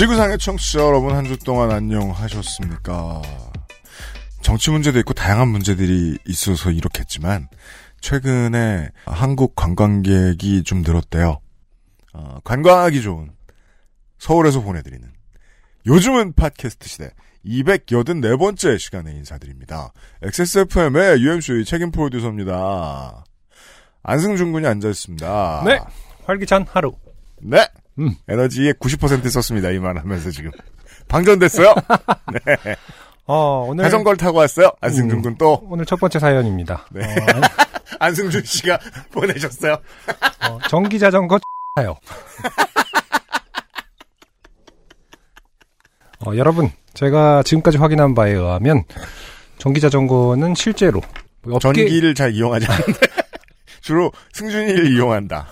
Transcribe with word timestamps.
지구상의 0.00 0.38
청취자 0.38 0.78
여러분 0.80 1.14
한 1.14 1.26
주 1.26 1.36
동안 1.36 1.70
안녕하셨습니까? 1.70 3.20
정치 4.40 4.70
문제도 4.70 4.98
있고 5.00 5.12
다양한 5.12 5.48
문제들이 5.48 6.16
있어서 6.26 6.70
이렇겠지만 6.70 7.48
최근에 8.00 8.88
한국 9.04 9.54
관광객이 9.54 10.62
좀 10.62 10.80
늘었대요. 10.80 11.40
어, 12.14 12.38
관광하기 12.44 13.02
좋은 13.02 13.30
서울에서 14.18 14.62
보내드리는 14.62 15.06
요즘은 15.84 16.32
팟캐스트 16.32 16.88
시대 16.88 17.10
284번째 17.44 18.78
시간에 18.78 19.12
인사드립니다. 19.12 19.92
XSFM의 20.22 21.20
UMC 21.20 21.66
책임 21.66 21.90
프로듀서입니다. 21.90 23.22
안승준 24.02 24.52
군이 24.52 24.66
앉아있습니다. 24.66 25.62
네. 25.66 25.78
활기찬 26.24 26.64
하루. 26.70 26.94
네. 27.42 27.68
음. 28.00 28.14
에너지의 28.28 28.74
90% 28.74 29.28
썼습니다. 29.30 29.70
이 29.70 29.78
말 29.78 29.96
하면서 29.98 30.30
지금. 30.30 30.50
방전됐어요. 31.08 31.74
네. 32.46 32.76
어, 33.26 33.64
오늘 33.68 33.84
자전거를 33.84 34.16
타고 34.16 34.38
왔어요. 34.38 34.70
안승준 34.80 35.18
음. 35.18 35.22
군 35.22 35.36
또. 35.38 35.60
오늘 35.68 35.84
첫 35.86 35.98
번째 36.00 36.18
사연입니다. 36.18 36.86
네. 36.90 37.02
어, 37.04 37.40
안승준 38.00 38.42
씨가 38.44 38.78
보내셨어요. 39.12 39.78
어, 40.48 40.58
전기 40.68 40.98
자전거 40.98 41.38
타요. 41.76 41.96
어, 46.26 46.36
여러분, 46.36 46.70
제가 46.94 47.42
지금까지 47.44 47.78
확인한 47.78 48.14
바에 48.14 48.32
의하면 48.32 48.84
전기 49.58 49.80
자전거는 49.80 50.54
실제로 50.54 51.00
업계 51.46 51.58
전기를 51.60 52.14
잘 52.14 52.32
이용하지 52.34 52.66
않는데. 52.66 52.98
주로 53.80 54.12
승준이를 54.34 54.92
이용한다. 54.92 55.48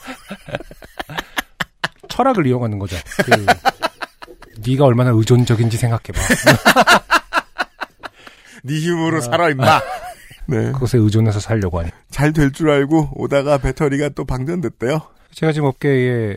철학을 2.19 2.47
이용하는 2.49 2.79
거죠. 2.81 2.97
그, 3.25 3.31
네가 4.69 4.85
얼마나 4.85 5.11
의존적인지 5.11 5.77
생각해봐. 5.77 6.21
네 8.65 8.75
힘으로 8.75 9.21
살아 9.21 9.49
임마. 9.51 9.81
네. 10.47 10.73
그것에 10.73 10.99
의존해서 10.99 11.39
살려고 11.39 11.79
하니. 11.79 11.91
잘 12.11 12.33
될 12.33 12.51
줄 12.53 12.71
알고 12.71 13.11
오다가 13.15 13.59
배터리가 13.59 14.09
또 14.11 14.25
방전됐대요. 14.25 15.01
제가 15.33 15.53
지금 15.53 15.69
업계에 15.69 16.37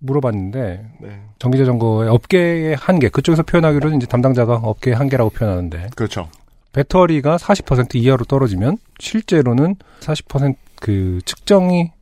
물어봤는데 0.00 0.86
네. 1.00 1.22
전기 1.38 1.56
자전거의 1.56 2.10
업계의 2.10 2.76
한계 2.76 3.08
그쪽에서 3.08 3.42
표현하기로는 3.44 3.96
이제 3.96 4.06
담당자가 4.06 4.56
업계의 4.56 4.96
한계라고 4.96 5.30
표현하는데 5.30 5.90
그렇죠. 5.96 6.28
배터리가 6.72 7.38
40% 7.38 7.94
이하로 7.94 8.24
떨어지면 8.26 8.76
실제로는 8.98 9.76
40%그 10.00 11.20
측정이 11.24 11.92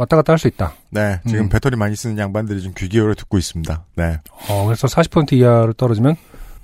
왔다 0.00 0.16
갔다 0.16 0.32
할 0.32 0.38
수 0.38 0.48
있다. 0.48 0.72
네. 0.88 1.20
지금 1.26 1.44
음. 1.44 1.48
배터리 1.50 1.76
많이 1.76 1.94
쓰는 1.94 2.16
양반들이 2.16 2.62
지금 2.62 2.72
귀 2.74 2.88
기울여 2.88 3.12
듣고 3.14 3.36
있습니다. 3.36 3.84
네. 3.96 4.18
어, 4.48 4.64
그래서 4.64 4.86
40% 4.86 5.34
이하로 5.34 5.74
떨어지면 5.74 6.16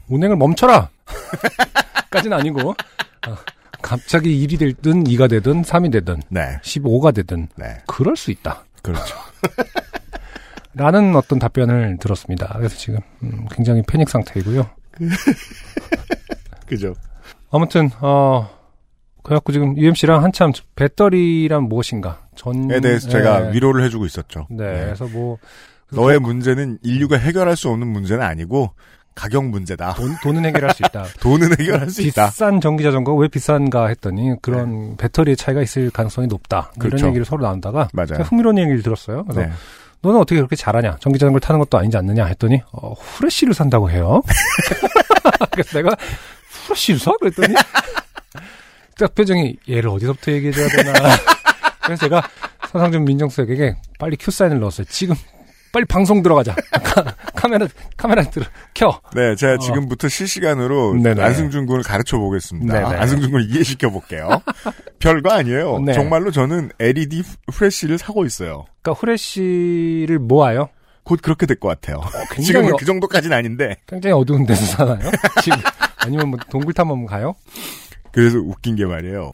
운행을 0.08 0.36
멈춰라! 0.36 0.88
까지는 2.10 2.34
아니고, 2.38 2.70
어, 2.70 3.36
갑자기 3.82 4.46
1이 4.46 4.58
되든 4.58 5.04
2가 5.04 5.28
되든 5.28 5.60
3이 5.62 5.92
되든 5.92 6.22
네. 6.30 6.58
15가 6.62 7.14
되든 7.14 7.48
네. 7.56 7.76
그럴 7.86 8.16
수 8.16 8.30
있다. 8.30 8.64
그렇죠. 8.80 9.14
라는 10.72 11.14
어떤 11.14 11.38
답변을 11.38 11.98
들었습니다. 12.00 12.54
그래서 12.56 12.74
지금 12.76 13.00
음, 13.22 13.46
굉장히 13.50 13.82
패닉 13.86 14.08
상태이고요. 14.08 14.66
그죠. 16.66 16.94
아무튼 17.50 17.90
어 18.00 18.48
그래갖고 19.26 19.50
지금 19.50 19.76
UMC랑 19.76 20.22
한참 20.22 20.52
배터리란 20.76 21.64
무엇인가 21.64 22.20
전에 22.36 22.76
에 22.76 22.80
대해서 22.80 23.08
제가 23.08 23.50
위로를 23.50 23.82
해주고 23.84 24.06
있었죠. 24.06 24.46
네, 24.50 24.72
네. 24.72 24.84
그래서 24.84 25.06
뭐 25.06 25.38
너의 25.90 26.20
문제는 26.20 26.78
인류가 26.82 27.16
해결할 27.16 27.56
수 27.56 27.68
없는 27.70 27.88
문제는 27.88 28.22
아니고 28.24 28.70
가격 29.16 29.46
문제다. 29.46 29.94
돈, 29.94 30.14
돈은 30.22 30.44
해결할 30.44 30.72
수 30.74 30.84
있다. 30.86 31.06
돈은 31.18 31.58
해결할 31.58 31.90
수 31.90 32.02
있다. 32.02 32.26
비싼 32.26 32.60
전기 32.60 32.84
자전거가 32.84 33.20
왜 33.20 33.26
비싼가 33.26 33.88
했더니 33.88 34.36
그런 34.42 34.96
배터리의 34.96 35.36
차이가 35.36 35.60
있을 35.60 35.90
가능성이 35.90 36.28
높다. 36.28 36.70
그렇죠. 36.78 36.98
이런 36.98 37.08
얘기를 37.08 37.24
서로 37.24 37.42
나누다가 37.42 37.88
맞아요. 37.94 38.22
흥미로운 38.22 38.58
얘기를 38.58 38.80
들었어요. 38.80 39.24
그래서 39.24 39.40
네. 39.40 39.50
너는 40.02 40.20
어떻게 40.20 40.36
그렇게 40.36 40.54
잘하냐? 40.54 40.98
전기 41.00 41.18
자전거를 41.18 41.40
타는 41.40 41.58
것도 41.58 41.78
아니지 41.78 41.96
않느냐 41.96 42.26
했더니 42.26 42.62
어, 42.70 42.92
후레쉬를 42.92 43.54
산다고 43.54 43.90
해요. 43.90 44.22
그래서 45.50 45.78
내가 45.78 45.96
후레쉬를 46.66 47.00
사? 47.00 47.10
그랬더니 47.18 47.56
딱 48.98 49.14
표정이 49.14 49.56
얘를 49.68 49.88
어디서부터 49.90 50.32
얘기해줘야 50.32 50.68
되나. 50.68 50.92
그래서 51.84 52.00
제가 52.00 52.22
서상준 52.70 53.04
민정수석에게 53.04 53.76
빨리 53.98 54.16
큐 54.18 54.30
사인을 54.30 54.58
넣었어요. 54.60 54.86
지금 54.90 55.14
빨리 55.72 55.84
방송 55.84 56.22
들어가자. 56.22 56.54
카, 56.82 57.04
카메라 57.36 57.66
카메라 57.96 58.22
들어 58.22 58.46
켜. 58.74 59.00
네, 59.14 59.36
제가 59.36 59.54
어. 59.54 59.58
지금부터 59.58 60.08
실시간으로 60.08 60.94
네네. 60.94 61.22
안승준 61.22 61.66
군을 61.66 61.82
가르쳐 61.82 62.16
보겠습니다. 62.18 62.72
네네. 62.82 62.96
안승준 62.96 63.30
군을 63.30 63.50
이해시켜 63.50 63.90
볼게요. 63.90 64.28
별거 64.98 65.30
아니에요. 65.30 65.80
네. 65.80 65.92
정말로 65.92 66.30
저는 66.30 66.70
LED 66.80 67.22
프레쉬를 67.52 67.98
사고 67.98 68.24
있어요. 68.24 68.64
그러니까 68.82 68.98
후레쉬를 69.00 70.18
모아요. 70.18 70.70
곧 71.04 71.20
그렇게 71.22 71.46
될 71.46 71.56
것 71.60 71.68
같아요. 71.68 72.00
굉장히 72.30 72.46
지금은 72.46 72.72
어- 72.72 72.76
그 72.78 72.84
정도까지는 72.84 73.36
아닌데. 73.36 73.76
굉장히 73.86 74.14
어두운 74.14 74.44
데서 74.46 74.64
사나요? 74.64 75.10
지금 75.42 75.58
아니면 75.98 76.30
뭐 76.30 76.38
동굴탐 76.50 76.90
한번 76.90 77.06
가요? 77.06 77.34
그래서 78.16 78.38
웃긴 78.38 78.76
게 78.76 78.86
말이에요. 78.86 79.32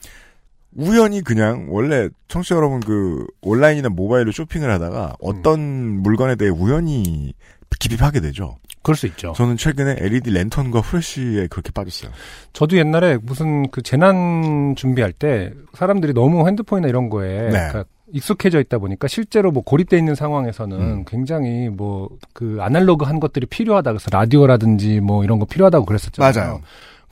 우연히 0.74 1.22
그냥 1.22 1.66
원래 1.70 2.08
청취자 2.28 2.56
여러분 2.56 2.80
그 2.80 3.26
온라인이나 3.42 3.90
모바일로 3.90 4.32
쇼핑을 4.32 4.70
하다가 4.70 5.16
어떤 5.20 5.60
물건에 5.60 6.34
대해 6.34 6.50
우연히 6.50 7.34
기입하게 7.78 8.20
되죠. 8.20 8.56
그럴 8.82 8.96
수 8.96 9.06
있죠. 9.06 9.32
저는 9.36 9.56
최근에 9.56 9.96
LED 9.98 10.30
랜턴과 10.30 10.80
프레쉬에 10.82 11.46
그렇게 11.46 11.70
빠졌어요. 11.72 12.10
저도 12.52 12.76
옛날에 12.76 13.18
무슨 13.22 13.70
그 13.70 13.82
재난 13.82 14.74
준비할 14.76 15.12
때 15.12 15.52
사람들이 15.74 16.12
너무 16.12 16.46
핸드폰이나 16.48 16.88
이런 16.88 17.08
거에 17.08 17.42
네. 17.42 17.50
그러니까 17.50 17.84
익숙해져 18.12 18.60
있다 18.60 18.78
보니까 18.78 19.08
실제로 19.08 19.52
뭐 19.52 19.62
고립돼 19.62 19.96
있는 19.96 20.14
상황에서는 20.14 20.80
음. 20.80 21.04
굉장히 21.06 21.68
뭐 21.68 22.08
그 22.42 22.58
아날로그 22.60 23.04
한 23.04 23.20
것들이 23.20 23.46
필요하다 23.46 23.92
그래서 23.92 24.08
라디오라든지 24.10 25.00
뭐 25.00 25.22
이런 25.22 25.38
거 25.38 25.44
필요하다고 25.44 25.84
그랬었잖아요. 25.86 26.32
맞아요. 26.32 26.60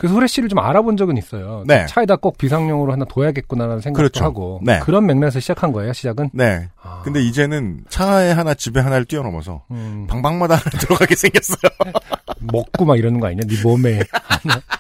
그래서 0.01 0.15
후레쉬를 0.15 0.49
좀 0.49 0.59
알아본 0.59 0.97
적은 0.97 1.19
있어요. 1.19 1.63
네. 1.67 1.85
차에다 1.87 2.17
꼭 2.17 2.39
비상용으로 2.39 2.91
하나 2.93 3.05
둬야겠구나라는 3.05 3.81
생각도 3.83 3.97
그렇죠. 3.99 4.25
하고 4.25 4.61
네. 4.65 4.79
그런 4.81 5.05
맥락에서 5.05 5.41
시작한 5.41 5.73
거예요. 5.73 5.93
시작은. 5.93 6.31
네. 6.33 6.69
아, 6.83 7.03
근데 7.05 7.21
이제는 7.23 7.85
차에 7.91 8.33
하나 8.33 8.55
집에 8.55 8.81
하나를 8.81 9.05
뛰어넘어서 9.05 9.65
음, 9.71 10.07
방방마다 10.09 10.55
하나 10.55 10.71
들어가게 10.81 11.15
생겼어요. 11.15 11.71
먹고 12.41 12.87
막 12.87 12.99
이러는 12.99 13.21
거 13.21 13.27
아니냐? 13.27 13.43
네 13.47 13.63
몸에 13.63 14.01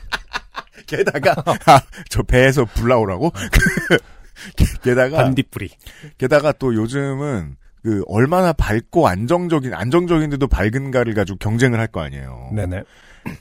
게다가 0.86 1.34
아, 1.66 1.80
저 2.08 2.22
배에서 2.22 2.64
불 2.64 2.88
나오라고. 2.88 3.30
게다가 4.82 5.18
반딧불이. 5.18 5.68
게다가 6.18 6.52
또 6.52 6.74
요즘은 6.74 7.56
그 7.82 8.02
얼마나 8.08 8.52
밝고 8.52 9.06
안정적인 9.06 9.72
안정적인데도 9.74 10.46
밝은가를 10.48 11.14
가지고 11.14 11.38
경쟁을 11.38 11.78
할 11.78 11.88
거 11.88 12.00
아니에요. 12.00 12.50
네네. 12.54 12.82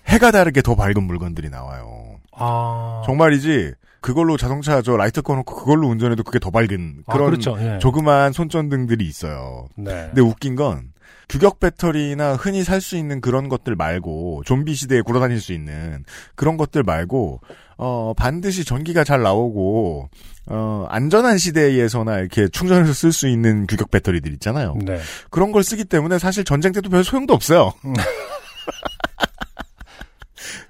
해가 0.07 0.31
다르게 0.31 0.61
더 0.61 0.75
밝은 0.75 1.03
물건들이 1.03 1.49
나와요. 1.49 2.19
아 2.31 3.01
정말이지 3.05 3.73
그걸로 4.01 4.37
자동차 4.37 4.81
저 4.81 4.95
라이트 4.95 5.21
꺼놓고 5.21 5.55
그걸로 5.55 5.87
운전해도 5.89 6.23
그게 6.23 6.39
더 6.39 6.51
밝은 6.51 7.03
아, 7.05 7.13
그런 7.13 7.31
그렇죠. 7.31 7.57
예. 7.59 7.79
조그만 7.79 8.31
손전등들이 8.31 9.05
있어요. 9.05 9.67
네. 9.75 10.07
근데 10.07 10.21
웃긴 10.21 10.55
건 10.55 10.93
규격 11.27 11.59
배터리나 11.59 12.33
흔히 12.35 12.63
살 12.63 12.81
수 12.81 12.95
있는 12.97 13.21
그런 13.21 13.49
것들 13.49 13.75
말고 13.75 14.43
좀비 14.45 14.73
시대에 14.73 15.01
굴러다닐 15.01 15.39
수 15.41 15.53
있는 15.53 16.03
그런 16.35 16.57
것들 16.57 16.83
말고 16.83 17.41
어 17.77 18.13
반드시 18.17 18.63
전기가 18.65 19.03
잘 19.03 19.21
나오고 19.21 20.09
어 20.47 20.85
안전한 20.89 21.37
시대에서나 21.37 22.19
이렇게 22.19 22.47
충전해서 22.47 22.93
쓸 22.93 23.11
수 23.11 23.27
있는 23.27 23.67
규격 23.67 23.91
배터리들 23.91 24.33
있잖아요. 24.33 24.75
네. 24.83 24.99
그런 25.29 25.51
걸 25.51 25.63
쓰기 25.63 25.83
때문에 25.85 26.17
사실 26.19 26.43
전쟁 26.45 26.71
때도 26.71 26.89
별 26.89 27.03
소용도 27.03 27.33
없어요. 27.33 27.73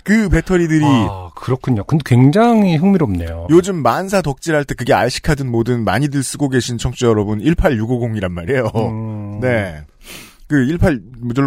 음. 0.10 0.24
그 0.24 0.30
배터리들이 0.30 0.84
아, 0.84 1.30
그렇군요. 1.36 1.84
근데 1.84 2.04
굉장히 2.06 2.76
흥미롭네요. 2.76 3.48
요즘 3.50 3.82
만사 3.82 4.22
덕질할 4.22 4.66
때 4.66 4.74
그게 4.76 4.94
RC카든 4.94 5.50
뭐든 5.50 5.84
많이들 5.84 6.24
쓰고 6.24 6.50
계신 6.50 6.78
청취자 6.78 7.08
여러분 7.08 7.40
18650이란 7.40 8.32
말이에요. 8.32 8.72
음, 8.76 9.40
네. 9.40 9.84
그 10.48 10.68
18, 10.68 11.00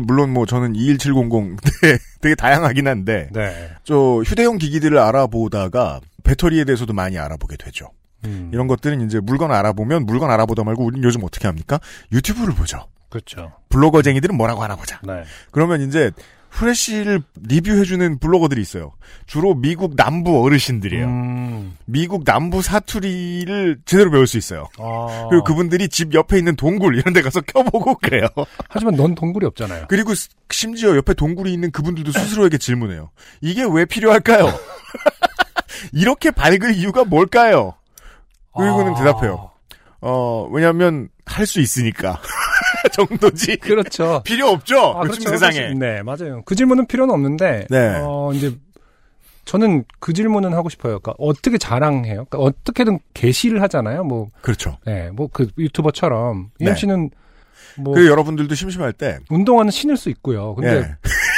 물론 0.07 0.33
뭐 0.33 0.47
저는 0.47 0.77
21700 0.77 1.57
되게, 1.61 1.99
되게 2.23 2.35
다양하긴 2.37 2.87
한데, 2.87 3.29
네. 3.33 3.71
저 3.83 4.23
휴대용 4.25 4.59
기기들을 4.59 4.97
알아보다가 4.97 6.01
배터리에 6.23 6.65
대해서도 6.65 6.93
많이 6.93 7.19
알아보게 7.19 7.57
되죠. 7.57 7.89
음, 8.25 8.51
이런 8.53 8.69
것들은 8.69 9.01
이제 9.01 9.19
물건 9.19 9.51
알아보면 9.51 10.07
물건 10.07 10.31
알아보다 10.31 10.63
말고 10.63 10.85
우리는 10.85 11.03
요즘 11.03 11.25
어떻게 11.25 11.49
합니까? 11.49 11.81
유튜브를 12.13 12.55
보죠. 12.55 12.87
그렇죠. 13.09 13.53
블로거쟁이들은 13.71 14.37
뭐라고 14.37 14.63
하나 14.63 14.77
보자. 14.77 15.01
네. 15.03 15.25
그러면 15.51 15.83
이제 15.83 16.13
후레쉬를 16.53 17.23
리뷰해주는 17.41 18.19
블로거들이 18.19 18.61
있어요. 18.61 18.93
주로 19.27 19.55
미국 19.55 19.97
남부 19.97 20.45
어르신들이에요. 20.45 21.07
음, 21.07 21.77
미국 21.87 22.25
남부 22.25 22.61
사투리를 22.61 23.79
제대로 23.87 24.11
배울 24.11 24.27
수 24.27 24.37
있어요. 24.37 24.69
아. 24.79 25.29
그리고 25.31 25.45
그분들이 25.45 25.89
집 25.89 26.13
옆에 26.13 26.37
있는 26.37 26.55
동굴 26.55 26.99
이런 26.99 27.15
데 27.15 27.23
가서 27.23 27.41
켜보고 27.47 27.95
그래요. 27.97 28.27
하지만 28.69 28.97
넌 28.97 29.15
동굴이 29.15 29.47
없잖아요. 29.47 29.87
그리고 29.89 30.15
스- 30.15 30.29
심지어 30.51 30.95
옆에 30.95 31.15
동굴이 31.15 31.51
있는 31.53 31.71
그분들도 31.71 32.13
스스로에게 32.13 32.59
질문해요. 32.59 33.11
이게 33.41 33.65
왜 33.71 33.87
필요할까요? 33.87 34.53
이렇게 35.93 36.31
밝을 36.31 36.75
이유가 36.75 37.05
뭘까요? 37.05 37.75
그리고는 38.55 38.93
아. 38.95 38.99
대답해요. 38.99 39.51
어, 40.03 40.47
왜냐면 40.51 41.09
할수 41.25 41.61
있으니까. 41.61 42.21
정도지. 42.93 43.57
그렇죠. 43.57 44.23
필요 44.27 44.49
없죠. 44.49 44.79
아, 44.97 45.03
요즘 45.07 45.25
그렇죠. 45.25 45.29
세상에. 45.31 45.75
네, 45.75 46.03
맞아요. 46.03 46.43
그 46.45 46.55
질문은 46.55 46.87
필요는 46.87 47.15
없는데, 47.15 47.67
네. 47.71 47.99
어, 48.03 48.33
이제, 48.35 48.57
저는 49.45 49.85
그 49.99 50.13
질문은 50.13 50.53
하고 50.55 50.69
싶어요. 50.69 50.99
그러니까 51.01 51.15
어떻게 51.19 51.59
자랑해요? 51.59 52.27
그러니까 52.27 52.39
어떻게든 52.39 53.01
게시를 53.15 53.61
하잖아요. 53.63 54.05
뭐, 54.05 54.29
그렇죠. 54.41 54.79
네, 54.87 55.11
뭐 55.11 55.29
그 55.33 55.49
유튜버처럼. 55.59 56.51
네. 56.61 56.67
이현 56.67 56.77
씨는 56.77 57.11
뭐, 57.79 57.95
그 57.95 58.07
여러분들도 58.07 58.55
심심할 58.55 58.93
때 58.93 59.19
운동화는 59.31 59.71
신을 59.71 59.97
수 59.97 60.11
있고요. 60.11 60.55
근데 60.55 60.81
네. 60.83 60.95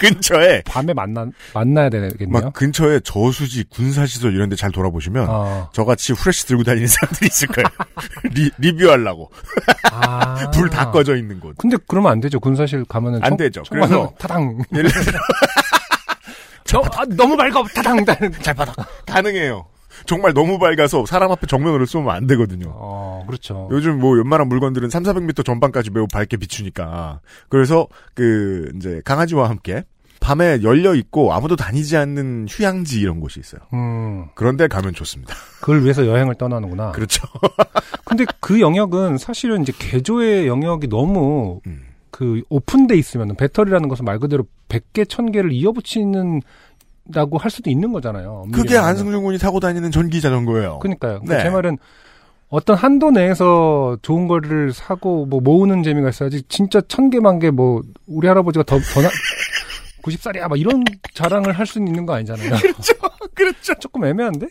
근처에 0.00 0.62
밤에 0.66 0.92
만나, 0.94 1.26
만나야 1.54 1.88
되겠네요. 1.90 2.28
막 2.28 2.52
근처에 2.52 3.00
저수지 3.00 3.64
군사시설 3.70 4.34
이런 4.34 4.48
데 4.48 4.56
잘 4.56 4.72
돌아보시면 4.72 5.26
아, 5.30 5.68
저같이 5.72 6.12
후레쉬 6.12 6.46
들고 6.46 6.64
다니는 6.64 6.86
사람들이 6.88 7.26
있을 7.28 7.48
거예요. 7.48 7.66
리, 8.34 8.50
리뷰하려고. 8.58 9.30
아. 9.92 10.50
불 10.52 10.68
다 10.70 10.90
꺼져 10.90 11.16
있는 11.16 11.38
곳. 11.40 11.56
근데 11.58 11.76
그러면 11.86 12.12
안 12.12 12.20
되죠. 12.20 12.40
군사실 12.40 12.84
가면은. 12.84 13.22
안 13.22 13.30
총- 13.30 13.36
되죠. 13.38 13.62
그래서- 13.70 14.12
타당. 14.18 14.58
예를 14.74 14.90
들어 14.90 15.18
저, 16.64 16.78
아, 16.96 17.04
너무 17.16 17.36
밝아. 17.36 17.62
타당. 17.74 18.04
잘 18.42 18.54
받아. 18.54 18.72
가능해요. 19.06 19.66
정말 20.06 20.34
너무 20.34 20.58
밝아서 20.58 21.06
사람 21.06 21.30
앞에 21.30 21.46
정면으로 21.46 21.86
쏘면 21.86 22.14
안 22.14 22.26
되거든요. 22.26 22.72
어, 22.74 23.24
그렇죠. 23.26 23.68
요즘 23.70 23.98
뭐 23.98 24.16
웬만한 24.16 24.48
물건들은 24.48 24.90
3, 24.90 25.02
400m 25.02 25.44
전방까지 25.44 25.90
매우 25.90 26.06
밝게 26.06 26.36
비추니까. 26.36 27.20
그래서 27.48 27.86
그 28.14 28.70
이제 28.76 29.02
강아지와 29.04 29.48
함께 29.48 29.84
밤에 30.20 30.62
열려 30.62 30.94
있고 30.94 31.32
아무도 31.32 31.56
다니지 31.56 31.96
않는 31.96 32.46
휴양지 32.48 33.00
이런 33.00 33.20
곳이 33.20 33.40
있어요. 33.40 33.62
음, 33.72 34.26
그런데 34.34 34.68
가면 34.68 34.92
좋습니다. 34.92 35.34
그걸 35.60 35.82
위해서 35.82 36.06
여행을 36.06 36.34
떠나는구나. 36.34 36.92
그렇죠. 36.92 37.26
근데 38.04 38.26
그 38.38 38.60
영역은 38.60 39.18
사실은 39.18 39.62
이제 39.62 39.72
개조의 39.76 40.46
영역이 40.46 40.88
너무 40.88 41.60
음. 41.66 41.86
그 42.10 42.42
오픈돼 42.50 42.96
있으면 42.96 43.34
배터리라는 43.34 43.88
것은 43.88 44.04
말 44.04 44.18
그대로 44.18 44.44
100개, 44.68 45.06
1000개를 45.06 45.52
이어붙이는 45.52 46.42
라고 47.12 47.38
할 47.38 47.50
수도 47.50 47.70
있는 47.70 47.92
거잖아요. 47.92 48.46
그게. 48.52 48.76
안승준 48.76 49.22
군이 49.22 49.38
타고 49.38 49.60
다니는 49.60 49.90
전기 49.90 50.20
자전거예요. 50.20 50.78
그러니까요. 50.80 51.20
네. 51.26 51.42
제 51.42 51.50
말은 51.50 51.78
어떤 52.48 52.76
한도 52.76 53.10
내에서 53.10 53.96
좋은 54.02 54.26
거를 54.26 54.72
사고 54.72 55.24
뭐 55.26 55.40
모으는 55.40 55.82
재미가 55.84 56.08
있어야지 56.08 56.42
진짜 56.48 56.80
천 56.88 57.08
개만 57.10 57.38
개 57.38 57.50
뭐 57.50 57.82
우리 58.06 58.26
할아버지가 58.26 58.64
더더 58.64 59.02
나 59.02 59.08
90살이야 60.02 60.48
막 60.48 60.58
이런 60.58 60.82
자랑을 61.14 61.52
할 61.52 61.66
수는 61.66 61.86
있는 61.86 62.06
거 62.06 62.14
아니잖아요. 62.14 62.50
그렇죠. 63.34 63.74
조금 63.78 64.04
애매한데? 64.04 64.48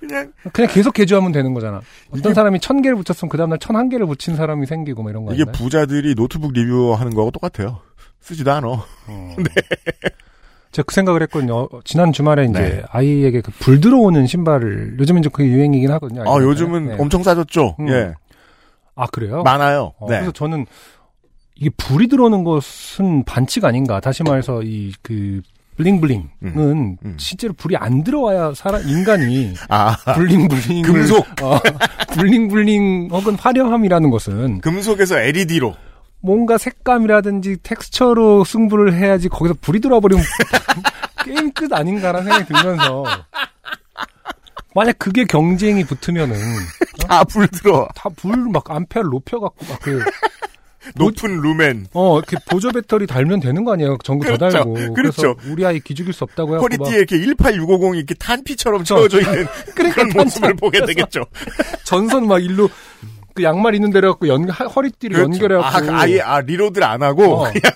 그냥 0.00 0.32
그냥 0.52 0.70
계속 0.72 0.94
개조하면 0.94 1.32
되는 1.32 1.52
거잖아. 1.54 1.80
어떤 2.10 2.34
사람이 2.34 2.60
천 2.60 2.82
개를 2.82 2.96
붙였으면 2.96 3.28
그 3.28 3.36
다음 3.36 3.50
날 3.50 3.58
천 3.58 3.76
한 3.76 3.88
개를 3.88 4.06
붙인 4.06 4.36
사람이 4.36 4.64
생기고 4.66 5.02
뭐 5.02 5.10
이런 5.10 5.24
거 5.24 5.32
이게 5.34 5.42
아니에요? 5.42 5.52
부자들이 5.52 6.14
노트북 6.14 6.52
리뷰하는 6.52 7.14
거하고 7.14 7.30
똑같아요. 7.32 7.80
쓰지도 8.20 8.50
않아. 8.52 8.66
제가 10.76 10.84
그 10.86 10.94
생각을 10.94 11.22
했거든요. 11.22 11.56
어, 11.62 11.80
지난 11.84 12.12
주말에 12.12 12.44
이제 12.44 12.58
네. 12.60 12.82
아이에게 12.90 13.40
그 13.40 13.50
불 13.60 13.80
들어오는 13.80 14.26
신발을 14.26 14.96
요즘 14.98 15.16
이제 15.18 15.30
그게 15.32 15.48
유행이긴 15.48 15.90
하거든요. 15.92 16.22
아, 16.30 16.38
요즘은. 16.42 16.86
네. 16.88 16.96
엄청 16.98 17.22
싸졌죠. 17.22 17.76
음. 17.80 17.88
예. 17.88 18.12
아 18.94 19.06
그래요? 19.06 19.42
많아요. 19.42 19.92
어, 19.98 20.06
네. 20.10 20.16
그래서 20.16 20.32
저는 20.32 20.66
이게 21.54 21.70
불이 21.78 22.08
들어오는 22.08 22.44
것은 22.44 23.24
반칙 23.24 23.64
아닌가. 23.64 24.00
다시 24.00 24.22
말해서 24.22 24.62
이 24.62 24.92
그 25.02 25.40
bling 25.76 25.96
bling은 25.96 26.28
음, 26.42 26.96
음. 27.04 27.16
실제로 27.18 27.52
불이 27.52 27.76
안 27.76 28.02
들어와야 28.02 28.52
사람 28.54 28.80
인간이 28.88 29.52
아, 29.68 29.94
bling 30.14 30.48
bling 30.48 30.82
금속. 30.82 31.26
어, 31.42 31.58
bling 32.16 32.62
bling 32.62 33.08
혹은 33.12 33.34
화려함이라는 33.34 34.08
것은 34.10 34.60
금속에서 34.62 35.18
LED로. 35.18 35.74
뭔가 36.26 36.58
색감이라든지 36.58 37.58
텍스처로 37.62 38.42
승부를 38.44 38.94
해야지 38.94 39.28
거기서 39.28 39.54
불이 39.60 39.78
들어와 39.80 40.00
버리면 40.00 40.24
게임 41.24 41.52
끝 41.52 41.72
아닌가라는 41.72 42.24
생각이 42.30 42.52
들면서 42.52 43.04
만약 44.74 44.98
그게 44.98 45.24
경쟁이 45.24 45.84
붙으면은 45.84 46.34
다 47.08 47.22
불 47.24 47.46
들어. 47.48 47.88
다 47.94 48.08
불 48.10 48.36
막 48.52 48.68
암페어를 48.70 49.08
높여갖고 49.10 49.64
막 49.66 49.78
그 49.80 50.02
높은 50.94 51.40
루멘. 51.40 51.86
어, 51.94 52.18
이렇게 52.18 52.36
보조 52.48 52.70
배터리 52.70 53.06
달면 53.08 53.40
되는 53.40 53.64
거 53.64 53.72
아니에요? 53.72 53.98
전구 54.04 54.24
더 54.24 54.36
그렇죠. 54.36 54.56
달고. 54.58 54.94
그렇죠. 54.94 55.34
래서 55.34 55.50
우리 55.50 55.66
아이 55.66 55.80
기죽일 55.80 56.12
수 56.12 56.22
없다고 56.24 56.52
막 56.52 56.60
허리띠에 56.62 56.98
이렇게 56.98 57.16
18650이 57.16 57.96
이렇게 57.96 58.14
탄피처럼 58.14 58.84
채워져 58.84 59.20
있는 59.20 59.46
그런 59.74 60.08
모습을 60.10 60.54
보게 60.54 60.84
되겠죠. 60.86 61.24
전선 61.84 62.28
막 62.28 62.38
일로 62.42 62.68
그 63.36 63.42
양말 63.42 63.74
있는 63.74 63.90
데로 63.90 64.08
해갖고 64.08 64.28
연, 64.28 64.48
하- 64.48 64.64
허리띠를 64.64 65.20
연결해 65.20 65.56
갖고. 65.60 65.76
아, 65.76 65.80
그 65.80 65.92
아예, 65.92 66.20
아, 66.20 66.40
reload를 66.40 66.86
안 66.86 67.02
하고, 67.02 67.42
어. 67.44 67.52
그냥, 67.52 67.72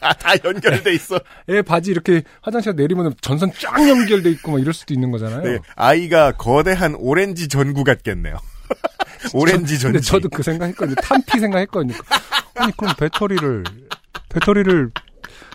아, 0.00 0.12
다 0.12 0.32
연결돼 0.44 0.92
있어. 0.92 1.20
애 1.48 1.62
바지 1.62 1.92
이렇게 1.92 2.22
화장실 2.42 2.74
내리면 2.74 3.14
전선 3.20 3.52
쫙 3.56 3.88
연결돼 3.88 4.28
있고 4.32 4.50
막 4.52 4.60
이럴 4.60 4.74
수도 4.74 4.92
있는 4.92 5.12
거잖아요. 5.12 5.42
네, 5.42 5.58
아이가 5.76 6.32
거대한 6.32 6.96
오렌지 6.98 7.46
전구 7.46 7.84
같겠네요. 7.84 8.36
오렌지 9.34 9.78
근데 9.78 10.00
전지. 10.00 10.08
저도 10.10 10.28
그 10.28 10.42
생각했거든요. 10.42 10.96
탄피 10.96 11.38
생각했거든요. 11.38 11.94
아니, 12.56 12.76
그럼 12.76 12.94
배터리를, 12.98 13.64
배터리를 14.30 14.90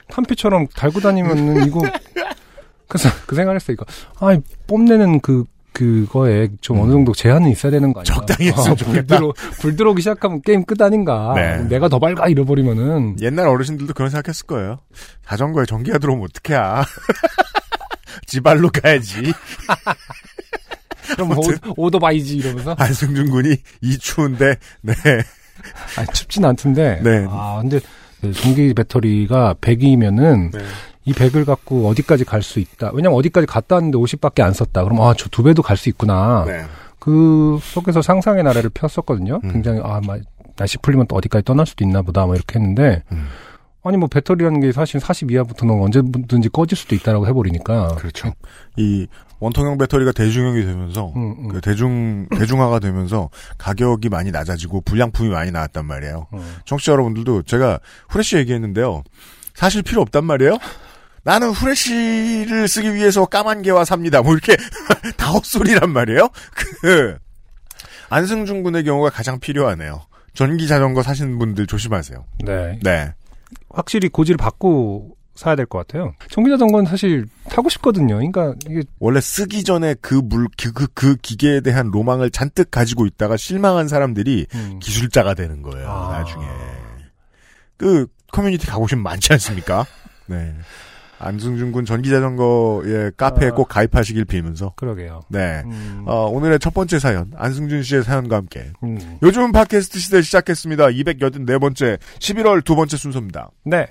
탄피처럼 0.10 0.68
달고 0.68 1.02
다니면은 1.02 1.68
이거, 1.68 1.82
그래서 2.88 3.10
그 3.28 3.36
생각을 3.36 3.58
했어요. 3.60 3.76
이거, 3.76 3.86
아 4.26 4.40
뽐내는 4.68 5.20
그, 5.20 5.44
그거에 5.74 6.50
좀 6.62 6.80
어느 6.82 6.92
정도 6.92 7.14
제한은 7.14 7.50
있어야 7.52 7.72
되는 7.72 7.94
거 7.94 8.02
아닌가. 8.02 8.14
적당히 8.16 8.50
했으면 8.50 8.76
불, 8.76 8.88
좋겠다. 8.88 9.18
들어, 9.18 9.34
불 9.62 9.76
들어오기 9.76 10.02
시작하면 10.02 10.42
게임 10.42 10.66
끝 10.66 10.82
아닌가. 10.82 11.34
네. 11.36 11.64
내가 11.70 11.88
더 11.88 12.00
밝아 12.00 12.28
잃어버리면은. 12.28 13.18
옛날 13.22 13.48
어르신들도 13.48 13.94
그런 13.94 14.10
생각했을 14.10 14.46
거예요. 14.48 14.80
자전거에 15.26 15.66
전기가 15.66 15.98
들어오면 15.98 16.28
어떡해야. 16.30 16.84
지발로 18.28 18.70
가야지. 18.70 19.34
그럼 21.16 21.32
오, 21.32 21.42
오토바이지 21.78 22.38
이러면서. 22.38 22.76
안승준 22.78 23.30
군이 23.30 23.56
이 23.82 23.98
추운데, 23.98 24.56
네. 24.82 24.94
아, 25.98 26.06
춥진 26.14 26.46
않던데. 26.46 27.02
네. 27.04 27.26
아, 27.30 27.60
근데 27.62 27.80
그 28.22 28.32
전기 28.34 28.74
배터리가 28.74 29.56
100이면은 29.62 30.52
네. 30.52 30.60
이 31.10 31.14
100을 31.14 31.46
갖고 31.46 31.88
어디까지 31.90 32.24
갈 32.26 32.42
수 32.42 32.60
있다. 32.60 32.92
왜냐면 32.94 33.18
어디까지 33.18 33.48
갔다 33.48 33.76
왔는데 33.76 33.98
50밖에 33.98 34.42
안 34.42 34.54
썼다. 34.54 34.84
그럼 34.84 35.02
아, 35.02 35.14
저 35.14 35.28
두 35.30 35.44
배도 35.44 35.62
갈 35.62 35.76
수 35.78 35.90
있구나. 35.90 36.44
네. 36.46 36.64
그 37.00 37.58
속에서 37.62 38.02
상상의 38.02 38.44
나래를 38.44 38.70
폈었거든요. 38.72 39.40
음. 39.44 39.52
굉장히 39.52 39.80
아, 39.84 40.02
막 40.06 40.20
날씨 40.56 40.78
풀리면 40.78 41.08
또 41.08 41.16
어디까지 41.16 41.46
떠날 41.46 41.66
수도 41.66 41.84
있나 41.86 42.02
보다. 42.02 42.26
뭐 42.26 42.36
이렇게 42.36 42.60
했는데 42.60 43.04
음. 43.12 43.28
아니 43.84 43.96
뭐 43.98 44.08
배터리라는 44.10 44.60
게 44.60 44.72
사실 44.74 45.00
40 45.00 45.32
이하부터는 45.32 45.82
언제든지 45.82 46.50
꺼질 46.50 46.78
수도 46.78 46.96
있다라고 46.96 47.26
해버리니까. 47.28 47.96
그렇죠. 47.96 48.34
이 48.76 49.08
원통형 49.42 49.78
배터리가 49.78 50.12
대중형이 50.12 50.66
되면서, 50.66 51.14
음, 51.16 51.36
음. 51.40 51.48
그 51.48 51.62
대중, 51.62 52.28
대중화가 52.38 52.80
되면서 52.80 53.30
가격이 53.58 54.10
많이 54.10 54.32
낮아지고 54.32 54.82
불량품이 54.82 55.30
많이 55.30 55.50
나왔단 55.52 55.86
말이에요. 55.86 56.28
음. 56.34 56.56
청취자 56.66 56.92
여러분들도 56.92 57.44
제가 57.44 57.80
후레쉬 58.10 58.36
얘기했는데요. 58.36 59.02
사실 59.54 59.82
필요 59.82 60.02
없단 60.02 60.26
말이에요. 60.26 60.58
나는 61.24 61.50
후레쉬를 61.50 62.68
쓰기 62.68 62.94
위해서 62.94 63.26
까만 63.26 63.62
개와 63.62 63.86
삽니다. 63.86 64.22
뭐 64.22 64.34
이렇게 64.34 64.56
다 65.18 65.32
헛소리란 65.32 65.90
말이에요. 65.92 66.30
그 66.82 67.18
안승준 68.10 68.64
군의 68.64 68.84
경우가 68.84 69.10
가장 69.10 69.40
필요하네요. 69.40 70.02
전기 70.34 70.68
자전거 70.68 71.04
사시는 71.04 71.38
분들 71.40 71.68
조심하세요. 71.68 72.26
네. 72.46 72.80
네. 72.84 73.14
확실히 73.70 74.10
고지를 74.10 74.38
받고 74.38 75.16
사야 75.36 75.56
될 75.56 75.66
것 75.66 75.80
같아요. 75.80 76.14
전기 76.30 76.50
자전거는 76.50 76.86
사실 76.86 77.26
타고 77.50 77.70
싶거든요. 77.70 78.16
그러니까 78.16 78.54
이게 78.70 78.82
원래 79.00 79.22
쓰기 79.22 79.64
전에 79.64 79.96
그 80.02 80.16
물, 80.16 80.48
그, 80.58 80.74
그, 80.74 80.88
그 80.94 81.16
기계에 81.16 81.62
대한 81.62 81.88
로망을 81.92 82.30
잔뜩 82.30 82.72
가지고 82.72 83.06
있다가 83.06 83.38
실망한 83.38 83.88
사람들이 83.88 84.48
음. 84.54 84.80
기술자가 84.82 85.34
되는 85.36 85.62
거예요, 85.62 85.90
아. 85.90 86.18
나중에. 86.20 86.46
그 87.78 88.08
커뮤니티 88.32 88.68
가보시면 88.68 89.02
많지 89.02 89.32
않습니까? 89.34 89.86
네. 90.26 90.54
안승준 91.20 91.72
군 91.72 91.86
전기자전거의 91.86 93.12
카페에 93.18 93.50
아. 93.50 93.52
꼭 93.54 93.66
가입하시길 93.66 94.26
빌면서. 94.26 94.74
그러게요. 94.76 95.22
네. 95.30 95.62
음, 95.66 96.04
어, 96.08 96.26
오늘의 96.28 96.60
첫 96.60 96.74
번째 96.74 96.98
사연, 96.98 97.32
안승준 97.36 97.84
씨의 97.84 98.04
사연과 98.04 98.38
함께. 98.38 98.72
음. 98.84 98.98
요즘 99.22 99.52
팟캐스트 99.52 100.00
시대 100.00 100.22
시작했습니다. 100.22 100.88
284번째, 100.88 102.00
11월 102.20 102.64
두 102.64 102.76
번째 102.76 102.98
순서입니다. 102.98 103.52
네. 103.66 103.88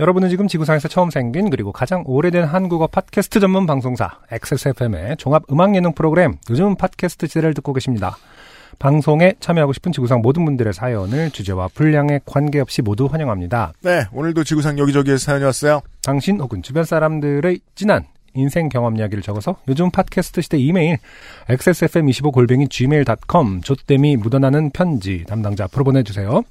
여러분은 0.00 0.28
지금 0.28 0.46
지구상에서 0.46 0.86
처음 0.86 1.10
생긴 1.10 1.50
그리고 1.50 1.72
가장 1.72 2.04
오래된 2.06 2.44
한국어 2.44 2.86
팟캐스트 2.86 3.40
전문 3.40 3.66
방송사 3.66 4.20
XSFM의 4.30 5.16
종합 5.16 5.42
음악 5.50 5.74
예능 5.74 5.92
프로그램 5.92 6.36
요즘 6.50 6.76
팟캐스트 6.76 7.26
시대를 7.26 7.52
듣고 7.54 7.72
계십니다. 7.72 8.16
방송에 8.78 9.34
참여하고 9.40 9.72
싶은 9.72 9.92
지구상 9.92 10.20
모든 10.20 10.44
분들의 10.44 10.72
사연을 10.72 11.30
주제와 11.30 11.68
분량에 11.74 12.20
관계없이 12.24 12.82
모두 12.82 13.06
환영합니다. 13.06 13.72
네, 13.82 14.04
오늘도 14.12 14.44
지구상 14.44 14.78
여기저기에 14.78 15.16
사연이 15.16 15.44
왔어요. 15.44 15.80
당신 16.02 16.40
혹은 16.40 16.62
주변 16.62 16.84
사람들의 16.84 17.60
진한 17.74 18.04
인생 18.34 18.68
경험 18.68 18.96
이야기를 18.96 19.22
적어서 19.22 19.56
요즘 19.68 19.90
팟캐스트 19.90 20.42
시대 20.42 20.58
이메일 20.58 20.98
xsfm25골뱅이 21.48 22.70
gmail.com 22.70 23.62
조땜이 23.62 24.16
묻어나는 24.16 24.70
편지 24.70 25.24
담당자 25.26 25.64
앞으로 25.64 25.84
보내주세요. 25.84 26.42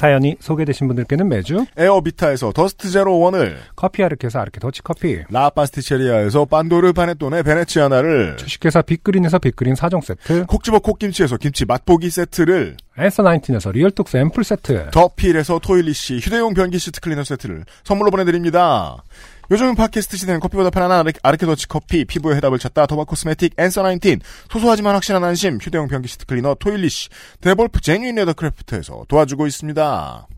사연이 0.00 0.34
소개되신 0.40 0.86
분들께는 0.86 1.28
매주 1.28 1.66
에어비타에서 1.76 2.52
더스트 2.54 2.88
제로 2.88 3.18
원을, 3.18 3.58
커피 3.76 4.02
아르케에서 4.02 4.38
아르케 4.38 4.58
더치 4.58 4.80
커피 4.80 5.18
라파스티체리아에서 5.28 6.46
판도르 6.46 6.94
파네토네 6.94 7.42
베네치아나를, 7.42 8.38
주식회사 8.38 8.80
빅그린에서 8.80 9.38
빅그린 9.40 9.74
4종 9.74 10.02
세트 10.02 10.46
콕집어 10.46 10.78
콕김치에서 10.78 11.36
김치 11.36 11.66
맛보기 11.66 12.08
세트를, 12.08 12.78
앤서 12.96 13.22
나인틴에서 13.22 13.72
리얼톡스 13.72 14.16
앰플 14.16 14.42
세트 14.42 14.88
더필에서 14.90 15.58
토일리시 15.58 16.20
휴대용 16.20 16.54
변기 16.54 16.78
시트 16.78 16.98
클리너 17.02 17.22
세트를 17.22 17.66
선물로 17.84 18.10
보내드립니다. 18.10 19.02
요즘 19.50 19.74
팟캐스트 19.74 20.16
시대는 20.16 20.38
커피보다 20.40 20.70
편안한 20.70 21.00
아르- 21.00 21.12
아르케 21.22 21.46
더치 21.46 21.66
커피, 21.66 22.04
피부의 22.04 22.36
해답을 22.36 22.58
찾다 22.60 22.86
더바 22.86 23.04
코스메틱 23.04 23.54
앤서 23.58 23.82
나인틴, 23.82 24.20
소소하지만 24.50 24.94
확실한 24.94 25.24
안심 25.24 25.58
휴대용 25.60 25.88
변기 25.88 26.06
시트 26.08 26.24
클리너 26.26 26.54
토일리시, 26.60 27.08
데볼프 27.40 27.80
제뉴인 27.80 28.14
레더크래프트에서 28.14 29.04
도와주고 29.08 29.46
있습니다. 29.48 30.28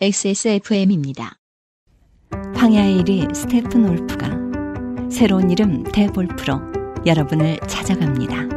XSFM입니다. 0.00 1.36
황야의 2.56 3.02
이리 3.04 3.32
스테픈울프가 3.32 4.28
새로운 5.08 5.50
이름 5.52 5.84
데볼프로 5.84 6.60
여러분을 7.06 7.60
찾아갑니다. 7.68 8.48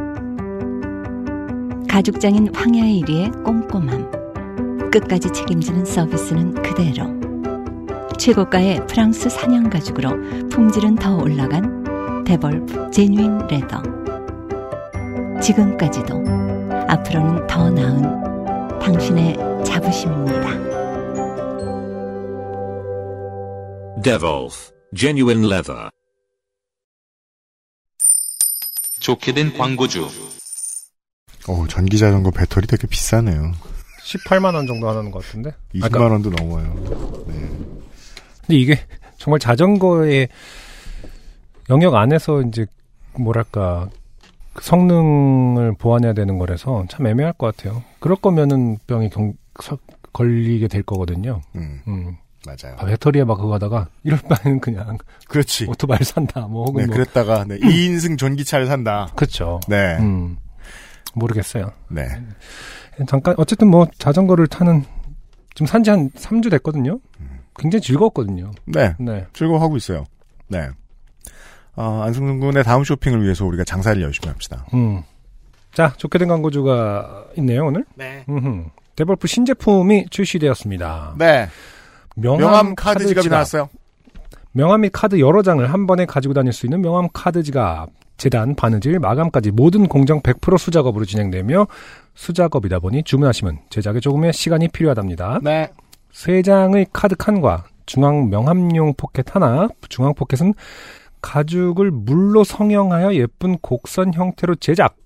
가죽장인 1.88 2.52
황야의 2.54 3.02
이리의 3.02 3.44
꼼꼼함. 3.44 4.90
끝까지 4.90 5.32
책임지는 5.32 5.84
서비스는 5.84 6.54
그대로. 6.62 7.17
최고가의 8.18 8.86
프랑스산 8.86 9.28
양가죽으로 9.28 10.10
품질은 10.48 10.96
더 10.96 11.16
올라간 11.16 12.24
데볼프 12.24 12.90
제뉴인 12.90 13.38
레더. 13.46 13.82
지금까지도 15.40 16.14
앞으로는 16.88 17.46
더 17.46 17.70
나은 17.70 18.78
당신의 18.80 19.36
자부심입니다. 19.64 20.48
Devolf, 24.02 24.72
genuine 24.96 25.46
leather. 25.46 25.90
좋게 29.00 29.32
된 29.32 29.56
광고주. 29.56 30.08
어 31.48 31.66
전기 31.68 31.98
자전거 31.98 32.30
배터리 32.30 32.66
되게 32.66 32.86
비싸네요. 32.86 33.52
18만 34.04 34.54
원 34.54 34.66
정도 34.66 34.88
하는 34.88 35.10
것 35.10 35.24
같은데 35.24 35.54
20만 35.74 35.84
아까- 35.84 36.08
원도 36.08 36.30
넘어요. 36.30 37.17
네. 38.48 38.56
근데 38.56 38.60
이게 38.60 38.78
정말 39.18 39.38
자전거의 39.40 40.28
영역 41.70 41.94
안에서 41.94 42.42
이제 42.42 42.66
뭐랄까 43.18 43.88
그 44.54 44.64
성능을 44.64 45.74
보완해야 45.78 46.12
되는 46.14 46.38
거라서 46.38 46.84
참 46.88 47.06
애매할 47.06 47.32
것 47.34 47.54
같아요. 47.56 47.82
그럴 48.00 48.16
거면은 48.16 48.78
병이 48.86 49.10
경, 49.10 49.34
서- 49.62 49.78
걸리게 50.12 50.68
될 50.68 50.82
거거든요. 50.82 51.40
음, 51.56 51.80
음. 51.86 52.16
맞아요. 52.46 52.76
아, 52.78 52.86
배터리에 52.86 53.24
막 53.24 53.36
그거 53.36 53.54
하다가 53.54 53.88
이럴 54.04 54.18
바에는 54.20 54.60
그냥 54.60 54.96
그렇지. 55.28 55.66
오토바이 55.68 55.98
산다. 56.02 56.42
뭐 56.46 56.64
혹은 56.64 56.82
네, 56.82 56.86
뭐 56.86 56.94
그랬다가 56.96 57.44
네, 57.44 57.58
2인승 57.58 58.16
전기차를 58.18 58.66
산다. 58.66 59.08
그렇죠. 59.16 59.60
네. 59.68 59.96
음. 59.98 60.36
모르겠어요. 61.14 61.70
네. 61.90 62.06
잠깐 63.06 63.34
어쨌든 63.38 63.68
뭐 63.68 63.86
자전거를 63.98 64.46
타는 64.46 64.84
지금 65.54 65.66
산지 65.66 65.90
한 65.90 66.10
3주 66.10 66.50
됐거든요. 66.52 66.98
굉장히 67.58 67.82
즐거웠거든요. 67.82 68.52
네. 68.66 68.94
네. 68.98 69.26
즐거워하고 69.32 69.76
있어요. 69.76 70.04
네. 70.48 70.68
어, 71.76 72.02
안승준 72.04 72.40
군의 72.40 72.64
다음 72.64 72.84
쇼핑을 72.84 73.22
위해서 73.22 73.44
우리가 73.44 73.64
장사를 73.64 74.00
열심히 74.02 74.28
합시다. 74.28 74.66
음. 74.74 75.02
자, 75.72 75.92
좋게 75.96 76.18
된 76.18 76.28
광고주가 76.28 77.26
있네요, 77.36 77.66
오늘. 77.66 77.84
네. 77.94 78.24
음흠. 78.28 78.64
데볼프 78.96 79.28
신제품이 79.28 80.06
출시되었습니다. 80.10 81.14
네. 81.18 81.48
명함, 82.16 82.40
명함 82.40 82.74
카드 82.74 83.06
지갑이 83.06 83.28
나왔어요. 83.28 83.68
명함 84.52 84.80
및 84.80 84.90
카드 84.92 85.20
여러 85.20 85.42
장을 85.42 85.64
한 85.72 85.86
번에 85.86 86.04
가지고 86.04 86.34
다닐 86.34 86.52
수 86.52 86.66
있는 86.66 86.80
명함 86.80 87.08
카드 87.12 87.42
지갑. 87.42 87.90
재단, 88.16 88.56
바느질, 88.56 88.98
마감까지 88.98 89.52
모든 89.52 89.86
공정 89.86 90.20
100% 90.20 90.58
수작업으로 90.58 91.04
진행되며 91.04 91.68
수작업이다 92.16 92.80
보니 92.80 93.04
주문하시면 93.04 93.60
제작에 93.70 94.00
조금의 94.00 94.32
시간이 94.32 94.66
필요하답니다. 94.68 95.38
네. 95.44 95.70
세 96.12 96.42
장의 96.42 96.86
카드 96.92 97.14
칸과 97.16 97.66
중앙 97.86 98.28
명함용 98.28 98.94
포켓 98.96 99.34
하나, 99.34 99.68
중앙 99.88 100.14
포켓은 100.14 100.54
가죽을 101.22 101.90
물로 101.90 102.44
성형하여 102.44 103.14
예쁜 103.14 103.58
곡선 103.58 104.14
형태로 104.14 104.56
제작. 104.56 104.96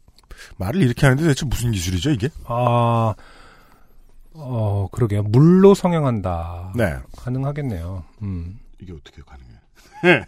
말을 0.58 0.82
이렇게 0.82 1.06
하는데 1.06 1.26
대체 1.28 1.46
무슨 1.46 1.70
기술이죠, 1.70 2.10
이게? 2.10 2.28
아, 2.44 3.14
어, 4.34 4.88
그러게요. 4.90 5.22
물로 5.22 5.74
성형한다. 5.74 6.72
네. 6.76 6.96
가능하겠네요. 7.16 8.04
음. 8.22 8.58
이게 8.80 8.92
어떻게 8.92 9.22
가능해요? 9.22 9.58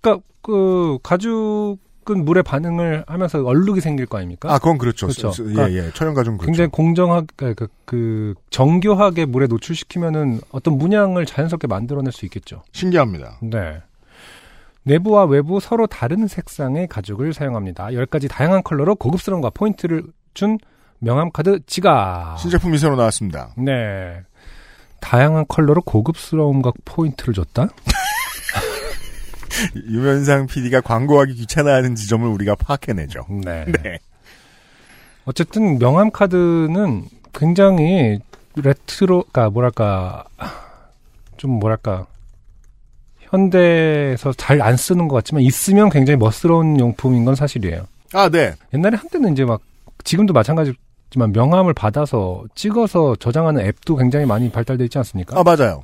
그니까, 0.00 0.22
그, 0.40 0.98
가죽 1.02 1.78
은 2.10 2.24
물에 2.24 2.42
반응을 2.42 3.04
하면서 3.08 3.42
얼룩이 3.44 3.80
생길 3.80 4.06
거 4.06 4.18
아닙니까? 4.18 4.52
아, 4.52 4.58
그건 4.58 4.78
그렇죠. 4.78 5.06
그렇죠. 5.06 5.30
스- 5.32 5.36
스- 5.36 5.42
그러니까 5.54 5.72
예, 5.72 5.86
예. 5.86 5.90
촬영가좀 5.92 6.36
그렇죠. 6.36 6.46
굉장히 6.46 6.70
공정하게, 6.70 7.54
그, 7.54 7.66
그, 7.84 8.34
정교하게 8.50 9.24
물에 9.26 9.46
노출시키면은 9.48 10.40
어떤 10.52 10.78
문양을 10.78 11.26
자연스럽게 11.26 11.66
만들어낼 11.66 12.12
수 12.12 12.24
있겠죠. 12.26 12.62
신기합니다. 12.72 13.38
네. 13.42 13.82
내부와 14.84 15.24
외부 15.24 15.58
서로 15.58 15.86
다른 15.88 16.28
색상의 16.28 16.86
가죽을 16.86 17.32
사용합니다. 17.32 17.86
10가지 17.86 18.28
다양한 18.30 18.62
컬러로 18.62 18.94
고급스러움과 18.94 19.50
포인트를 19.50 20.04
준 20.32 20.58
명함 21.00 21.30
카드 21.32 21.58
지갑. 21.66 22.38
신제품이 22.38 22.78
새로 22.78 22.94
나왔습니다. 22.94 23.50
네. 23.58 24.20
다양한 25.00 25.44
컬러로 25.48 25.82
고급스러움과 25.82 26.72
포인트를 26.84 27.34
줬다? 27.34 27.68
유면상 29.88 30.46
PD가 30.46 30.80
광고하기 30.80 31.34
귀찮아하는 31.34 31.94
지점을 31.94 32.26
우리가 32.28 32.54
파악해내죠. 32.56 33.26
네. 33.44 33.64
네. 33.82 33.98
어쨌든 35.24 35.78
명함 35.78 36.10
카드는 36.10 37.04
굉장히 37.32 38.20
레트로가 38.56 39.50
뭐랄까 39.50 40.24
좀 41.36 41.50
뭐랄까 41.52 42.06
현대에서 43.20 44.32
잘 44.34 44.60
안 44.62 44.76
쓰는 44.76 45.08
것 45.08 45.16
같지만 45.16 45.42
있으면 45.42 45.90
굉장히 45.90 46.16
멋스러운 46.16 46.78
용품인 46.78 47.24
건 47.24 47.34
사실이에요. 47.34 47.86
아, 48.12 48.28
네. 48.28 48.54
옛날에 48.72 48.96
한때는 48.96 49.32
이제 49.32 49.44
막 49.44 49.60
지금도 50.04 50.32
마찬가지지만 50.32 51.32
명함을 51.32 51.74
받아서 51.74 52.44
찍어서 52.54 53.16
저장하는 53.16 53.66
앱도 53.66 53.96
굉장히 53.96 54.26
많이 54.26 54.50
발달돼 54.50 54.84
있지 54.84 54.96
않습니까? 54.98 55.38
아, 55.38 55.42
맞아요. 55.42 55.82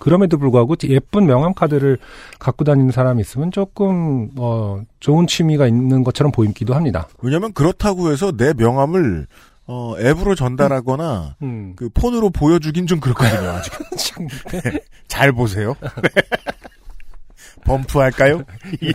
그럼에도 0.00 0.38
불구하고 0.38 0.76
예쁜 0.84 1.26
명함 1.26 1.54
카드를 1.54 1.98
갖고 2.38 2.64
다니는 2.64 2.90
사람이 2.90 3.20
있으면 3.20 3.50
조금 3.50 4.30
어 4.36 4.82
좋은 5.00 5.26
취미가 5.26 5.66
있는 5.66 6.04
것처럼 6.04 6.32
보이기도 6.32 6.74
합니다. 6.74 7.08
왜냐면 7.22 7.52
그렇다고 7.52 8.10
해서 8.10 8.32
내 8.32 8.52
명함을 8.54 9.26
어, 9.66 9.94
앱으로 9.98 10.34
전달하거나 10.34 11.36
음. 11.42 11.72
그 11.76 11.88
폰으로 11.88 12.30
보여주긴 12.30 12.86
좀 12.86 13.00
그렇거든요. 13.00 13.48
아직 13.50 13.72
참, 13.96 14.28
잘 15.08 15.32
보세요. 15.32 15.74
범프 17.64 17.98
할까요? 17.98 18.42
예. 18.84 18.92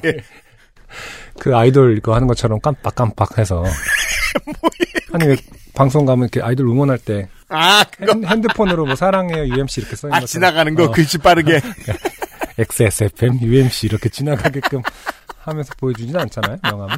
그 1.40 1.56
아이돌 1.56 1.98
이거 1.98 2.14
하는 2.14 2.28
것처럼 2.28 2.60
깜빡깜빡해서 2.60 3.64
아니 5.14 5.28
왜 5.28 5.38
방송 5.74 6.06
가면 6.06 6.26
이렇게 6.32 6.42
아이돌 6.42 6.68
응원할 6.68 6.98
때 7.00 7.30
아, 7.50 7.84
그거. 7.86 8.14
핸, 8.14 8.26
핸드폰으로 8.26 8.86
뭐 8.86 8.96
사랑해요 8.96 9.46
UMC 9.56 9.82
이렇게 9.82 9.96
써 9.96 10.08
있는 10.08 10.18
아, 10.18 10.20
것처럼 10.22 10.28
지나가는 10.28 10.76
거 10.76 10.84
어, 10.86 10.92
글씨 10.92 11.18
빠르게. 11.18 11.62
XSFM 12.60 13.40
UMC 13.42 13.88
이렇게 13.88 14.10
지나가게끔 14.10 14.82
하면서 15.38 15.74
보여주진 15.78 16.18
않잖아요 16.18 16.58
명함은 16.64 16.98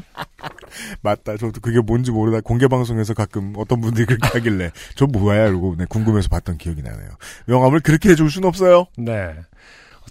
맞다. 1.02 1.38
저도 1.38 1.62
그게 1.62 1.80
뭔지 1.80 2.10
모르다 2.12 2.42
공개 2.42 2.68
방송에서 2.68 3.14
가끔 3.14 3.54
어떤 3.58 3.80
분들이 3.80 4.06
그렇게 4.08 4.28
하길래 4.28 4.72
저 4.96 5.06
뭐야 5.06 5.48
이러고 5.48 5.76
네, 5.78 5.86
궁금해서 5.88 6.30
봤던 6.30 6.58
기억이 6.58 6.82
나네요. 6.82 7.10
명함을 7.46 7.82
그렇게 7.82 8.10
해줄 8.10 8.32
순 8.32 8.46
없어요. 8.46 8.88
네. 8.98 9.36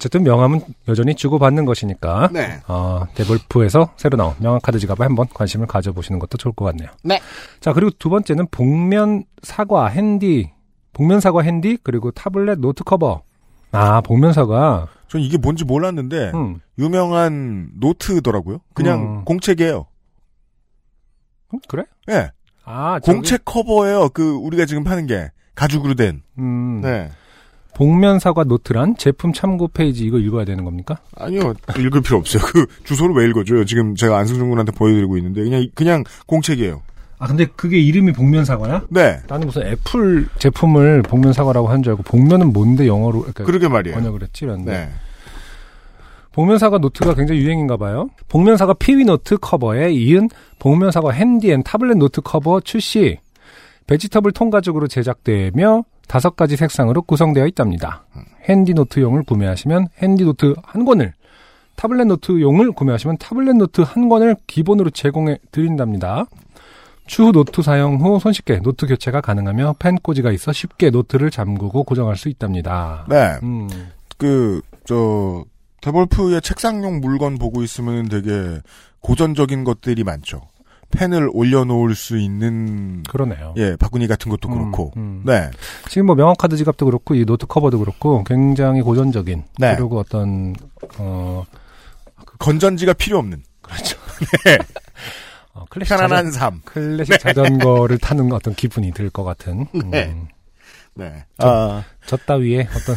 어쨌든 0.00 0.22
명함은 0.22 0.62
여전히 0.88 1.14
주고받는 1.14 1.66
것이니까 1.66 2.30
네. 2.32 2.60
어, 2.68 3.04
데볼프에서 3.14 3.92
새로 3.98 4.16
나온 4.16 4.34
명함 4.38 4.58
카드 4.62 4.78
지갑에 4.78 5.04
한번 5.04 5.26
관심을 5.34 5.66
가져보시는 5.66 6.18
것도 6.18 6.38
좋을 6.38 6.54
것 6.54 6.64
같네요. 6.64 6.88
네. 7.04 7.20
자 7.60 7.74
그리고 7.74 7.90
두 7.98 8.08
번째는 8.08 8.46
복면 8.50 9.24
사과 9.42 9.88
핸디, 9.88 10.50
복면 10.94 11.20
사과 11.20 11.42
핸디 11.42 11.76
그리고 11.82 12.10
타블렛 12.12 12.60
노트 12.60 12.82
커버. 12.82 13.20
아 13.72 14.00
복면 14.00 14.32
사과. 14.32 14.88
전 15.08 15.20
이게 15.20 15.36
뭔지 15.36 15.64
몰랐는데 15.66 16.30
음, 16.34 16.60
유명한 16.78 17.68
노트더라고요. 17.78 18.60
그냥 18.72 19.18
음. 19.18 19.24
공책이에요. 19.26 19.86
음, 21.52 21.58
그래? 21.68 21.84
예. 22.08 22.30
아 22.64 22.98
저기- 23.00 23.16
공책 23.16 23.44
커버예요. 23.44 24.08
그 24.14 24.32
우리가 24.32 24.64
지금 24.64 24.82
파는 24.82 25.06
게 25.06 25.30
가죽으로 25.54 25.94
된. 25.94 26.22
음, 26.38 26.80
네. 26.80 27.10
복면 27.74 28.18
사과 28.18 28.44
노트란 28.44 28.96
제품 28.96 29.32
참고 29.32 29.68
페이지 29.68 30.04
이거 30.04 30.18
읽어야 30.18 30.44
되는 30.44 30.64
겁니까? 30.64 30.98
아니요. 31.16 31.54
읽을 31.78 32.02
필요 32.02 32.18
없어요. 32.18 32.42
그 32.44 32.66
주소를 32.84 33.14
왜 33.14 33.26
읽어줘요? 33.28 33.64
지금 33.64 33.94
제가 33.94 34.18
안승준 34.18 34.50
군한테 34.50 34.72
보여드리고 34.72 35.16
있는데 35.18 35.42
그냥 35.42 35.66
그냥 35.74 36.04
공책이에요. 36.26 36.82
아 37.18 37.26
근데 37.26 37.46
그게 37.56 37.78
이름이 37.78 38.12
복면 38.12 38.44
사과야? 38.44 38.82
네. 38.88 39.18
나는 39.28 39.46
무슨 39.46 39.62
애플 39.66 40.26
제품을 40.38 41.02
복면 41.02 41.32
사과라고 41.32 41.68
한 41.68 41.82
줄 41.82 41.92
알고 41.92 42.02
복면은 42.04 42.52
뭔데 42.52 42.86
영어로 42.86 43.20
그러니까 43.20 43.44
그러게 43.44 43.68
말이에요. 43.68 43.96
번역을 43.96 44.22
했지 44.22 44.44
이랬는데 44.44 44.72
네. 44.72 44.88
복면사과 46.32 46.78
노트가 46.78 47.14
굉장히 47.14 47.40
유행인가 47.40 47.76
봐요. 47.76 48.08
복면사과 48.28 48.74
피위 48.74 49.04
노트 49.04 49.36
커버에 49.36 49.92
이은 49.92 50.28
복면사과 50.60 51.10
핸디 51.10 51.50
and 51.50 51.62
타블렛 51.62 51.96
노트 51.98 52.20
커버 52.20 52.60
출시. 52.60 53.18
vegetable 53.86 54.30
통가죽으로 54.32 54.86
제작되며 54.86 55.82
다섯 56.10 56.34
가지 56.34 56.56
색상으로 56.56 57.02
구성되어 57.02 57.46
있답니다. 57.46 58.02
핸디 58.48 58.74
노트용을 58.74 59.22
구매하시면 59.22 59.90
핸디 59.98 60.24
노트 60.24 60.56
한 60.64 60.84
권을, 60.84 61.12
타블렛 61.76 62.08
노트용을 62.08 62.72
구매하시면 62.72 63.18
타블렛 63.18 63.54
노트 63.54 63.82
한 63.82 64.08
권을 64.08 64.34
기본으로 64.48 64.90
제공해 64.90 65.38
드린답니다. 65.52 66.26
추후 67.06 67.30
노트 67.30 67.62
사용 67.62 68.00
후 68.00 68.18
손쉽게 68.18 68.58
노트 68.58 68.88
교체가 68.88 69.20
가능하며 69.20 69.76
펜 69.78 69.94
꽂이가 69.94 70.32
있어 70.32 70.52
쉽게 70.52 70.90
노트를 70.90 71.30
잠그고 71.30 71.84
고정할 71.84 72.16
수 72.16 72.28
있답니다. 72.28 73.06
네. 73.08 73.38
음, 73.44 73.68
그, 74.18 74.62
저, 74.84 75.44
데볼프의 75.80 76.42
책상용 76.42 76.98
물건 76.98 77.38
보고 77.38 77.62
있으면 77.62 78.08
되게 78.08 78.58
고전적인 78.98 79.62
것들이 79.62 80.02
많죠. 80.02 80.40
펜을 80.90 81.30
올려놓을 81.32 81.94
수 81.94 82.18
있는, 82.18 83.02
그러네요. 83.04 83.54
예, 83.56 83.76
바구니 83.76 84.06
같은 84.08 84.30
것도 84.30 84.48
음, 84.48 84.54
그렇고. 84.54 84.92
음. 84.96 85.22
네. 85.24 85.50
지금 85.88 86.06
뭐 86.06 86.14
명함카드 86.16 86.56
지갑도 86.56 86.86
그렇고 86.86 87.14
이 87.14 87.24
노트 87.24 87.46
커버도 87.46 87.78
그렇고 87.78 88.24
굉장히 88.24 88.82
고전적인 88.82 89.44
네. 89.58 89.76
그리고 89.76 89.98
어떤 89.98 90.54
어 90.98 91.44
건전지가 92.38 92.94
필요 92.94 93.18
없는. 93.18 93.42
그렇죠. 93.62 93.96
네. 94.44 94.58
어, 95.54 95.64
클래식 95.68 95.90
편안한 95.96 96.26
자전, 96.26 96.32
삶. 96.32 96.60
클래식 96.64 97.18
자전거를 97.18 97.98
타는 97.98 98.32
어떤 98.32 98.54
기분이 98.54 98.92
들 98.92 99.10
것 99.10 99.24
같은 99.24 99.66
음, 99.74 99.90
네. 99.90 100.14
네. 100.94 101.24
아, 101.38 101.84
저 102.06 102.16
따위의 102.16 102.68
어떤 102.70 102.96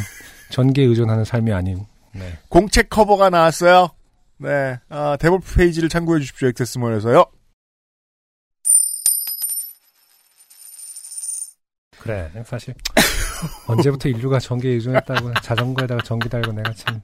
전기에 0.50 0.86
의존하는 0.86 1.26
삶이 1.26 1.52
아닌 1.54 1.86
네. 2.14 2.38
공책 2.50 2.90
커버가 2.90 3.30
나왔어요. 3.30 3.90
네. 4.38 4.78
아, 4.90 5.16
데볼프 5.20 5.56
페이지를 5.56 5.90
참고해 5.90 6.20
주십시오. 6.20 6.48
액세스몰에서요. 6.50 7.26
그래 12.04 12.30
사실 12.46 12.74
언제부터 13.68 14.10
인류가 14.10 14.40
전기에 14.40 14.72
의존했다고 14.74 15.34
자전거에다가 15.42 16.02
전기 16.04 16.30
달고 16.30 16.52
내가 16.52 16.74
참 16.74 17.02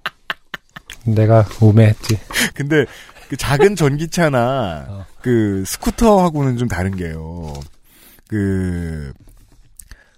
내가 1.05 1.45
우매했지 1.61 2.19
근데 2.53 2.85
그 3.29 3.37
작은 3.37 3.75
전기차나 3.75 4.85
어. 4.89 5.05
그 5.21 5.63
스쿠터하고는 5.65 6.57
좀 6.57 6.67
다른 6.67 6.95
게요. 6.95 7.53
그 8.27 9.13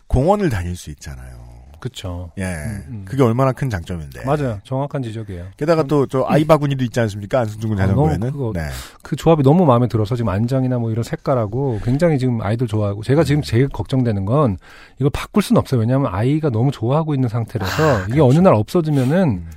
공원을 0.07 0.49
다닐 0.49 0.75
수 0.77 0.89
있잖아요. 0.91 1.50
그쵸 1.81 2.31
예. 2.37 2.43
음, 2.43 2.83
음. 2.87 3.05
그게 3.05 3.23
얼마나 3.23 3.51
큰 3.51 3.69
장점인데. 3.69 4.23
맞아요 4.23 4.59
정확한 4.63 5.03
지적이에요 5.03 5.47
게다가 5.57 5.83
또 5.83 6.05
저 6.07 6.23
아이 6.27 6.45
바구니도 6.45 6.83
있지 6.85 6.99
않습니까? 7.01 7.39
안승준 7.41 7.69
군 7.71 7.77
아, 7.79 7.81
자전거에는. 7.83 8.19
너무 8.19 8.31
그거 8.31 8.51
네. 8.53 8.67
그 9.01 9.15
조합이 9.15 9.43
너무 9.43 9.65
마음에 9.65 9.87
들어서 9.87 10.15
지금 10.15 10.29
안장이나 10.29 10.77
뭐 10.77 10.91
이런 10.91 11.03
색깔하고 11.03 11.79
굉장히 11.83 12.17
지금 12.19 12.41
아이들 12.41 12.67
좋아하고 12.67 13.03
제가 13.03 13.23
지금 13.23 13.41
제일 13.41 13.67
걱정되는 13.67 14.23
건 14.25 14.57
이걸 14.99 15.09
바꿀 15.09 15.43
수는 15.43 15.59
없어요. 15.59 15.81
왜냐하면 15.81 16.13
아이가 16.13 16.49
너무 16.49 16.71
좋아하고 16.71 17.13
있는 17.13 17.27
상태라서 17.29 18.07
이게 18.09 18.21
어느 18.21 18.39
날 18.39 18.53
없어지면은 18.53 19.23
음. 19.29 19.49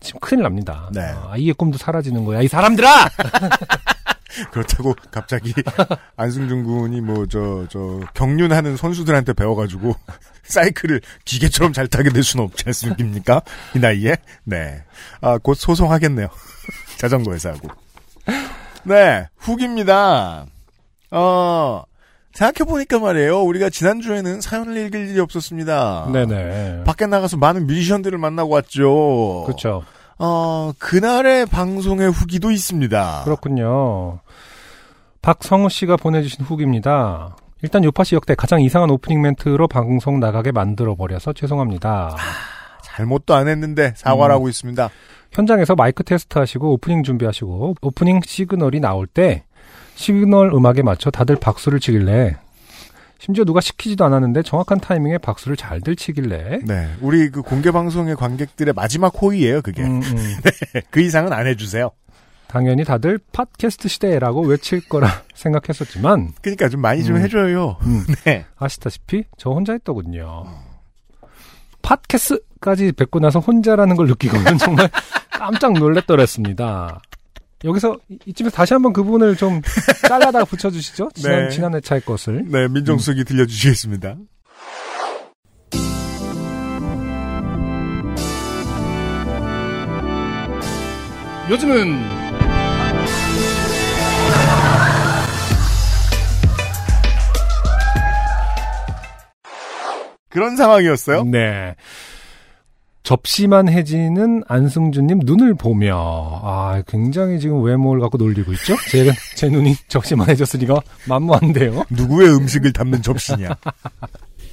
지금 0.00 0.20
큰일 0.20 0.42
납니다. 0.42 0.90
네. 0.94 1.00
어, 1.12 1.28
아이의 1.30 1.54
꿈도 1.54 1.78
사라지는 1.78 2.24
거야. 2.24 2.40
이 2.42 2.48
사람들아! 2.48 2.88
그렇다고 4.50 4.94
갑자기 5.10 5.52
안승준 6.16 6.64
군이 6.64 7.00
뭐 7.00 7.26
저 7.26 7.66
저 7.70 8.00
경륜하는 8.14 8.76
선수들한테 8.76 9.32
배워가지고 9.32 9.94
사이클을 10.44 11.00
기계처럼 11.24 11.72
잘 11.72 11.88
타게 11.88 12.10
될 12.10 12.22
수는 12.22 12.44
없지 12.44 12.64
않습니까? 12.68 13.42
이 13.74 13.78
나이에 13.78 14.16
네. 14.44 14.82
아곧 15.20 15.54
소송하겠네요. 15.54 16.28
자전거 16.98 17.32
회사하고. 17.32 17.68
네 18.84 19.28
후기입니다. 19.38 20.46
어 21.10 21.82
생각해 22.32 22.68
보니까 22.70 22.98
말이에요. 22.98 23.42
우리가 23.42 23.70
지난 23.70 24.00
주에는 24.00 24.40
사연을 24.40 24.76
읽을 24.76 25.08
일이 25.08 25.20
없었습니다. 25.20 26.10
네네. 26.12 26.84
밖에 26.84 27.06
나가서 27.06 27.36
많은 27.38 27.66
뮤지션들을 27.66 28.16
만나고 28.18 28.50
왔죠. 28.50 29.44
그렇죠. 29.46 29.82
어 30.18 30.72
그날의 30.78 31.46
방송의 31.46 32.10
후기도 32.10 32.50
있습니다. 32.50 33.22
그렇군요. 33.24 34.20
박성우 35.22 35.68
씨가 35.68 35.96
보내주신 35.96 36.44
후기입니다. 36.44 37.36
일단 37.62 37.82
요파시 37.84 38.14
역대 38.14 38.34
가장 38.34 38.60
이상한 38.60 38.90
오프닝 38.90 39.20
멘트로 39.22 39.66
방송 39.68 40.20
나가게 40.20 40.52
만들어 40.52 40.94
버려서 40.94 41.32
죄송합니다. 41.32 42.16
잘못도 42.84 43.34
안 43.34 43.48
했는데 43.48 43.92
사과를 43.96 44.32
음. 44.32 44.36
하고 44.36 44.48
있습니다. 44.48 44.88
현장에서 45.32 45.74
마이크 45.74 46.04
테스트 46.04 46.38
하시고 46.38 46.72
오프닝 46.74 47.02
준비하시고 47.02 47.76
오프닝 47.82 48.20
시그널이 48.24 48.80
나올 48.80 49.06
때 49.06 49.44
시그널 49.96 50.52
음악에 50.54 50.82
맞춰 50.82 51.10
다들 51.10 51.36
박수를 51.36 51.80
치길래 51.80 52.36
심지어 53.18 53.44
누가 53.44 53.60
시키지도 53.60 54.04
않았는데 54.04 54.42
정확한 54.42 54.78
타이밍에 54.78 55.18
박수를 55.18 55.56
잘들 55.56 55.96
치길래 55.96 56.60
네, 56.64 56.90
우리 57.00 57.30
그 57.30 57.42
공개 57.42 57.70
방송의 57.70 58.14
관객들의 58.16 58.74
마지막 58.74 59.12
호의예요. 59.20 59.62
그게 59.62 59.82
음, 59.82 60.02
음. 60.02 60.36
그 60.90 61.00
이상은 61.00 61.32
안 61.32 61.46
해주세요. 61.46 61.90
당연히 62.48 62.84
다들 62.84 63.18
팟캐스트 63.32 63.88
시대라고 63.88 64.42
외칠 64.42 64.86
거라 64.88 65.08
생각했었지만 65.34 66.32
그러니까 66.40 66.68
좀 66.68 66.80
많이 66.80 67.04
좀 67.04 67.16
음. 67.16 67.22
해줘요. 67.22 67.76
음, 67.82 68.04
네, 68.24 68.46
아시다시피 68.56 69.24
저 69.36 69.50
혼자 69.50 69.72
했더군요. 69.72 70.44
팟캐스트까지 71.82 72.92
뵙고 72.92 73.20
나서 73.20 73.38
혼자라는 73.40 73.96
걸 73.96 74.06
느끼고는 74.08 74.58
정말 74.58 74.90
깜짝 75.30 75.72
놀랬더랬습니다. 75.74 77.00
여기서 77.64 77.96
이- 78.08 78.18
이쯤에서 78.26 78.54
다시 78.56 78.74
한번 78.74 78.92
그 78.92 79.02
부분을 79.02 79.36
좀 79.36 79.60
잘라다가 80.06 80.44
붙여주시죠. 80.44 81.10
지난, 81.14 81.44
네. 81.44 81.48
지난 81.50 81.74
회차의 81.74 82.02
것을. 82.02 82.44
네 82.48 82.68
민정수석이 82.68 83.24
들려주시겠습니다. 83.24 84.16
요즘은 91.50 92.15
그런 100.36 100.54
상황이었어요. 100.54 101.24
네. 101.24 101.74
접시만 103.02 103.70
해지는 103.70 104.42
안승준님 104.48 105.20
눈을 105.24 105.54
보며 105.54 105.96
아 106.44 106.82
굉장히 106.86 107.40
지금 107.40 107.62
외모를 107.62 108.02
갖고 108.02 108.18
놀리고 108.18 108.52
있죠. 108.52 108.76
제, 108.90 109.10
제 109.34 109.48
눈이 109.48 109.74
접시만 109.88 110.28
해졌으니까 110.28 110.82
만무한데요. 111.08 111.84
누구의 111.88 112.34
음식을 112.34 112.74
담는 112.74 113.00
접시냐? 113.00 113.56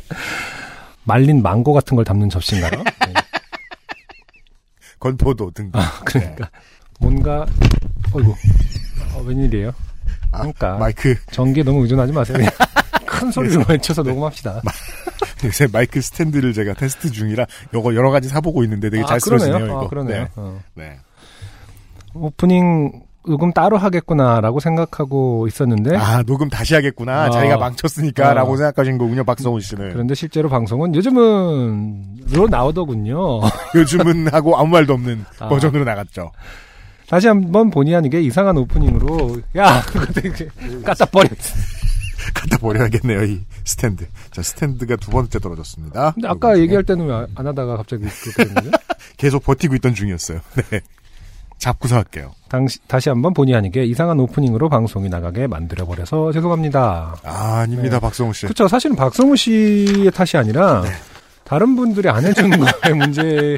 말린 1.03 1.41
망고 1.41 1.73
같은 1.73 1.97
걸 1.97 2.05
담는 2.05 2.29
접시인가요? 2.29 2.81
네. 3.05 3.13
건포도 5.01 5.51
등등. 5.51 5.81
그러니까 6.05 6.49
뭔가 7.01 7.45
어이구 8.13 8.33
어, 9.15 9.21
웬일이에요? 9.25 9.73
아, 10.31 10.37
그러니까 10.37 10.77
마이크 10.77 11.13
전기에 11.29 11.63
너무 11.63 11.81
의존하지 11.81 12.13
마세요. 12.13 12.37
큰 13.05 13.29
소리로 13.31 13.65
외쳐서 13.67 14.01
녹음합시다. 14.01 14.61
요새 15.45 15.67
마이크 15.71 16.01
스탠드를 16.01 16.53
제가 16.53 16.73
테스트 16.73 17.11
중이라 17.11 17.45
요거 17.73 17.95
여러 17.95 18.11
가지 18.11 18.27
사보고 18.29 18.63
있는데 18.63 18.89
되게 18.89 19.03
잘 19.05 19.15
아, 19.15 19.19
그러네요. 19.23 19.45
쓰러지네요. 19.45 19.65
이거. 19.65 19.85
아, 19.85 19.87
그러네요. 19.89 20.21
네. 20.23 20.27
어. 20.35 20.59
네. 20.75 20.97
오프닝 22.13 23.01
녹음 23.25 23.53
따로 23.53 23.77
하겠구나라고 23.77 24.59
생각하고 24.59 25.47
있었는데 25.47 25.95
아, 25.95 26.23
녹음 26.23 26.49
다시 26.49 26.75
하겠구나. 26.75 27.23
아. 27.25 27.29
자기가 27.29 27.57
망쳤으니까 27.57 28.29
아. 28.29 28.33
라고 28.33 28.57
생각하신 28.57 28.97
거군요, 28.97 29.23
박성훈 29.23 29.61
씨는. 29.61 29.93
그런데 29.93 30.13
실제로 30.13 30.49
방송은 30.49 30.93
요즘은로 30.93 32.47
나오더군요. 32.49 33.39
요즘은 33.75 34.27
하고 34.33 34.57
아무 34.57 34.69
말도 34.69 34.93
없는 34.93 35.25
아. 35.39 35.47
버전으로 35.47 35.85
나갔죠. 35.85 36.31
다시 37.07 37.27
한번 37.27 37.69
본의 37.69 37.95
아니게 37.95 38.21
이상한 38.21 38.57
오프닝으로 38.57 39.37
야 39.55 39.81
그거 39.83 40.05
되게 40.13 40.47
갖다 40.83 41.05
버려. 41.05 41.29
갖다 42.33 42.57
버려야겠네요, 42.57 43.23
이 43.23 43.41
스탠드. 43.65 44.05
자, 44.31 44.41
스탠드가 44.41 44.95
두 44.97 45.11
번째 45.11 45.39
떨어졌습니다. 45.39 46.11
근데 46.11 46.27
아까 46.27 46.57
얘기할 46.59 46.83
때는 46.83 47.05
왜 47.07 47.13
안 47.35 47.47
하다가 47.47 47.77
갑자기 47.77 48.03
그렇게 48.03 48.43
됐는데? 48.45 48.77
계속 49.17 49.43
버티고 49.43 49.75
있던 49.75 49.93
중이었어요. 49.95 50.39
네. 50.71 50.81
잡고서 51.57 51.95
할게요. 51.95 52.33
당시, 52.49 52.77
다시 52.87 53.07
한번 53.09 53.33
본의 53.33 53.55
아니게 53.55 53.85
이상한 53.85 54.19
오프닝으로 54.19 54.67
방송이 54.67 55.07
나가게 55.07 55.47
만들어버려서 55.47 56.31
죄송합니다. 56.33 57.15
아, 57.23 57.59
아닙니다, 57.59 57.95
네. 57.97 57.99
박성훈 58.01 58.33
씨. 58.33 58.41
그렇죠. 58.47 58.67
사실은 58.67 58.95
박성우 58.97 59.35
씨의 59.37 60.11
탓이 60.11 60.35
아니라 60.35 60.81
네. 60.81 60.89
다른 61.45 61.75
분들이 61.75 62.09
안 62.09 62.25
해주는 62.25 62.59
거의 62.59 62.93
문제 62.95 63.55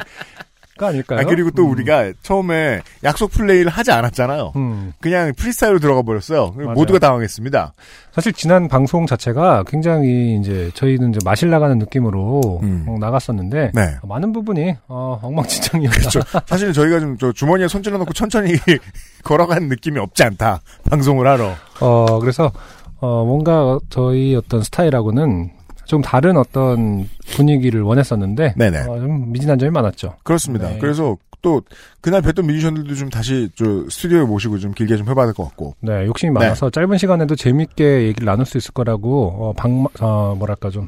가 0.78 0.88
아닐까요? 0.88 1.20
아, 1.20 1.24
그리고 1.24 1.52
또 1.52 1.64
음. 1.64 1.72
우리가 1.72 2.12
처음에 2.22 2.82
약속 3.06 3.32
플레이를 3.32 3.72
하지 3.72 3.92
않았잖아요. 3.92 4.52
음. 4.58 4.92
그냥 5.00 5.32
프리스타일로 5.38 5.80
들어가 5.80 6.02
버렸어요. 6.02 6.54
모두가 6.76 7.00
당황했습니다. 7.00 7.74
사실 8.12 8.34
지난 8.34 8.68
방송 8.68 9.06
자체가 9.06 9.64
굉장히 9.68 10.38
이제 10.38 10.72
저희는 10.74 11.12
이제 11.12 11.20
마실 11.24 11.50
나가는 11.50 11.78
느낌으로 11.78 12.60
음. 12.64 12.86
어, 12.90 12.98
나갔었는데 13.00 13.72
네. 13.74 13.96
많은 14.04 14.34
부분이 14.34 14.76
어, 14.90 15.20
엉망진창이었다. 15.22 15.98
그렇죠. 15.98 16.20
사실 16.46 16.74
저희가 16.74 17.00
좀저 17.00 17.32
주머니에 17.32 17.70
손 17.70 17.82
찔러놓고 17.82 18.12
천천히 18.12 18.54
걸어간 19.24 19.70
느낌이 19.70 19.98
없지 20.00 20.24
않다. 20.24 20.62
방송을 20.90 21.26
하러. 21.26 21.54
어, 21.80 22.20
그래서, 22.20 22.52
어, 23.00 23.24
뭔가 23.24 23.80
저희 23.90 24.36
어떤 24.36 24.62
스타일하고는 24.64 25.52
좀 25.86 26.02
다른 26.02 26.38
어떤 26.38 27.08
분위기를 27.36 27.82
원했었는데, 27.82 28.54
네네. 28.58 28.80
어, 28.82 29.00
좀 29.00 29.32
미진한 29.32 29.58
점이 29.60 29.72
많았죠. 29.72 30.16
그렇습니다. 30.24 30.70
네. 30.70 30.78
그래서 30.80 31.16
또 31.42 31.62
그날 32.02 32.22
뵀던 32.24 32.46
뮤지션들도 32.46 32.96
좀 32.96 33.10
다시 33.10 33.50
저 33.56 33.66
스튜디오에 33.90 34.24
모시고 34.26 34.58
좀 34.58 34.72
길게 34.74 34.98
좀 34.98 35.08
해봐야 35.08 35.26
될 35.26 35.34
것 35.36 35.44
같고. 35.44 35.76
네, 35.82 36.06
욕심이 36.06 36.32
많아서 36.32 36.70
짧은 36.72 36.98
시간에도 36.98 37.36
재밌게 37.36 38.08
얘기를 38.08 38.26
나눌 38.26 38.46
수 38.48 38.58
있을 38.58 38.72
거라고, 38.74 39.28
어, 39.50 39.54
방, 39.54 39.86
어, 40.00 40.34
뭐랄까 40.38 40.72
좀, 40.72 40.88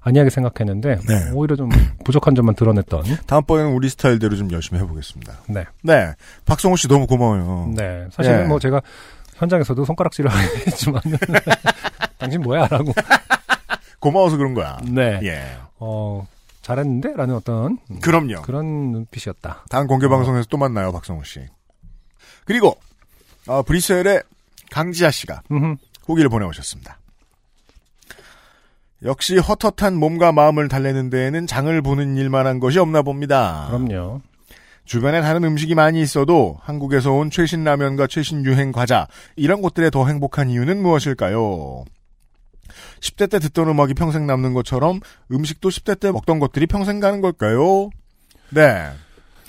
아니하게 0.00 0.28
생각했는데, 0.30 0.98
네. 1.08 1.30
오히려 1.34 1.56
좀 1.56 1.70
부족한 2.04 2.34
점만 2.34 2.54
드러냈던, 2.54 3.02
다음번에는 3.26 3.72
우리 3.72 3.88
스타일대로 3.88 4.36
좀 4.36 4.50
열심히 4.52 4.80
해보겠습니다. 4.82 5.32
네. 5.48 5.64
네. 5.82 6.12
박성호 6.44 6.76
씨 6.76 6.86
너무 6.86 7.06
고마워요. 7.06 7.72
네. 7.74 8.06
사실은 8.12 8.40
예. 8.40 8.44
뭐 8.44 8.58
제가 8.58 8.80
현장에서도 9.36 9.84
손가락질을 9.86 10.28
하겠지만, 10.30 11.00
당신 12.18 12.42
뭐야? 12.42 12.66
라고. 12.68 12.92
고마워서 14.00 14.36
그런 14.36 14.54
거야. 14.54 14.78
네. 14.84 15.20
예. 15.22 15.56
어, 15.78 16.26
잘했는데? 16.62 17.14
라는 17.16 17.34
어떤, 17.34 17.78
음, 17.90 18.00
그럼요. 18.00 18.42
그런 18.42 18.66
눈빛이었다. 18.92 19.64
다음 19.70 19.86
공개 19.86 20.08
방송에서 20.08 20.46
또 20.50 20.56
만나요, 20.56 20.92
박성호 20.92 21.24
씨. 21.24 21.40
그리고 22.44 22.76
어, 23.46 23.62
브리셀의 23.62 24.22
강지아 24.70 25.10
씨가 25.10 25.42
음흠. 25.50 25.76
후기를 26.06 26.28
보내오셨습니다. 26.30 26.98
역시 29.04 29.38
헛헛한 29.38 29.94
몸과 29.94 30.32
마음을 30.32 30.68
달래는 30.68 31.10
데에는 31.10 31.46
장을 31.46 31.82
보는 31.82 32.16
일만 32.16 32.46
한 32.46 32.58
것이 32.58 32.78
없나 32.78 33.02
봅니다. 33.02 33.66
그럼요. 33.70 34.20
주변에 34.84 35.20
다른 35.20 35.44
음식이 35.44 35.74
많이 35.74 36.00
있어도 36.00 36.58
한국에서 36.62 37.12
온 37.12 37.30
최신 37.30 37.62
라면과 37.62 38.06
최신 38.06 38.44
유행 38.44 38.72
과자 38.72 39.06
이런 39.36 39.60
것들에 39.60 39.90
더 39.90 40.06
행복한 40.06 40.48
이유는 40.48 40.82
무엇일까요? 40.82 41.84
10대 43.00 43.30
때 43.30 43.38
듣던 43.38 43.68
음악이 43.68 43.94
평생 43.94 44.26
남는 44.26 44.54
것처럼 44.54 45.00
음식도 45.30 45.68
10대 45.68 46.00
때 46.00 46.10
먹던 46.12 46.38
것들이 46.38 46.66
평생 46.66 47.00
가는 47.00 47.20
걸까요? 47.20 47.90
네. 48.50 48.88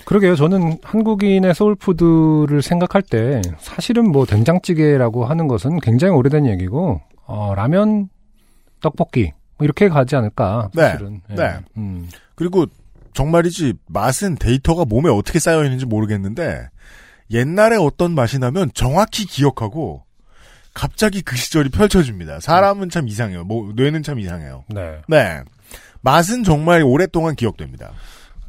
그러게요. 0.04 0.34
저는 0.34 0.78
한국인의 0.82 1.54
soul 1.54 1.90
food를 1.90 2.62
생각할 2.62 3.02
때 3.02 3.40
사실은 3.58 4.10
뭐 4.10 4.26
된장찌개라고 4.26 5.24
하는 5.24 5.46
것은 5.46 5.78
굉장히 5.80 6.14
오래된 6.14 6.46
얘기고 6.46 7.00
어, 7.26 7.54
라면, 7.54 8.08
떡볶이 8.80 9.32
뭐 9.56 9.64
이렇게 9.64 9.88
가지 9.88 10.16
않을까 10.16 10.70
네. 10.74 10.82
사실은. 10.82 11.20
예. 11.30 11.34
네. 11.34 11.58
음. 11.76 12.08
그리고 12.34 12.66
정말이지 13.12 13.74
맛은 13.88 14.36
데이터가 14.36 14.84
몸에 14.84 15.10
어떻게 15.10 15.38
쌓여 15.38 15.62
있는지 15.64 15.84
모르겠는데 15.86 16.68
옛날에 17.30 17.76
어떤 17.76 18.14
맛이 18.14 18.38
나면 18.38 18.70
정확히 18.74 19.26
기억하고 19.26 20.04
갑자기 20.74 21.22
그 21.22 21.36
시절이 21.36 21.70
펼쳐집니다. 21.70 22.40
사람은 22.40 22.90
참 22.90 23.08
이상해요. 23.08 23.44
뭐 23.44 23.72
뇌는 23.74 24.02
참 24.02 24.18
이상해요. 24.18 24.64
네. 24.68 24.98
네. 25.08 25.42
맛은 26.02 26.44
정말 26.44 26.82
오랫동안 26.82 27.34
기억됩니다. 27.34 27.92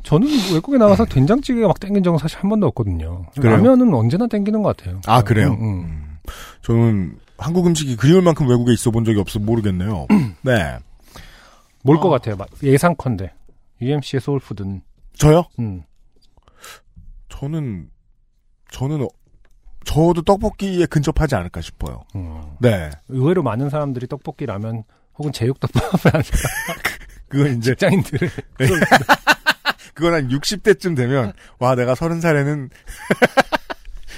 저는 0.03 0.27
외국에 0.53 0.77
나가서 0.77 1.05
된장찌개가 1.05 1.67
막 1.67 1.79
땡긴 1.79 2.03
적은 2.03 2.17
사실 2.17 2.39
한 2.39 2.49
번도 2.49 2.67
없거든요. 2.67 3.25
그래요? 3.35 3.55
라면은 3.57 3.93
언제나 3.93 4.27
땡기는 4.27 4.61
것 4.63 4.75
같아요. 4.75 5.01
아, 5.05 5.21
그래요? 5.21 5.51
음, 5.51 5.61
음. 5.61 5.83
음. 5.83 6.17
저는 6.63 7.17
한국 7.37 7.67
음식이 7.67 7.95
그리울 7.97 8.21
만큼 8.21 8.47
외국에 8.47 8.73
있어 8.73 8.89
본 8.91 9.03
적이 9.05 9.19
없어 9.19 9.39
모르겠네요. 9.39 10.07
네. 10.41 10.77
뭘 11.83 11.97
어. 11.97 11.99
것 11.99 12.09
같아요. 12.09 12.35
막 12.35 12.47
예상컨대. 12.63 13.31
UMC의 13.81 14.21
소울푸드는. 14.21 14.81
저요? 15.17 15.43
음. 15.59 15.83
저는 17.29 17.89
저는 18.71 19.01
어- 19.03 19.07
저도 19.83 20.21
떡볶이에 20.21 20.85
근접하지 20.85 21.35
않을까 21.35 21.61
싶어요. 21.61 22.03
음. 22.15 22.41
네. 22.59 22.89
의외로 23.09 23.43
많은 23.43 23.69
사람들이 23.69 24.07
떡볶이 24.07 24.45
라면 24.45 24.83
혹은 25.17 25.31
제육덮밥을 25.31 26.13
하는 26.13 26.23
그건 27.27 27.57
이제 27.57 27.71
직장인들을 27.71 28.29
그건 29.93 30.13
한 30.13 30.29
60대쯤 30.29 30.95
되면, 30.95 31.33
와, 31.59 31.75
내가 31.75 31.93
30살에는 31.93 32.69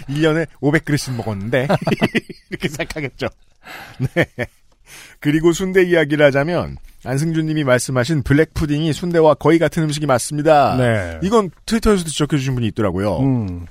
1년에 0.07 0.47
500그릇씩 0.61 1.15
먹었는데, 1.15 1.67
이렇게 2.49 2.69
생각하겠죠. 2.69 3.27
네. 4.13 4.25
그리고 5.19 5.51
순대 5.51 5.83
이야기를 5.83 6.25
하자면, 6.27 6.77
안승준 7.05 7.47
님이 7.47 7.63
말씀하신 7.63 8.23
black 8.23 8.53
pudding이 8.53 8.93
순대와 8.93 9.33
거의 9.35 9.59
같은 9.59 9.83
음식이 9.83 10.05
맞습니다. 10.05 10.77
네. 10.77 11.19
이건 11.21 11.49
트위터에서도 11.65 12.09
지적해 12.09 12.37
주신 12.37 12.55
분이 12.55 12.67
있더라고요. 12.67 13.19
음. 13.19 13.65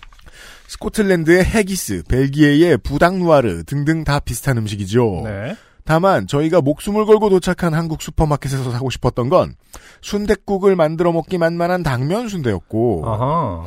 스코틀랜드의 0.73 1.45
haggis, 1.45 2.05
벨기에의 2.09 2.79
boudin 2.79 3.30
noir 3.30 3.65
등등 3.65 4.05
다 4.05 4.21
비슷한 4.21 4.57
음식이죠. 4.57 5.23
네. 5.25 5.55
다만 5.85 6.27
저희가 6.27 6.63
목숨을 6.63 7.05
걸고 7.05 7.29
도착한 7.29 7.75
한국 7.75 8.01
슈퍼마켓에서 8.01 8.71
사고 8.71 8.89
싶었던 8.89 9.29
건 9.29 9.55
순댓국을 10.01 10.75
만들어 10.77 11.13
먹기 11.13 11.37
만만한 11.37 11.83
당면 11.83 12.29
순대였고 12.29 13.03
아하. 13.05 13.67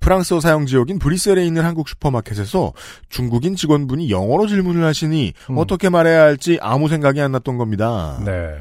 프랑스어 0.00 0.40
사용 0.40 0.66
지역인 0.66 0.98
브뤼셀에 0.98 1.44
있는 1.46 1.64
한국 1.64 1.88
슈퍼마켓에서 1.88 2.72
중국인 3.08 3.56
직원분이 3.56 4.10
영어로 4.10 4.48
질문을 4.48 4.84
하시니 4.84 5.32
음. 5.50 5.58
어떻게 5.58 5.88
말해야 5.88 6.20
할지 6.22 6.58
아무 6.60 6.88
생각이 6.88 7.20
안 7.22 7.32
났던 7.32 7.56
겁니다. 7.56 8.20
네. 8.22 8.56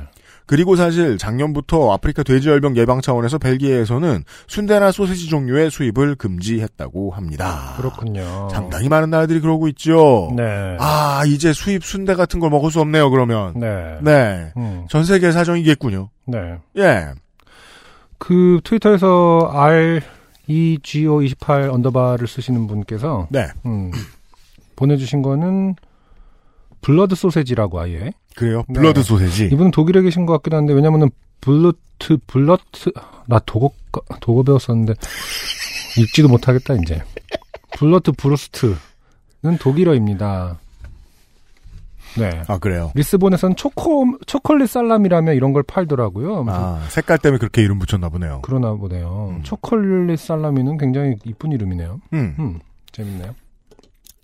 그리고 0.46 0.76
사실 0.76 1.18
작년부터 1.18 1.92
아프리카 1.94 2.24
돼지열병 2.24 2.78
예방 2.78 3.02
차원에서 3.02 3.38
벨기에에서는 3.38 4.24
순대나 4.48 4.92
소시지 4.92 5.30
종류의 5.30 5.72
수입을 5.72 6.16
금지했다고 6.16 7.12
합니다. 7.12 7.74
그렇군요. 7.78 8.50
상당히 8.52 8.90
많은 8.90 9.10
나라들이 9.10 9.40
그러고 9.40 9.68
있죠. 9.70 10.32
네. 10.36 10.78
아 10.80 11.24
이제 11.26 11.52
수입 11.54 11.84
순대 11.84 12.14
같은 12.16 12.40
걸 12.40 12.50
먹을 12.50 12.72
수 12.72 12.80
없네요. 12.82 13.10
그러면 13.10 13.60
네. 13.60 13.98
네. 14.02 14.52
음. 14.58 14.86
전 14.90 15.04
세계 15.04 15.32
사정이겠군요. 15.32 16.10
네. 16.26 16.58
예. 16.78 17.08
그 18.18 18.60
트위터에서 18.64 19.50
R 19.52 20.02
E 20.48 20.78
G 20.84 21.08
O 21.08 21.22
28 21.22 21.70
언더바를 21.70 22.28
쓰시는 22.28 22.68
분께서 22.68 23.28
네. 23.30 23.48
음, 23.66 23.92
보내주신 24.76 25.22
거는 25.22 25.76
blood 26.82 27.16
sausage라고 27.16 27.80
아예. 27.80 28.12
그래요. 28.36 28.64
네. 28.68 28.80
blood 28.80 29.04
sausage. 29.04 29.46
이분은 29.46 29.72
독일에 29.72 30.02
계신 30.02 30.26
것 30.26 30.34
같기도 30.34 30.58
한데 30.58 30.74
왜냐면은 30.74 31.10
Blut 31.42 32.18
Blut 32.28 32.92
나 33.28 33.40
독어 33.46 33.72
독어 34.20 34.44
배웠었는데 34.44 34.94
읽지도 35.98 36.28
못하겠다 36.28 36.76
이제. 36.76 37.02
Blutwurst는 37.78 38.78
독일어입니다. 39.60 40.60
네. 42.18 42.44
아 42.48 42.58
그래요. 42.58 42.92
리스본에서는 42.96 43.56
초코 43.58 44.06
초콜릿 44.26 44.70
살라미라며 44.70 45.34
이런 45.34 45.52
걸 45.52 45.64
팔더라고요. 45.64 46.46
아 46.48 46.86
색깔 46.90 47.18
때문에 47.18 47.40
그렇게 47.40 47.62
이름 47.62 47.78
붙였나 47.80 48.10
보네요. 48.10 48.40
그러나 48.44 48.74
보네요. 48.74 49.36
음. 49.38 49.44
초콜릿 49.44 50.20
살라미는 50.20 50.78
굉장히 50.78 51.16
이쁜 51.26 51.52
이름이네요. 51.52 52.00
음. 52.14 52.36
음, 52.40 52.60
재밌네요. 52.94 53.36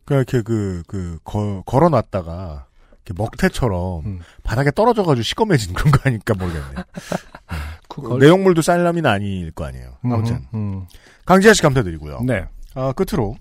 그렇게 0.05 0.41
그, 0.41 0.83
그, 0.87 1.19
거, 1.23 1.63
걸어놨다가, 1.65 2.31
이렇게 2.31 2.70
먹태처럼 3.15 4.05
음. 4.05 4.19
바닥에 4.43 4.71
떨어져가지고 4.71 5.23
시꺼매진 5.23 5.73
그런 5.73 5.91
거 5.91 5.99
아닐까 6.05 6.33
모르겠네. 6.33 6.65
그그 7.89 8.09
걸- 8.09 8.19
내용물도 8.19 8.61
살라미는 8.61 9.09
아닐 9.09 9.51
거 9.51 9.65
아니에요. 9.65 9.97
음, 10.05 10.13
아무튼. 10.13 10.39
음. 10.53 10.85
강지아 11.25 11.53
씨 11.53 11.61
감사드리고요. 11.61 12.21
네. 12.25 12.45
아, 12.75 12.93
끝으로. 12.93 13.35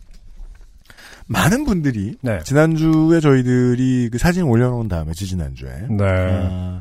많은 1.26 1.64
분들이 1.64 2.16
네. 2.22 2.40
지난주에 2.42 3.20
저희들이 3.20 4.08
그 4.10 4.18
사진 4.18 4.42
올려놓은 4.44 4.88
다음에 4.88 5.12
지지난주에 5.12 5.86
네. 5.88 6.04
아, 6.04 6.80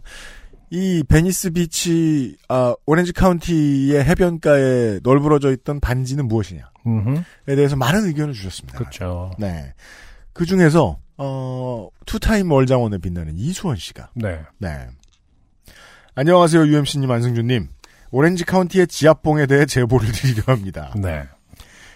이 0.72 1.04
베니스 1.08 1.52
비치 1.52 2.36
아, 2.48 2.74
오렌지 2.88 3.14
카운티의 3.14 4.04
해변가에 4.06 5.02
널브러져 5.04 5.52
있던 5.52 5.80
반지는 5.80 6.28
무엇이냐에. 6.28 6.64
대해서 7.46 7.76
많은 7.76 8.06
의견을 8.08 8.34
주셨습니다. 8.34 8.80
그렇죠. 8.80 9.32
네. 9.38 9.74
그 10.34 10.46
중에서 10.48 10.98
어, 11.22 11.90
two-time 12.06 12.50
월장원에 12.52 12.98
빛나는 13.00 13.38
이수원 13.38 13.76
씨가 13.76 14.10
네. 14.16 14.40
네. 14.58 14.88
안녕하세요 16.16 16.66
UMC님 16.66 17.12
안승준님 17.12 17.68
오렌지 18.12 18.46
카운티의 18.46 18.88
지압봉에 18.88 19.46
대해 19.46 19.66
제보를 19.66 20.10
드리려 20.14 20.44
합니다. 20.48 20.94
네. 20.96 21.24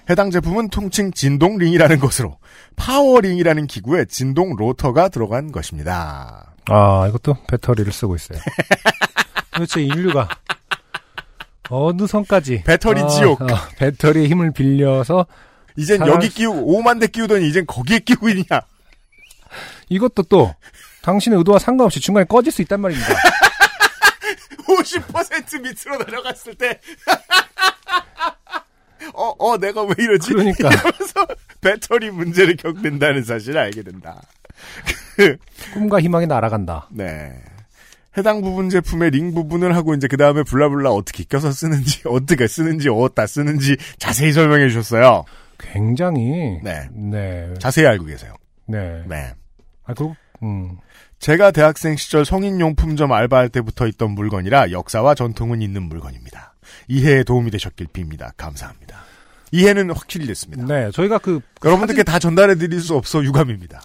해당 0.09 0.29
제품은 0.29 0.67
통칭 0.69 1.11
진동링이라는 1.13 1.99
것으로 1.99 2.37
power 2.75 3.04
ring이라는 3.04 3.67
기구에 3.67 4.03
진동 4.05 4.55
로터가 4.57 5.07
들어간 5.07 5.51
것입니다. 5.53 6.53
아, 6.69 7.07
이것도 7.07 7.37
배터리를 7.47 7.91
쓰고 7.91 8.15
있어요. 8.15 8.37
도대체 9.55 9.81
인류가 9.81 10.27
어느 11.69 12.05
선까지 12.05 12.63
배터리 12.65 12.99
아, 13.01 13.07
지옥. 13.07 13.41
어, 13.41 13.47
배터리의 13.77 14.27
힘을 14.27 14.51
빌려서 14.51 15.25
이젠 15.77 15.99
잘 15.99 16.09
여기 16.09 16.27
수- 16.27 16.35
끼우고 16.35 16.81
5만 16.81 16.99
대 16.99 17.07
끼우더니 17.07 17.47
이젠 17.47 17.65
거기에 17.65 17.99
끼우고 17.99 18.27
있냐? 18.29 18.43
이것도 19.93 20.23
또 20.23 20.53
당신의 21.01 21.37
의도와 21.39 21.59
상관없이 21.59 21.99
중간에 21.99 22.25
꺼질 22.25 22.51
수 22.51 22.61
있단 22.61 22.81
말입니다. 22.81 23.13
50% 24.67 25.61
밑으로 25.61 26.03
내려갔을 26.05 26.55
때 26.55 26.79
어, 29.13 29.33
어, 29.37 29.57
내가 29.57 29.83
왜 29.83 29.93
이러지? 29.97 30.33
그러니까. 30.33 30.69
이러면서 30.69 31.27
배터리 31.61 32.09
문제를 32.09 32.55
겪는다는 32.55 33.23
사실을 33.23 33.59
알게 33.59 33.83
된다. 33.83 34.21
꿈과 35.73 36.01
희망이 36.01 36.25
날아간다. 36.25 36.89
네. 36.91 37.33
해당 38.17 38.41
부분 38.41 38.69
제품의 38.69 39.11
링 39.11 39.33
부분을 39.33 39.75
하고 39.75 39.93
이제 39.95 40.07
그 40.07 40.17
다음에 40.17 40.43
블라블라 40.43 40.91
어떻게 40.91 41.23
껴서 41.23 41.51
쓰는지, 41.51 42.01
어떻게 42.05 42.47
쓰는지, 42.47 42.89
어디다 42.89 43.27
쓰는지 43.27 43.75
자세히 43.97 44.31
설명해 44.31 44.69
주셨어요. 44.69 45.25
굉장히 45.59 46.59
네. 46.63 46.87
네. 46.91 47.53
자세히 47.59 47.85
알고 47.85 48.05
계세요. 48.05 48.33
네. 48.67 49.03
네. 49.07 49.33
아, 49.85 49.93
그리고 49.93 50.15
음. 50.41 50.77
제가 51.19 51.51
대학생 51.51 51.95
시절 51.95 52.25
성인용품점 52.25 53.11
알바할 53.11 53.49
때부터 53.49 53.87
있던 53.87 54.11
물건이라 54.11 54.71
역사와 54.71 55.15
전통은 55.15 55.61
있는 55.61 55.83
물건입니다. 55.83 56.55
이해에 56.87 57.23
도움이 57.23 57.51
되셨길 57.51 57.87
빕니다. 57.87 58.31
감사합니다. 58.35 58.97
이해는 59.51 59.91
확실히 59.91 60.25
됐습니다. 60.27 60.65
네. 60.65 60.91
저희가 60.91 61.19
그 61.19 61.39
여러분들께 61.63 62.03
다 62.03 62.19
전달해 62.19 62.55
드릴 62.55 62.81
수 62.81 62.95
없어 62.95 63.23
유감입니다. 63.23 63.81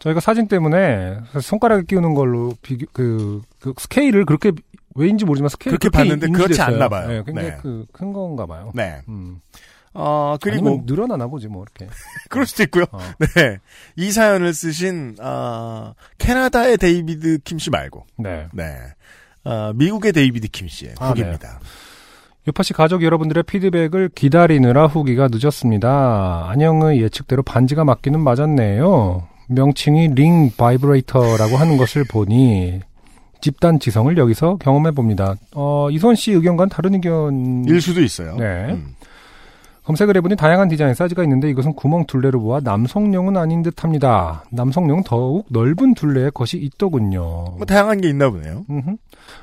저희가 0.00 0.20
사진 0.20 0.48
때문에 0.48 1.18
손가락에 1.40 1.84
끼우는 1.86 2.14
걸로 2.14 2.54
비교 2.62 2.86
그, 2.92 3.42
그 3.60 3.72
스케일을 3.78 4.24
그렇게 4.24 4.52
왜인지 4.94 5.24
모르지만 5.24 5.48
스케일 5.48 5.76
그렇게 5.76 5.88
봤는데 5.96 6.28
그렇지 6.28 6.60
않나 6.60 6.88
봐요. 6.88 7.08
네, 7.08 7.22
굉장히 7.24 7.48
네. 7.48 7.56
그 7.56 7.80
큰 7.80 8.12
건가 8.12 8.46
봐요. 8.46 8.72
네. 8.74 9.00
음. 9.08 9.40
어, 9.94 10.36
그리고 10.40 10.82
늘어나나 10.84 11.28
보지 11.28 11.48
뭐 11.48 11.62
이렇게. 11.64 11.90
그럴 12.28 12.46
수도 12.46 12.64
있고요. 12.64 12.84
어. 12.90 12.98
네. 13.36 13.58
이 13.96 14.10
사연을 14.10 14.52
쓰신 14.52 15.16
아, 15.20 15.94
캐나다의 16.18 16.76
데이비드 16.78 17.38
킴씨 17.44 17.70
말고 17.70 18.04
네. 18.18 18.46
네. 18.52 18.74
아, 19.44 19.72
미국의 19.74 20.12
데이비드 20.12 20.48
킴 20.48 20.68
씨의 20.68 20.94
아, 20.98 21.10
후기입니다. 21.10 21.60
요파시 22.46 22.74
가족 22.74 23.02
여러분들의 23.02 23.44
피드백을 23.44 24.10
기다리느라 24.14 24.86
후기가 24.86 25.28
늦었습니다. 25.30 26.46
안녕의 26.50 27.00
예측대로 27.00 27.42
반지가 27.42 27.84
맞기는 27.84 28.20
맞았네요. 28.20 29.26
명칭이 29.48 30.08
ring 30.08 30.50
vibrator라고 30.56 31.56
하는 31.56 31.76
것을 31.76 32.04
보니 32.04 32.80
집단 33.40 33.78
지성을 33.78 34.16
여기서 34.16 34.56
경험해 34.56 34.92
봅니다. 34.92 35.34
어, 35.54 35.88
이선 35.90 36.14
씨 36.14 36.32
의견과는 36.32 36.70
다른 36.70 36.94
의견. 36.94 37.64
일 37.66 37.80
수도 37.80 38.02
있어요. 38.02 38.36
네. 38.36 38.72
음. 38.72 38.94
검색을 39.84 40.16
해보니 40.16 40.36
다양한 40.36 40.68
디자인 40.68 40.94
사이즈가 40.94 41.22
있는데 41.24 41.50
이것은 41.50 41.74
구멍 41.74 42.06
둘레로 42.06 42.40
보아 42.40 42.60
남성용은 42.60 43.36
아닌 43.36 43.62
듯 43.62 43.84
합니다. 43.84 44.44
남성용 44.50 45.02
더욱 45.04 45.46
넓은 45.50 45.92
둘레의 45.94 46.30
것이 46.32 46.56
있더군요. 46.56 47.20
뭐 47.56 47.64
다양한 47.66 48.00
게 48.00 48.08
있나 48.08 48.30
보네요. 48.30 48.64
음흠. 48.70 48.96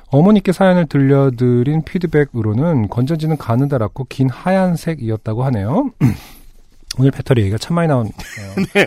어머니께 0.08 0.50
사연을 0.52 0.86
들려드린 0.86 1.82
피드백으로는 1.84 2.88
건전지는 2.88 3.36
가느다랗고 3.36 4.04
긴 4.08 4.28
하얀색이었다고 4.30 5.44
하네요. 5.44 5.90
오늘 6.98 7.10
배터리 7.12 7.42
얘기가 7.42 7.56
참 7.58 7.76
많이 7.76 7.86
나오네요. 7.88 8.12
네. 8.74 8.86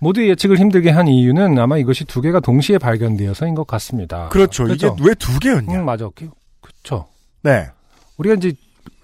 모두의 0.00 0.28
예측을 0.30 0.58
힘들게 0.58 0.90
한 0.90 1.08
이유는 1.08 1.58
아마 1.58 1.78
이것이 1.78 2.04
두 2.04 2.20
개가 2.20 2.40
동시에 2.40 2.78
발견되어서인 2.78 3.54
것 3.54 3.66
같습니다. 3.66 4.28
그렇죠. 4.28 4.64
그렇죠? 4.64 4.94
이게 4.96 5.08
왜 5.08 5.14
두 5.14 5.38
개였냐? 5.38 5.80
음, 5.80 5.84
맞아. 5.84 6.08
그- 6.14 6.28
그쵸. 6.60 7.06
네. 7.42 7.66
우리가 8.18 8.34
이제 8.34 8.52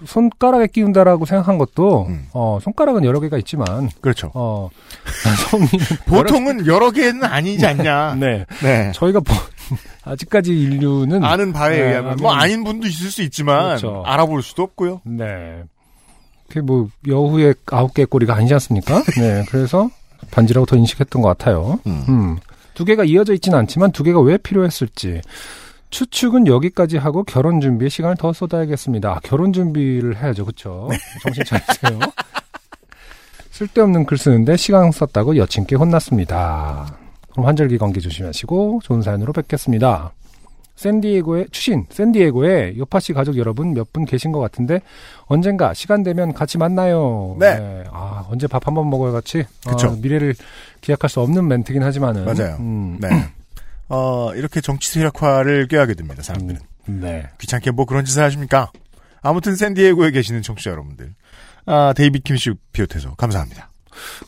손가락에 0.04 0.66
끼운다라고 0.68 1.24
생각한 1.26 1.58
것도, 1.58 2.06
음. 2.08 2.26
어, 2.32 2.58
손가락은 2.62 3.04
여러 3.04 3.20
개가 3.20 3.38
있지만, 3.38 3.90
그렇죠. 4.00 4.30
어, 4.34 4.70
보통은 6.06 6.66
여러 6.66 6.90
개는 6.90 7.24
아니지 7.24 7.64
않냐. 7.66 8.16
네. 8.20 8.46
네. 8.62 8.92
저희가 8.94 9.20
뭐, 9.26 9.36
아직까지 10.04 10.52
인류는 10.52 11.24
아는 11.24 11.52
바에 11.52 11.78
네, 11.78 11.88
의하면 11.88 12.16
뭐 12.20 12.32
아닌 12.32 12.64
분도 12.64 12.86
있을 12.86 13.10
수 13.10 13.22
있지만 13.22 13.78
그렇죠. 13.78 14.02
알아볼 14.04 14.42
수도 14.42 14.62
없고요. 14.62 15.00
네. 15.04 15.62
그게 16.48 16.60
뭐 16.60 16.88
여우의 17.08 17.54
아홉 17.70 17.94
개 17.94 18.04
꼬리가 18.04 18.34
아니지 18.34 18.52
않습니까? 18.54 19.02
네. 19.18 19.44
그래서 19.48 19.90
반지라고 20.30 20.66
더 20.66 20.76
인식했던 20.76 21.22
것 21.22 21.28
같아요. 21.28 21.78
음. 21.86 22.04
음. 22.08 22.38
두 22.74 22.84
개가 22.84 23.04
이어져 23.04 23.32
있지는 23.34 23.58
않지만 23.60 23.92
두 23.92 24.02
개가 24.02 24.20
왜 24.20 24.36
필요했을지. 24.36 25.20
추측은 25.94 26.48
여기까지 26.48 26.96
하고 26.96 27.22
결혼 27.22 27.60
준비에 27.60 27.88
시간을 27.88 28.16
더 28.16 28.32
쏟아야겠습니다. 28.32 29.10
아, 29.12 29.20
결혼 29.22 29.52
준비를 29.52 30.16
해야죠. 30.16 30.44
그쵸? 30.44 30.88
정신 31.22 31.44
차리세요. 31.44 32.00
쓸데없는 33.52 34.04
글 34.04 34.18
쓰는데 34.18 34.56
시간 34.56 34.90
썼다고 34.90 35.36
여친께 35.36 35.76
혼났습니다. 35.76 36.96
그럼 37.30 37.46
환절기 37.46 37.78
관계 37.78 38.00
조심하시고 38.00 38.80
좋은 38.82 39.02
사연으로 39.02 39.32
뵙겠습니다. 39.32 40.10
샌디에고의 40.74 41.46
추신 41.52 41.86
샌디에고에 41.88 42.74
요파 42.76 42.98
씨 42.98 43.12
가족 43.12 43.36
여러분 43.36 43.72
몇 43.74 43.86
분 43.92 44.04
계신 44.04 44.32
것 44.32 44.40
같은데 44.40 44.80
언젠가 45.26 45.72
시간 45.74 46.02
되면 46.02 46.34
같이 46.34 46.58
만나요. 46.58 47.36
네. 47.38 47.84
아 47.92 48.26
언제 48.28 48.48
밥 48.48 48.66
한번 48.66 48.90
먹어요 48.90 49.12
같이. 49.12 49.44
그쵸. 49.64 49.90
어, 49.90 49.96
미래를 50.02 50.34
기약할 50.80 51.08
수 51.08 51.20
없는 51.20 51.46
멘트긴 51.46 51.84
하지만은. 51.84 52.24
맞아요. 52.24 52.56
음, 52.58 52.98
네. 53.00 53.08
어, 53.88 54.32
이렇게 54.34 54.60
정치 54.60 54.90
세력화를 54.92 55.68
꾀하게 55.68 55.94
됩니다, 55.94 56.22
사람들은. 56.22 56.60
네. 56.86 57.28
귀찮게 57.38 57.70
뭐 57.70 57.84
그런 57.84 58.04
짓을 58.04 58.22
하십니까? 58.22 58.70
아무튼 59.22 59.56
샌디에고에 59.56 60.10
계시는 60.10 60.42
청취자 60.42 60.70
여러분들. 60.70 61.14
아, 61.66 61.92
데이비드 61.96 62.24
킴씨 62.24 62.50
비롯해서 62.72 63.14
감사합니다. 63.14 63.70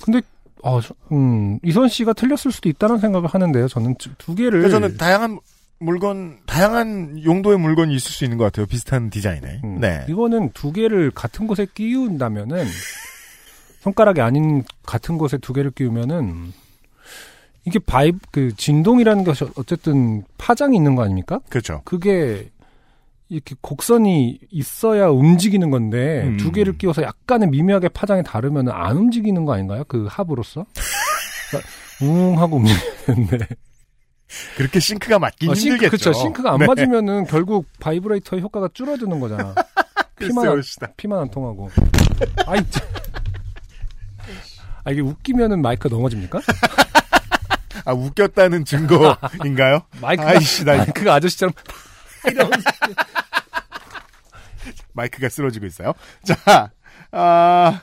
근데 0.02 0.20
어, 0.62 0.80
저- 0.80 0.94
음, 1.12 1.58
이선 1.62 1.88
씨가 1.88 2.12
틀렸을 2.14 2.50
수도 2.50 2.68
있다는 2.68 2.98
생각을 2.98 3.28
하는데요. 3.28 3.68
저는 3.68 3.94
두, 3.96 4.10
두 4.16 4.34
개를 4.34 4.60
그래서 4.62 4.80
저는 4.80 4.96
다양한 4.96 5.38
물건, 5.78 6.38
다양한 6.46 7.22
용도의 7.22 7.58
물건이 7.58 7.94
있을 7.94 8.10
수 8.10 8.24
있는 8.24 8.38
것 8.38 8.44
같아요. 8.44 8.64
비슷한 8.66 9.10
디자인에. 9.10 9.60
음, 9.64 9.78
네. 9.80 10.06
이거는 10.08 10.50
두 10.54 10.72
개를 10.72 11.10
같은 11.10 11.46
곳에 11.46 11.66
끼운다면은 11.74 12.64
손가락이 13.80 14.20
아닌 14.22 14.64
같은 14.84 15.18
곳에 15.18 15.36
두 15.38 15.52
개를 15.52 15.70
끼우면은 15.70 16.52
이게 17.66 17.80
바이 17.80 18.12
그 18.30 18.54
진동이라는 18.56 19.24
것이 19.24 19.44
어쨌든 19.56 20.22
파장이 20.38 20.76
있는 20.76 20.94
거 20.94 21.02
아닙니까? 21.02 21.40
그렇죠. 21.50 21.82
그게 21.84 22.48
이렇게 23.28 23.56
곡선이 23.60 24.38
있어야 24.52 25.08
움직이는 25.08 25.70
건데 25.70 26.22
음. 26.26 26.36
두 26.36 26.52
개를 26.52 26.78
끼워서 26.78 27.02
약간의 27.02 27.48
미묘하게 27.48 27.88
파장이 27.88 28.22
다르면 28.22 28.68
안 28.68 28.96
움직이는 28.96 29.44
거 29.44 29.54
아닌가요? 29.54 29.82
그 29.88 30.06
합으로서 30.08 30.64
그러니까 31.50 31.70
웅 32.02 32.38
하고 32.38 32.56
움직이는데 32.58 33.48
그렇게 34.56 34.78
sync가 34.78 35.18
맞긴 35.18 35.50
어, 35.50 35.54
싱크, 35.54 35.74
힘들겠죠. 35.74 35.90
그쵸 35.90 36.12
sync가 36.12 36.52
안 36.52 36.58
네. 36.60 36.66
맞으면은 36.66 37.24
결국 37.24 37.66
바이브레이터의 37.80 38.42
효과가 38.42 38.68
줄어드는 38.74 39.18
거잖아. 39.18 39.54
피만 40.18 40.48
안, 40.48 40.62
피만 40.96 41.18
안 41.18 41.30
통하고. 41.30 41.68
아이 42.46 42.60
참. 42.70 42.86
아 44.84 44.92
이게 44.92 45.00
웃기면은 45.00 45.60
마이크 45.62 45.88
넘어집니까? 45.88 46.40
아, 47.86 47.92
웃겼다는 47.92 48.64
증거인가요? 48.64 49.86
마이크가 50.02 50.28
아이씨, 50.28 50.64
나 50.64 50.76
마이크가 50.76 51.14
아저씨처럼 51.14 51.54
마이크가 54.92 55.28
쓰러지고 55.28 55.66
있어요. 55.66 55.92
자, 56.24 56.72
아, 57.12 57.82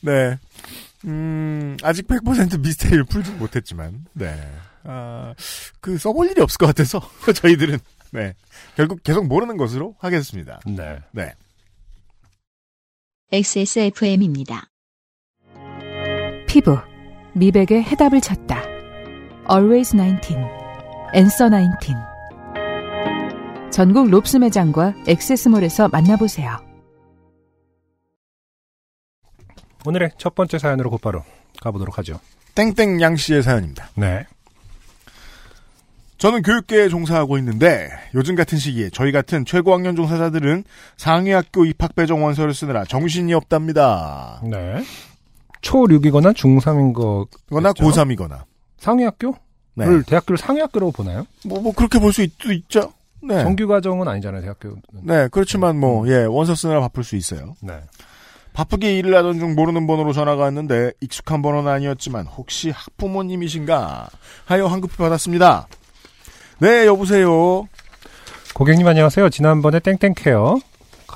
네. 0.00 0.38
음, 1.04 1.76
아직 1.82 2.08
100% 2.08 2.60
미스테리를 2.60 3.04
풀지 3.04 3.32
못했지만, 3.32 4.06
네. 4.14 4.34
아, 4.84 5.34
그, 5.80 5.98
써볼 5.98 6.30
일이 6.30 6.40
없을 6.40 6.56
것 6.56 6.66
같아서, 6.66 7.00
저희들은, 7.34 7.78
네. 8.12 8.34
결국 8.74 9.02
계속 9.02 9.26
모르는 9.26 9.58
것으로 9.58 9.96
하겠습니다. 9.98 10.60
네. 10.64 10.98
네. 11.12 11.34
XSFM입니다. 13.32 14.70
피부, 16.46 16.78
미백의 17.36 17.84
해답을 17.84 18.22
찾다. 18.22 18.62
Always 19.50 19.94
19, 19.94 20.36
Answer 21.14 21.50
19. 21.52 21.94
전국 23.70 24.08
롭스 24.08 24.38
매장과 24.38 24.94
액세스몰에서 25.06 25.88
만나보세요. 25.88 26.64
오늘의 29.84 30.12
첫 30.16 30.34
번째 30.34 30.58
사연으로 30.58 30.88
곧바로 30.88 31.22
가보도록 31.60 31.98
하죠. 31.98 32.18
땡땡 32.54 33.02
양 33.02 33.16
씨의 33.16 33.42
사연입니다. 33.42 33.90
네. 33.96 34.24
저는 36.16 36.40
교육계에 36.40 36.88
종사하고 36.88 37.36
있는데 37.36 37.90
요즘 38.14 38.34
같은 38.34 38.56
시기에 38.56 38.88
저희 38.88 39.12
같은 39.12 39.44
최고학년 39.44 39.94
종사자들은 39.94 40.64
상위학교 40.96 41.66
입학배정 41.66 42.24
원서를 42.24 42.54
쓰느라 42.54 42.86
정신이 42.86 43.34
없답니다. 43.34 44.40
네. 44.42 44.82
초6이거나 45.66 46.34
중3인 46.34 46.92
거. 46.94 47.26
거나 47.50 47.72
고3이거나. 47.72 48.44
상위학교를 48.78 49.34
네. 49.74 49.86
대학교를 50.06 50.38
상위학교라고 50.38 50.92
보나요? 50.92 51.26
뭐, 51.44 51.60
뭐 51.60 51.72
그렇게 51.72 51.98
볼 51.98 52.12
수 52.12 52.22
있죠. 52.22 52.92
네. 53.22 53.42
정규 53.42 53.66
과정은 53.66 54.06
아니잖아요, 54.06 54.42
대학교는. 54.42 54.82
네, 55.02 55.28
그렇지만 55.32 55.78
뭐, 55.80 56.06
예, 56.08 56.24
원서 56.24 56.54
쓰느라 56.54 56.80
바쁠 56.80 57.02
수 57.02 57.16
있어요. 57.16 57.54
네. 57.60 57.80
바쁘게 58.52 58.96
일을 58.98 59.14
하던 59.16 59.38
중 59.38 59.54
모르는 59.54 59.86
번호로 59.86 60.12
전화가 60.12 60.44
왔는데 60.44 60.92
익숙한 61.00 61.42
번호는 61.42 61.70
아니었지만 61.70 62.26
혹시 62.26 62.70
학부모님이신가 62.70 64.08
하여 64.46 64.66
환급을 64.66 64.96
받았습니다. 64.96 65.66
네, 66.60 66.86
여보세요. 66.86 67.68
고객님 68.54 68.86
안녕하세요. 68.86 69.28
지난번에 69.28 69.80
땡땡케어 69.80 70.56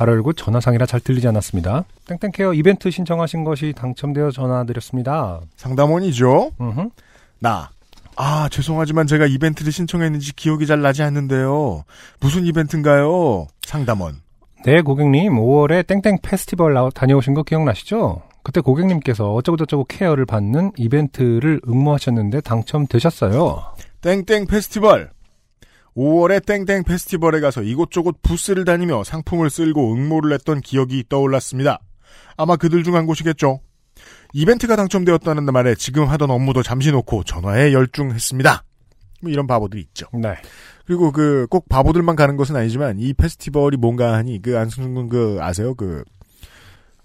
가로 0.01 0.13
열고 0.15 0.33
전화상이라 0.33 0.87
잘 0.87 0.99
들리지 1.01 1.29
않았습니다. 1.29 1.85
땡땡케어 2.07 2.55
이벤트 2.55 2.91
신청하신 2.91 3.45
것이 3.45 3.75
당첨되어 3.77 4.31
전화드렸습니다. 4.31 5.41
상담원이죠. 5.57 6.53
음흠. 6.59 6.89
나. 7.39 7.69
아, 8.17 8.49
죄송하지만 8.51 9.07
제가 9.07 9.27
이벤트를 9.27 9.71
신청했는지 9.71 10.35
기억이 10.35 10.67
잘 10.67 10.81
나지 10.81 11.03
않는데요. 11.03 11.85
무슨 12.19 12.47
이벤트인가요? 12.47 13.47
상담원. 13.61 14.23
네, 14.65 14.81
고객님 14.81 15.35
5월에 15.35 15.87
땡땡 15.87 16.21
페스티벌 16.23 16.73
나- 16.73 16.89
다녀오신 16.95 17.35
거 17.35 17.43
기억나시죠? 17.43 18.23
그때 18.43 18.63
고객님께서 18.63 19.35
어쩌고저쩌고 19.35 19.85
케어를 19.85 20.25
받는 20.25 20.73
이벤트를 20.79 21.61
응모하셨는데 21.69 22.41
당첨되셨어요. 22.41 23.63
땡땡 24.01 24.47
페스티벌. 24.47 25.11
5월에 25.97 26.45
땡땡 26.47 26.85
페스티벌에 26.85 27.41
가서 27.41 27.63
이곳저곳 27.63 28.17
부스를 28.23 28.65
다니며 28.65 29.05
상품을 29.05 29.51
쓸고 29.51 29.93
응모를 29.95 30.33
했던 30.33 30.61
기억이 30.61 31.05
떠올랐습니다. 31.09 31.81
아마 32.37 32.57
그들 32.57 32.85
중 32.85 32.95
한 32.95 33.07
곳이겠죠. 33.07 33.61
이벤트가 34.33 34.77
당첨되었다는 34.77 35.45
말에 35.45 35.75
지금 35.75 36.05
하던 36.09 36.31
업무도 36.31 36.63
잠시 36.63 36.91
놓고 36.93 37.25
전화에 37.25 37.73
열중했습니다. 37.73 38.65
뭐 39.23 39.31
이런 39.31 39.47
바보들이 39.47 39.83
있죠. 39.83 40.07
네. 40.15 40.37
그리고 40.87 41.13
그 41.13 41.47
꼭 41.51 41.69
바보들만 41.69 42.17
가는 42.17 42.37
것은 42.37 42.57
아니지만 42.57 42.99
이 42.99 43.13
페스티벌이 43.13 43.77
뭔가 43.77 44.15
하니 44.15 44.41
그 44.41 44.59
안승준 44.59 44.95
군그 44.95 45.39
아세요? 45.41 45.75
그 45.75 46.03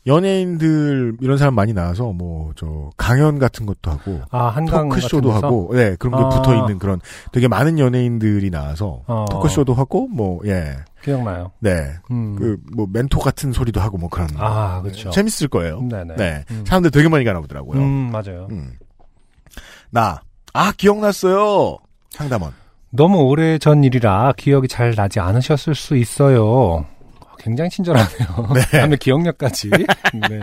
연예인들 0.08 1.18
이런 1.22 1.38
사람 1.38 1.56
많이 1.56 1.74
나와서 1.74 2.12
뭐 2.14 2.36
저 2.56 2.90
강연 2.98 3.38
같은 3.38 3.66
것도 3.66 3.92
하고 3.92 4.22
아, 4.32 4.48
한강 4.48 4.90
토크쇼도? 4.90 5.32
하고 5.32 5.70
네 5.74 5.96
그런 5.98 6.18
게 6.18 6.24
아. 6.24 6.30
붙어 6.30 6.56
있는 6.56 6.80
그런 6.80 7.00
되게 7.32 7.48
많은 7.48 7.80
연예인들이 7.80 8.50
나와서 8.50 9.02
어. 9.08 9.26
토크쇼도 9.30 9.74
하고 9.74 10.08
뭐 10.08 10.40
예. 10.46 10.76
기억나요. 11.04 11.52
네. 11.60 11.72
음. 12.12 12.36
그뭐 12.36 12.88
멘토 12.92 13.20
같은 13.20 13.52
소리도 13.52 13.80
하고 13.82 13.98
뭐 13.98 14.10
그런 14.10 14.28
아, 14.38 14.82
그렇죠. 14.82 15.10
재밌을 15.12 15.48
거예요. 15.50 15.82
네네. 15.82 16.16
네. 16.16 16.46
음. 16.50 16.64
사람들 16.66 16.92
되게 16.92 17.10
많이 17.10 17.24
가나 17.26 17.42
보더라고요. 17.42 17.80
음, 17.80 18.12
맞아요. 18.12 18.48
음. 18.52 18.74
나. 19.92 20.22
아, 20.54 20.72
기억났어요. 20.76 21.78
상담원. 22.12 22.54
너무 22.90 23.24
오래 23.24 23.58
전 23.58 23.84
일이라 23.84 24.34
기억이 24.38 24.68
잘 24.70 24.96
나지 24.96 25.20
않으셨을 25.20 25.76
수 25.76 25.98
있어요. 25.98 26.86
굉장히 27.40 27.70
친절하네요. 27.70 28.48
다음에 28.72 28.96
기억력까지. 28.98 29.70
네. 30.30 30.40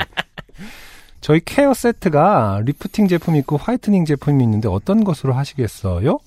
저희 1.21 1.41
care 1.45 1.73
세트가 1.75 2.63
리프팅 2.65 3.07
제품이 3.09 3.39
있고 3.41 3.57
whitening 3.57 4.05
제품이 4.05 4.43
있는데 4.45 4.69
어떤 4.69 5.05
것으로 5.05 5.35
하시겠어요? 5.35 6.19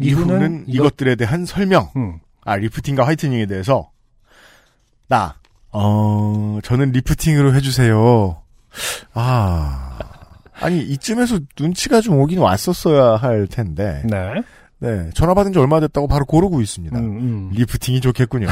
이분은 0.00 0.64
이거- 0.66 0.84
이것들에 0.84 1.14
대한 1.14 1.44
설명. 1.46 1.90
음. 1.96 2.18
아, 2.44 2.56
lifting과 2.56 3.06
whitening에 3.06 3.46
대해서. 3.46 3.90
나. 5.08 5.36
어, 5.70 6.58
저는 6.64 6.90
lifting으로 6.92 7.54
해주세요. 7.54 8.42
아. 9.14 9.98
아니, 10.54 10.80
이쯤에서 10.82 11.38
눈치가 11.58 12.00
좀 12.00 12.18
오긴 12.18 12.38
왔었어야 12.40 13.16
할 13.16 13.46
텐데. 13.46 14.02
네. 14.04 14.42
네. 14.78 15.10
전화 15.14 15.34
받은 15.34 15.52
지 15.52 15.58
얼마 15.60 15.78
됐다고 15.80 16.08
바로 16.08 16.24
고르고 16.24 16.60
있습니다. 16.60 16.98
음, 16.98 17.04
음. 17.04 17.50
lifting이 17.52 18.00
좋겠군요. 18.00 18.48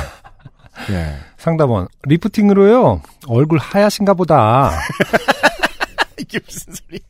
예. 0.90 1.16
상담원 1.37 1.88
lifting으로요. 2.05 3.03
얼굴 3.26 3.59
하얗신가 3.59 4.14
보다. 4.14 4.72
이게 6.18 6.38
무슨 6.44 6.72
소리? 6.74 7.00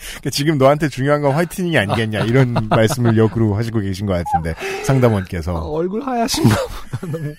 그러니까 0.00 0.30
지금 0.30 0.58
너한테 0.58 0.88
중요한 0.88 1.20
건 1.20 1.32
whitening이 1.32 1.76
아니겠냐 1.78 2.20
이런 2.20 2.54
말씀을 2.70 3.16
역으로 3.16 3.54
하시고 3.54 3.80
계신 3.80 4.06
것 4.06 4.12
같은데 4.14 4.54
상담원께서 4.84 5.54
얼굴 5.54 6.02
하얗신가 6.02 6.56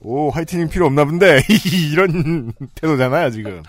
오 0.00 0.30
화이트닝 0.30 0.68
필요 0.68 0.86
없나 0.86 1.04
본데 1.04 1.42
이런 1.92 2.52
태도잖아요 2.76 3.30
지금 3.30 3.62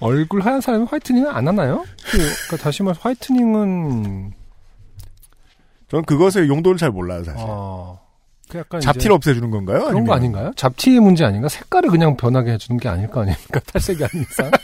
얼굴 0.00 0.42
하얀 0.42 0.60
사람이 0.60 0.86
화이트닝을 0.90 1.34
안 1.34 1.48
하나요? 1.48 1.84
그, 2.04 2.18
그러니까 2.18 2.56
다시 2.58 2.82
말해서 2.82 3.00
화이트닝은 3.02 4.32
전 5.88 6.04
그것의 6.04 6.48
용도를 6.48 6.76
잘 6.76 6.90
몰라요 6.90 7.24
사실 7.24 7.40
어, 7.48 7.98
잡티를 8.48 9.00
이제 9.00 9.10
없애주는 9.10 9.50
건가요? 9.50 9.78
그런 9.78 9.90
아니면 9.90 10.06
거 10.06 10.14
아닌가요? 10.14 10.52
잡티의 10.56 11.00
문제 11.00 11.24
아닌가? 11.24 11.48
색깔을 11.48 11.90
그냥 11.90 12.16
변하게 12.16 12.52
해주는 12.52 12.78
게 12.78 12.88
아닐 12.88 13.08
거 13.08 13.22
아닙니까? 13.22 13.60
탈색이 13.72 14.04
아닌 14.04 14.24
이상. 14.30 14.50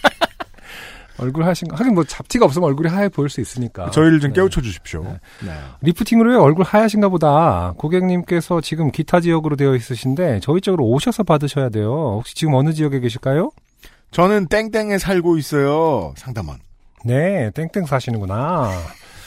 얼굴 1.18 1.44
하신 1.44 1.68
거 1.68 1.76
하긴 1.76 1.94
뭐 1.94 2.04
잡티가 2.04 2.44
없으면 2.46 2.68
얼굴이 2.68 2.88
하얘 2.88 3.08
보일 3.08 3.28
수 3.28 3.40
있으니까. 3.40 3.90
저희를 3.90 4.18
좀 4.20 4.30
네. 4.30 4.34
깨우쳐 4.34 4.60
주십시오. 4.60 5.04
네. 5.04 5.18
네. 5.44 5.52
리프팅으로요 5.82 6.40
얼굴 6.40 6.64
하얗신가 6.64 7.10
보다. 7.10 7.74
고객님께서 7.76 8.60
지금 8.60 8.90
기타 8.90 9.20
지역으로 9.20 9.56
되어 9.56 9.74
있으신데 9.76 10.40
저희 10.40 10.60
쪽으로 10.60 10.84
오셔서 10.86 11.22
받으셔야 11.22 11.68
돼요. 11.68 12.14
혹시 12.16 12.34
지금 12.34 12.54
어느 12.54 12.72
지역에 12.72 12.98
계실까요? 13.00 13.50
저는 14.10 14.46
땡땡에 14.48 14.98
살고 14.98 15.36
있어요. 15.38 16.12
상담원. 16.16 16.58
네, 17.04 17.50
땡땡 17.54 17.86
사시는구나. 17.86 18.70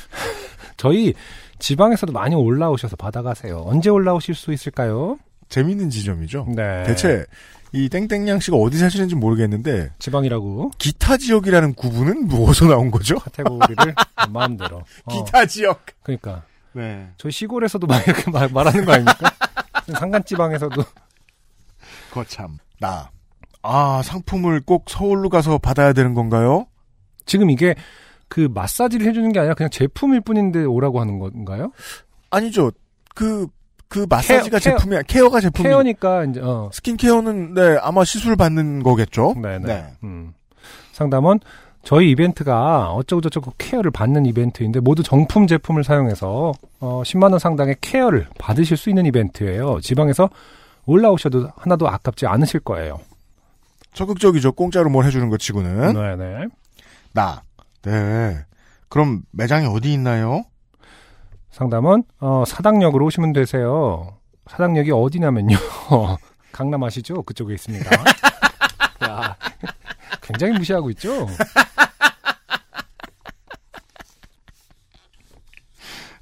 저희 0.78 1.14
지방에서도 1.60 2.12
많이 2.12 2.36
올라오셔서 2.36 2.96
받아가세요. 2.96 3.64
언제 3.66 3.90
올라오실 3.90 4.36
수 4.36 4.52
있을까요? 4.54 5.18
재밌는 5.50 5.90
지점이죠. 5.90 6.48
네. 6.56 6.84
대체 6.84 7.26
이 7.72 7.90
땡땡양 7.90 8.40
씨가 8.40 8.58
어디 8.58 8.78
사시는지 8.78 9.16
모르겠는데 9.16 9.92
지방이라고 10.00 10.72
기타 10.78 11.18
지역이라는 11.18 11.74
구분은 11.74 12.28
무엇서 12.28 12.66
나온 12.66 12.90
거죠? 12.92 13.16
카테고리를 13.20 13.96
마음대로. 14.30 14.78
어, 15.06 15.26
기타 15.26 15.46
지역. 15.46 15.86
그러니까 16.04 16.44
네. 16.74 17.10
저희 17.18 17.32
시골에서도 17.32 17.86
막 17.88 18.06
이렇게 18.08 18.32
말, 18.32 18.50
말하는 18.50 18.86
거 18.86 18.94
아닙니까? 18.94 19.32
산간지방에서도 19.92 20.84
거참. 22.12 22.58
나. 22.80 23.10
아, 23.62 24.02
상품을 24.04 24.62
꼭 24.62 24.86
서울로 24.90 25.30
가서 25.30 25.58
받아야 25.58 25.92
되는 25.94 26.14
건가요? 26.14 26.68
지금 27.26 27.50
이게 27.50 27.76
그 28.28 28.50
마사지를 28.54 29.06
해주는 29.08 29.32
게 29.32 29.40
아니라 29.40 29.56
그냥 29.56 29.70
제품일 29.70 30.22
뿐인데 30.22 30.64
오라고 30.64 31.00
하는 31.00 31.20
건가요? 31.20 31.72
아니죠. 32.30 32.72
그, 33.14 33.48
그 33.88 34.06
마사지가 34.10 34.60
케어. 34.60 34.78
제품이야. 34.78 35.02
케어가 35.04 35.40
제품이. 35.40 35.68
케어니까 35.68 36.26
이제 36.26 36.42
어. 36.42 36.70
스킨케어는, 36.74 37.54
네, 37.54 37.78
아마 37.82 38.04
시술 38.04 38.36
받는 38.36 38.84
거겠죠? 38.84 39.36
네네. 39.42 39.60
네. 39.66 39.86
음. 40.04 40.34
상담은 40.92 41.40
저희 41.84 42.10
이벤트가 42.10 42.92
어쩌고저쩌고 42.94 43.54
케어를 43.60 43.92
받는 43.92 44.26
이벤트인데 44.26 44.80
모두 44.80 45.04
정품 45.04 45.46
제품을 45.46 45.84
사용해서 45.84 46.52
어, 46.80 47.02
10만 47.06 47.30
원 47.30 47.38
상당의 47.40 47.76
케어를 47.80 48.28
받으실 48.40 48.76
수 48.76 48.90
있는 48.90 49.06
이벤트예요. 49.06 49.80
지방에서 49.82 50.30
올라오셔도 50.88 51.50
하나도 51.56 51.88
아깝지 51.88 52.26
않으실 52.26 52.62
거예요. 52.62 53.00
적극적이죠. 53.94 54.54
공짜로 54.54 54.90
뭘 54.90 55.06
해주는 55.06 55.30
것 55.30 55.40
치고는. 55.40 55.94
네네. 55.94 56.48
나. 57.14 57.42
네. 57.86 58.44
그럼 58.90 59.22
매장이 59.32 59.68
어디 59.68 59.94
있나요? 59.94 60.44
상담은 61.52 62.04
어, 62.20 62.44
사당역으로 62.46 63.06
오시면 63.06 63.34
되세요. 63.34 64.18
사당역이 64.48 64.92
어디냐면요. 64.92 65.56
강남 66.52 66.84
아시죠? 66.84 67.22
그쪽에 67.24 67.54
있습니다. 67.54 67.90
야, 69.08 69.36
굉장히 70.22 70.58
무시하고 70.58 70.90
있죠? 70.92 71.28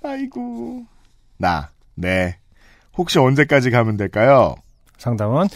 아이고. 0.03 0.85
나. 1.37 1.69
네. 1.95 2.37
혹시 2.97 3.19
언제까지 3.19 3.71
가면 3.71 3.97
될까요? 3.97 4.55
상담은 4.97 5.47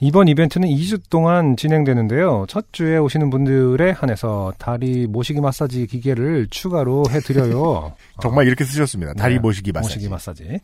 이번 0.00 0.28
이벤트는 0.28 0.68
2주 0.68 1.02
동안 1.10 1.56
진행되는데요. 1.56 2.46
첫 2.48 2.66
주에 2.72 2.98
오시는 2.98 3.30
분들에 3.30 3.90
한해서 3.90 4.52
다리 4.56 5.08
모시기 5.08 5.40
마사지 5.40 5.86
기계를 5.88 6.46
추가로 6.50 7.04
해드려요. 7.10 7.94
정말 8.22 8.46
이렇게 8.46 8.64
쓰셨습니다. 8.64 9.14
다리 9.14 9.34
네, 9.34 9.40
모시기 9.40 9.72
마사지. 9.72 9.96
모시기 9.96 10.08
마사지. 10.08 10.60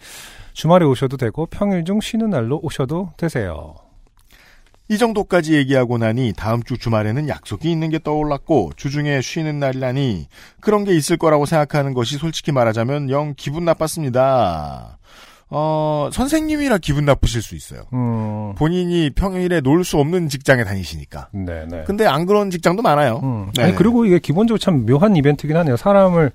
주말에 0.53 0.85
오셔도 0.85 1.16
되고 1.16 1.47
평일 1.47 1.85
중 1.85 2.01
쉬는 2.01 2.30
날로 2.30 2.61
오셔도 2.62 3.11
되세요. 3.16 3.74
이 4.89 4.99
정도까지 4.99 5.55
얘기하고 5.55 5.99
나니 5.99 6.32
다음 6.37 6.62
주 6.62 6.78
주말에는 6.78 7.28
약속이 7.28 7.70
있는 7.70 7.91
게 7.91 7.99
떠올랐고 7.99 8.72
주중에 8.76 9.20
쉬는 9.20 9.59
날이라니 9.59 10.28
그런 10.61 10.85
게 10.85 10.95
있을 10.95 11.16
거라고 11.16 11.47
생각하는 11.47 11.95
것이 11.95 12.18
솔직히 12.18 12.53
말하자면 12.53 13.11
영 13.11 13.35
기분 13.37 13.64
나빴습니다. 13.64 14.99
어, 15.51 16.09
선생님이라 16.12 16.78
기분 16.78 17.05
나쁘실 17.05 17.42
수 17.42 17.55
있어요. 17.55 17.82
음, 17.92 18.55
본인이 18.57 19.11
평일에 19.11 19.61
놀 19.61 19.84
수 19.84 19.99
없는 19.99 20.28
직장에 20.28 20.64
다니시니까. 20.64 21.28
네네. 21.32 21.84
근데 21.86 22.07
안 22.07 22.26
그런 22.26 22.51
직장도 22.51 22.82
많아요. 22.82 23.20
음. 23.22 23.51
네. 23.57 23.64
아니, 23.64 23.74
그리고 23.74 24.05
이게 24.07 24.18
기본적으로 24.18 24.59
참 24.59 24.86
묘한 24.86 25.14
이벤트긴 25.16 25.57
하네요. 25.59 25.76
사람을 25.76 26.32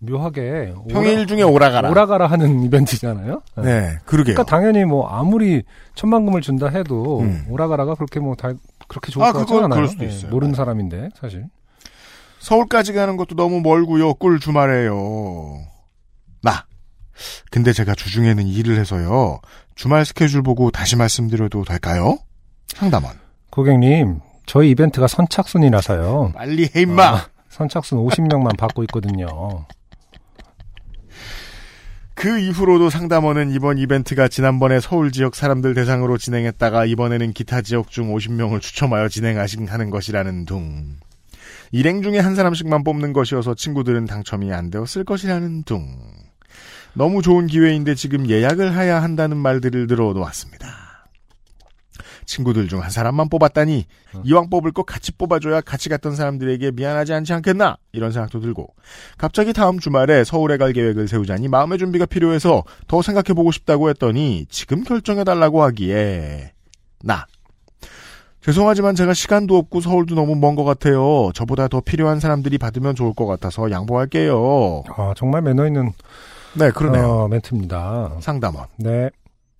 묘하게 0.00 0.74
평일 0.90 1.14
오라, 1.16 1.26
중에 1.26 1.42
오라가라. 1.42 1.90
오라가라 1.90 2.26
하는 2.26 2.62
이벤트잖아요. 2.64 3.40
네. 3.56 3.62
네, 3.62 3.98
그러게요. 4.04 4.34
그러니까 4.34 4.44
당연히 4.44 4.84
뭐 4.84 5.08
아무리 5.08 5.62
천만금을 5.94 6.42
준다 6.42 6.68
해도 6.68 7.20
음. 7.20 7.46
오라가라가 7.48 7.94
그렇게 7.94 8.20
뭐 8.20 8.34
다, 8.34 8.52
그렇게 8.86 9.10
좋을 9.10 9.24
아, 9.24 9.32
것 9.32 9.38
같지 9.40 9.54
않아요. 9.54 9.68
그럴 9.70 9.88
수도 9.88 10.04
예, 10.04 10.08
있어요. 10.08 10.30
모르는 10.30 10.52
네. 10.52 10.56
사람인데 10.56 11.08
사실. 11.18 11.46
서울까지 12.40 12.92
가는 12.92 13.16
것도 13.16 13.34
너무 13.36 13.62
멀고요. 13.62 14.12
꿀 14.14 14.38
주말에요. 14.38 15.60
나. 17.14 17.50
근데 17.50 17.72
제가 17.72 17.94
주중에는 17.94 18.46
일을 18.46 18.78
해서요. 18.78 19.40
주말 19.74 20.04
스케줄 20.04 20.42
보고 20.42 20.70
다시 20.70 20.96
말씀드려도 20.96 21.64
될까요? 21.64 22.18
상담원. 22.68 23.18
고객님, 23.50 24.20
저희 24.46 24.70
이벤트가 24.70 25.06
선착순이라서요. 25.06 26.32
빨리 26.34 26.70
해 26.74 26.82
임마. 26.82 27.02
아, 27.02 27.26
선착순 27.48 27.98
50명만 27.98 28.56
받고 28.56 28.82
있거든요. 28.84 29.66
그 32.14 32.38
이후로도 32.38 32.90
상담원은 32.90 33.50
이번 33.50 33.78
이벤트가 33.78 34.28
지난번에 34.28 34.80
서울 34.80 35.10
지역 35.12 35.34
사람들 35.34 35.74
대상으로 35.74 36.16
진행했다가 36.16 36.86
이번에는 36.86 37.32
기타 37.32 37.60
지역 37.60 37.90
중 37.90 38.14
50명을 38.14 38.60
추첨하여 38.60 39.08
진행하는 39.08 39.90
것이라는 39.90 40.44
둥. 40.46 40.96
일행 41.72 42.02
중에 42.02 42.18
한 42.20 42.34
사람씩만 42.34 42.84
뽑는 42.84 43.12
것이어서 43.12 43.54
친구들은 43.54 44.06
당첨이 44.06 44.52
안 44.52 44.70
되었을 44.70 45.04
것이라는 45.04 45.64
둥. 45.64 45.98
너무 46.94 47.22
좋은 47.22 47.46
기회인데 47.46 47.94
지금 47.94 48.28
예약을 48.28 48.72
해야 48.78 49.02
한다는 49.02 49.36
말들을 49.36 49.86
들어놓았습니다. 49.86 50.84
친구들 52.26 52.68
중 52.68 52.80
한 52.80 52.90
사람만 52.90 53.28
뽑았다니 53.28 53.84
이왕 54.24 54.48
뽑을 54.48 54.72
거 54.72 54.82
같이 54.82 55.12
뽑아줘야 55.12 55.60
같이 55.60 55.90
갔던 55.90 56.16
사람들에게 56.16 56.70
미안하지 56.70 57.12
않지 57.12 57.32
않겠나 57.34 57.76
이런 57.92 58.12
생각도 58.12 58.40
들고 58.40 58.68
갑자기 59.18 59.52
다음 59.52 59.78
주말에 59.78 60.24
서울에 60.24 60.56
갈 60.56 60.72
계획을 60.72 61.06
세우자니 61.06 61.48
마음의 61.48 61.76
준비가 61.78 62.06
필요해서 62.06 62.62
더 62.86 63.02
생각해보고 63.02 63.52
싶다고 63.52 63.90
했더니 63.90 64.46
지금 64.48 64.84
결정해달라고 64.84 65.62
하기에 65.64 66.52
나 67.02 67.26
죄송하지만 68.40 68.94
제가 68.94 69.12
시간도 69.12 69.56
없고 69.56 69.80
서울도 69.82 70.14
너무 70.14 70.34
먼 70.34 70.54
것 70.54 70.64
같아요. 70.64 71.30
저보다 71.34 71.68
더 71.68 71.80
필요한 71.80 72.20
사람들이 72.20 72.58
받으면 72.58 72.94
좋을 72.94 73.14
것 73.14 73.26
같아서 73.26 73.70
양보할게요. 73.70 74.82
아, 74.96 75.12
정말 75.16 75.40
매너 75.42 75.66
있는 75.66 75.92
네, 76.54 76.70
그러네요. 76.70 77.08
어, 77.10 77.28
멘트입니다. 77.28 78.16
상담원. 78.20 78.66
네. 78.78 79.10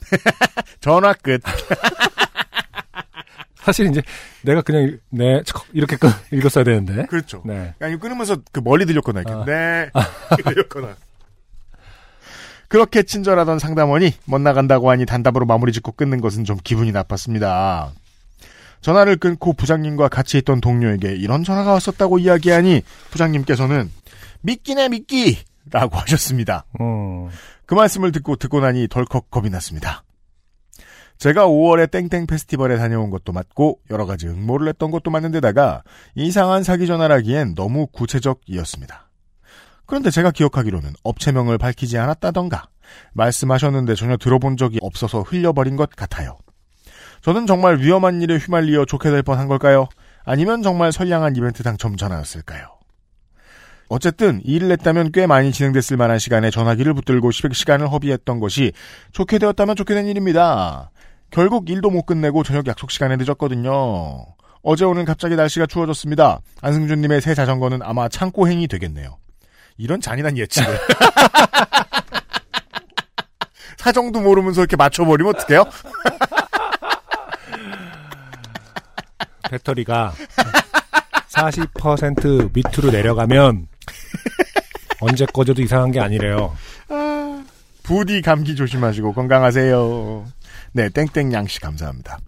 전화 0.80 1.12
끝. 1.14 1.40
사실 3.56 3.86
이제 3.86 4.02
내가 4.42 4.60
그냥 4.60 4.98
네 5.10 5.42
이렇게 5.72 5.96
끊- 5.96 6.10
읽었어야 6.30 6.64
되는데. 6.64 7.06
그렇죠. 7.06 7.42
네. 7.46 7.74
아니 7.80 7.98
끊으면서 7.98 8.36
그 8.52 8.60
멀리 8.60 8.84
들렸거나 8.84 9.22
이렇게 9.22 9.34
아. 9.34 9.44
네 9.46 9.90
들렸거나 10.42 10.94
그렇게 12.68 13.02
친절하던 13.04 13.58
상담원이 13.58 14.12
못 14.26 14.38
나간다고 14.40 14.90
하니 14.90 15.06
단답으로 15.06 15.46
마무리 15.46 15.72
짓고 15.72 15.92
끊는 15.92 16.20
것은 16.20 16.44
좀 16.44 16.58
기분이 16.62 16.92
나빴습니다. 16.92 17.92
전화를 18.82 19.16
끊고 19.16 19.54
부장님과 19.54 20.08
같이 20.08 20.36
있던 20.38 20.60
동료에게 20.60 21.14
이런 21.16 21.42
전화가 21.42 21.72
왔었다고 21.72 22.18
이야기하니 22.18 22.82
부장님께서는 23.12 23.90
믿기네 24.42 24.90
믿기 24.90 25.38
라고 25.70 25.96
하셨습니다. 25.98 26.66
음. 26.80 27.28
그 27.66 27.74
말씀을 27.74 28.12
듣고 28.12 28.36
듣고 28.36 28.60
나니 28.60 28.88
덜컥 28.88 29.30
겁이 29.30 29.50
났습니다. 29.50 30.04
제가 31.18 31.46
5월에 31.46 31.90
땡땡 31.90 32.26
페스티벌에 32.26 32.76
다녀온 32.76 33.10
것도 33.10 33.32
맞고 33.32 33.80
여러 33.90 34.04
가지 34.04 34.26
응모를 34.26 34.68
했던 34.68 34.90
것도 34.90 35.10
맞는데다가 35.10 35.82
이상한 36.14 36.62
사기 36.64 36.86
전화라기엔 36.86 37.54
너무 37.54 37.86
구체적이었습니다. 37.86 39.08
그런데 39.86 40.10
제가 40.10 40.30
기억하기로는 40.30 40.92
업체명을 41.02 41.58
밝히지 41.58 41.98
않았다던가 41.98 42.68
말씀하셨는데 43.12 43.94
전혀 43.94 44.16
들어본 44.16 44.56
적이 44.56 44.78
없어서 44.82 45.22
흘려버린 45.22 45.76
것 45.76 45.90
같아요. 45.90 46.36
저는 47.22 47.46
정말 47.46 47.78
위험한 47.78 48.20
일에 48.20 48.36
휘말리어 48.36 48.84
좋게 48.84 49.10
될 49.10 49.22
뻔한 49.22 49.48
걸까요? 49.48 49.88
아니면 50.24 50.62
정말 50.62 50.92
선량한 50.92 51.36
이벤트 51.36 51.62
당첨 51.62 51.96
전화였을까요? 51.96 52.73
어쨌든 53.88 54.40
일을 54.44 54.70
했다면 54.72 55.12
꽤 55.12 55.26
많이 55.26 55.52
진행됐을 55.52 55.96
만한 55.96 56.18
시간에 56.18 56.50
전화기를 56.50 56.94
붙들고 56.94 57.30
시- 57.30 57.42
시간을 57.52 57.90
허비했던 57.90 58.40
것이 58.40 58.72
좋게 59.12 59.38
되었다면 59.38 59.76
좋게 59.76 59.94
된 59.94 60.06
일입니다. 60.06 60.90
결국 61.30 61.68
일도 61.68 61.90
못 61.90 62.04
끝내고 62.06 62.42
저녁 62.44 62.66
약속 62.66 62.90
시간에 62.90 63.16
늦었거든요. 63.16 64.24
어제 64.62 64.84
오늘 64.84 65.04
갑자기 65.04 65.36
날씨가 65.36 65.66
추워졌습니다. 65.66 66.40
안승준님의 66.62 67.20
새 67.20 67.34
자전거는 67.34 67.80
아마 67.82 68.08
창고행이 68.08 68.66
되겠네요. 68.68 69.18
이런 69.76 70.00
잔인한 70.00 70.38
예측을. 70.38 70.78
사정도 73.76 74.20
모르면서 74.20 74.62
이렇게 74.62 74.76
맞춰버리면 74.76 75.34
어떡해요? 75.36 75.64
배터리가 79.50 80.12
40% 81.28 82.50
밑으로 82.54 82.90
내려가면 82.90 83.66
언제 85.00 85.26
꺼져도 85.26 85.62
이상한 85.62 85.90
게 85.90 86.00
아니래요. 86.00 86.56
부디 87.82 88.22
감기 88.22 88.56
조심하시고 88.56 89.12
건강하세요. 89.12 90.24
네, 90.72 90.88
땡땡 90.88 91.32
양 91.32 91.46
씨 91.46 91.60
감사합니다. 91.60 92.18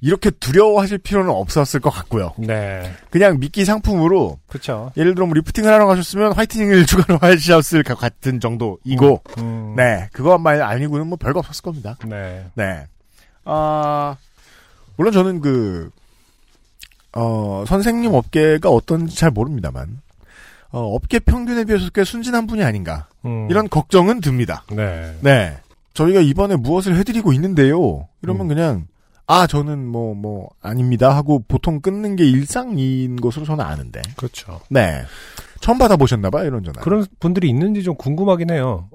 이렇게 0.00 0.30
두려워하실 0.30 0.98
필요는 0.98 1.30
없었을 1.30 1.80
것 1.80 1.90
같고요. 1.90 2.34
네. 2.38 2.94
그냥 3.10 3.40
미끼 3.40 3.64
상품으로 3.64 4.38
그렇죠. 4.46 4.92
예를 4.96 5.14
들어 5.14 5.26
뭐 5.26 5.34
리프팅을 5.34 5.72
하러 5.72 5.86
가셨으면 5.86 6.32
화이트닝을 6.34 6.84
추가로 6.86 7.18
하셨을 7.20 7.82
것 7.82 7.98
같은 7.98 8.38
정도이고 8.40 9.22
음. 9.38 9.74
네 9.76 10.08
그것만 10.12 10.60
아니고는 10.62 11.06
뭐 11.08 11.16
별거 11.18 11.40
없었을 11.40 11.62
겁니다. 11.62 11.96
네. 12.06 12.44
네. 12.54 12.86
아 13.44 14.16
물론 14.96 15.12
저는 15.12 15.40
그 15.40 15.90
어, 17.14 17.64
선생님 17.66 18.14
업계가 18.14 18.68
어떤지 18.68 19.16
잘 19.16 19.30
모릅니다만 19.30 20.00
어, 20.76 20.94
업계 20.94 21.18
평균에 21.20 21.64
비해서 21.64 21.88
꽤 21.94 22.04
순진한 22.04 22.46
분이 22.46 22.62
아닌가 22.62 23.08
음. 23.24 23.48
이런 23.50 23.66
걱정은 23.70 24.20
듭니다. 24.20 24.62
네. 24.70 25.16
네. 25.22 25.56
저희가 25.94 26.20
이번에 26.20 26.56
무엇을 26.56 26.96
해드리고 26.98 27.32
있는데요. 27.32 28.06
이러면 28.22 28.42
음. 28.42 28.48
그냥 28.48 28.86
아 29.26 29.46
저는 29.46 29.86
뭐뭐 29.86 30.50
아닙니다 30.60 31.16
하고 31.16 31.42
보통 31.48 31.80
끊는 31.80 32.14
게 32.16 32.24
일상인 32.28 33.16
것으로 33.16 33.46
저는 33.46 33.64
아는데 33.64 34.02
그렇죠. 34.16 34.60
네 34.68 35.02
처음 35.60 35.78
받아보셨나봐요 35.78 36.46
이런 36.46 36.62
전화. 36.62 36.80
그런 36.82 37.06
분들이 37.20 37.48
있는지 37.48 37.82
좀 37.82 37.94
궁금하긴 37.96 38.50
해요. 38.50 38.90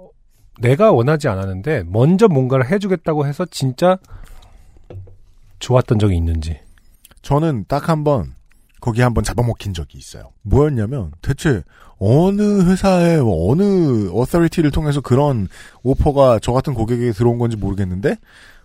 내가 0.60 0.92
원하지 0.92 1.28
않았는데 1.28 1.86
먼저 1.88 2.28
뭔가를 2.28 2.70
해주겠다고 2.70 3.26
해서 3.26 3.46
진짜 3.50 3.98
좋았던 5.60 5.98
적이 5.98 6.16
있는지. 6.18 6.60
저는 7.24 7.66
딱 7.68 7.90
한 7.90 8.04
번 8.04 8.36
거기 8.82 9.02
한번 9.02 9.24
잡아먹힌 9.24 9.74
적이 9.74 9.98
있어요. 10.00 10.32
뭐였냐면 10.42 11.12
대체 11.22 11.64
어느 12.00 12.64
회사의 12.70 13.22
뭐 13.22 13.52
어느 13.52 14.10
어서리티를 14.12 14.72
통해서 14.72 15.00
그런 15.02 15.48
오퍼가 15.84 16.40
저 16.40 16.52
같은 16.52 16.74
고객에게 16.74 17.12
들어온 17.14 17.38
건지 17.38 17.56
모르겠는데 17.56 18.18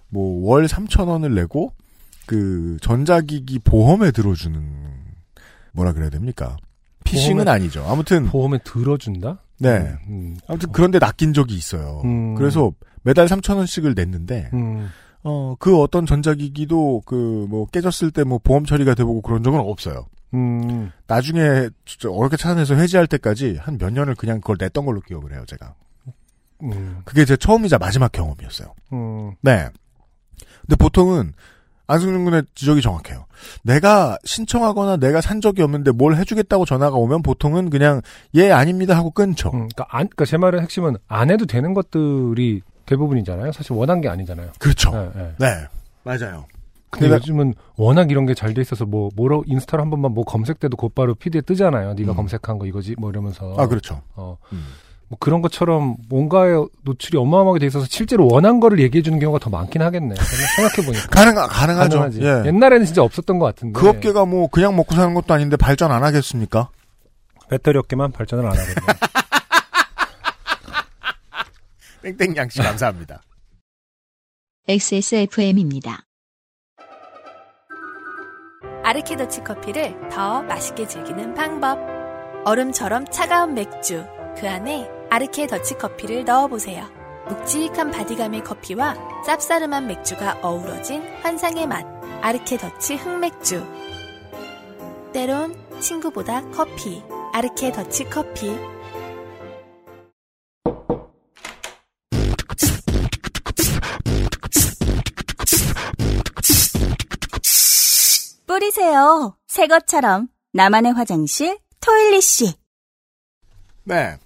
뭐 0.08 0.48
월 0.50 0.66
3천 0.66 1.06
원을 1.08 1.34
내고 1.34 1.72
그 2.26 2.76
전자기기 2.80 3.60
보험에 3.60 4.10
들어주는 4.10 4.60
뭐라 5.72 5.92
그래야 5.92 6.10
됩니까? 6.10 6.56
피싱은 7.04 7.44
보험에- 7.44 7.48
아니죠. 7.48 7.84
아무튼 7.86 8.26
보험에 8.26 8.58
들어준다? 8.64 9.38
네. 9.58 9.92
음. 10.08 10.36
아무튼 10.48 10.70
그런데 10.72 10.98
낚인 10.98 11.32
적이 11.32 11.54
있어요. 11.54 12.00
음. 12.04 12.34
그래서 12.34 12.72
매달 13.02 13.26
3천 13.26 13.56
원씩을 13.56 13.94
냈는데 13.94 14.50
음. 14.54 14.88
어 15.26 15.56
그 15.58 15.80
어떤 15.80 16.06
전자기기도 16.06 17.02
그 17.04 17.46
뭐 17.48 17.66
깨졌을 17.66 18.10
때 18.10 18.22
뭐 18.24 18.38
보험 18.42 18.64
처리가 18.64 18.94
돼보고 18.94 19.22
그런 19.22 19.42
적은 19.42 19.58
없어요. 19.60 20.06
음. 20.34 20.90
나중에 21.06 21.68
어렵게 22.08 22.36
찾아내서 22.36 22.74
해지할 22.74 23.06
때까지 23.06 23.56
한 23.60 23.78
몇 23.78 23.92
년을 23.92 24.14
그냥 24.14 24.40
그걸 24.40 24.56
냈던 24.60 24.84
걸로 24.84 25.00
기억을 25.00 25.32
해요, 25.32 25.44
제가. 25.46 25.74
음. 26.62 27.00
그게 27.04 27.24
제 27.24 27.36
처음이자 27.36 27.78
마지막 27.78 28.10
경험이었어요. 28.12 28.72
음. 28.92 29.32
네. 29.42 29.68
근데 30.62 30.76
보통은 30.76 31.32
안승준 31.86 32.24
군의 32.24 32.42
지적이 32.56 32.82
정확해요. 32.82 33.26
내가 33.62 34.18
신청하거나 34.24 34.96
내가 34.96 35.20
산 35.20 35.40
적이 35.40 35.62
없는데 35.62 35.92
뭘 35.92 36.16
해주겠다고 36.16 36.64
전화가 36.64 36.96
오면 36.96 37.22
보통은 37.22 37.70
그냥 37.70 38.00
예 38.34 38.50
아닙니다 38.50 38.96
하고 38.96 39.10
끊죠. 39.12 39.48
음, 39.50 39.68
그러니까, 39.68 39.86
안, 39.90 40.08
그러니까 40.08 40.24
제 40.24 40.36
말의 40.36 40.60
핵심은 40.62 40.96
안 41.06 41.30
해도 41.30 41.46
되는 41.46 41.74
것들이 41.74 42.62
대부분이잖아요. 42.86 43.52
사실 43.52 43.72
원한 43.74 44.00
게 44.00 44.08
아니잖아요. 44.08 44.50
그렇죠. 44.58 44.90
네, 44.92 45.10
네. 45.14 45.34
네, 45.38 45.46
맞아요. 46.04 46.46
근데 46.90 47.06
내가- 47.08 47.16
요즘은 47.16 47.54
워낙 47.76 48.10
이런 48.10 48.26
게 48.26 48.34
잘 48.34 48.54
돼 48.54 48.62
있어서 48.62 48.86
뭐 48.86 49.10
뭐로 49.16 49.44
인스타로 49.46 49.82
한 49.82 49.90
번만 49.90 50.12
뭐 50.12 50.24
검색돼도 50.24 50.76
곧바로 50.76 51.14
피드에 51.14 51.40
뜨잖아요. 51.42 51.94
네가 51.94 52.12
음. 52.12 52.16
검색한 52.16 52.58
거 52.58 52.66
이거지 52.66 52.94
뭐 52.98 53.10
이러면서. 53.10 53.54
아 53.58 53.66
그렇죠. 53.66 54.00
어, 54.14 54.38
음. 54.52 54.64
뭐 55.08 55.18
그런 55.20 55.42
것처럼 55.42 55.96
뭔가의 56.08 56.66
노출이 56.84 57.18
어마어마하게 57.18 57.60
돼 57.60 57.66
있어서 57.66 57.86
실제로 57.88 58.26
원한 58.30 58.60
거를 58.60 58.80
얘기해 58.80 59.02
주는 59.02 59.18
경우가 59.18 59.38
더 59.40 59.50
많긴 59.50 59.82
하겠네. 59.82 60.14
생각해 60.56 60.86
보니까. 60.86 61.06
가능 61.10 61.34
가능하죠. 61.34 61.98
가능하지. 61.98 62.22
예. 62.22 62.42
옛날에는 62.48 62.86
진짜 62.86 63.02
없었던 63.02 63.38
것 63.38 63.46
같은데. 63.46 63.78
그 63.78 63.88
업계가 63.88 64.24
뭐 64.24 64.48
그냥 64.48 64.74
먹고 64.74 64.94
사는 64.94 65.12
것도 65.14 65.34
아닌데 65.34 65.56
발전 65.56 65.92
안 65.92 66.02
하겠습니까? 66.02 66.70
배터리 67.48 67.78
업계만 67.78 68.10
발전을 68.12 68.44
안 68.46 68.52
하거든요. 68.52 68.74
땡땡 72.14 72.36
양 72.36 72.48
씨 72.48 72.60
감사합니다. 72.60 73.22
XSFM입니다. 74.68 76.04
아르케더치 78.84 79.42
커피를 79.42 80.08
더 80.10 80.42
맛있게 80.42 80.86
즐기는 80.86 81.34
방법. 81.34 81.78
얼음처럼 82.44 83.06
차가운 83.06 83.54
맥주. 83.54 84.04
그 84.38 84.48
안에 84.48 84.88
아르케 85.10 85.48
더치 85.48 85.74
커피를 85.74 86.24
넣어보세요. 86.24 86.88
묵직한 87.28 87.90
바디감의 87.90 88.44
커피와 88.44 88.94
쌉싸름한 89.26 89.86
맥주가 89.86 90.38
어우러진 90.42 91.02
환상의 91.22 91.66
맛. 91.66 91.84
아르케 92.22 92.56
더치 92.58 92.94
흑맥주. 92.96 93.66
때론 95.12 95.56
친구보다 95.80 96.48
커피. 96.50 97.02
아르케 97.32 97.72
더치 97.72 98.04
커피. 98.04 98.50
뿌리세요. 108.76 109.34
새 109.48 109.66
것처럼. 109.66 110.28
나만의 110.52 110.92
화장실, 110.92 111.58
토일리 111.80 112.20
씨. 112.20 112.54
네. 113.84 114.16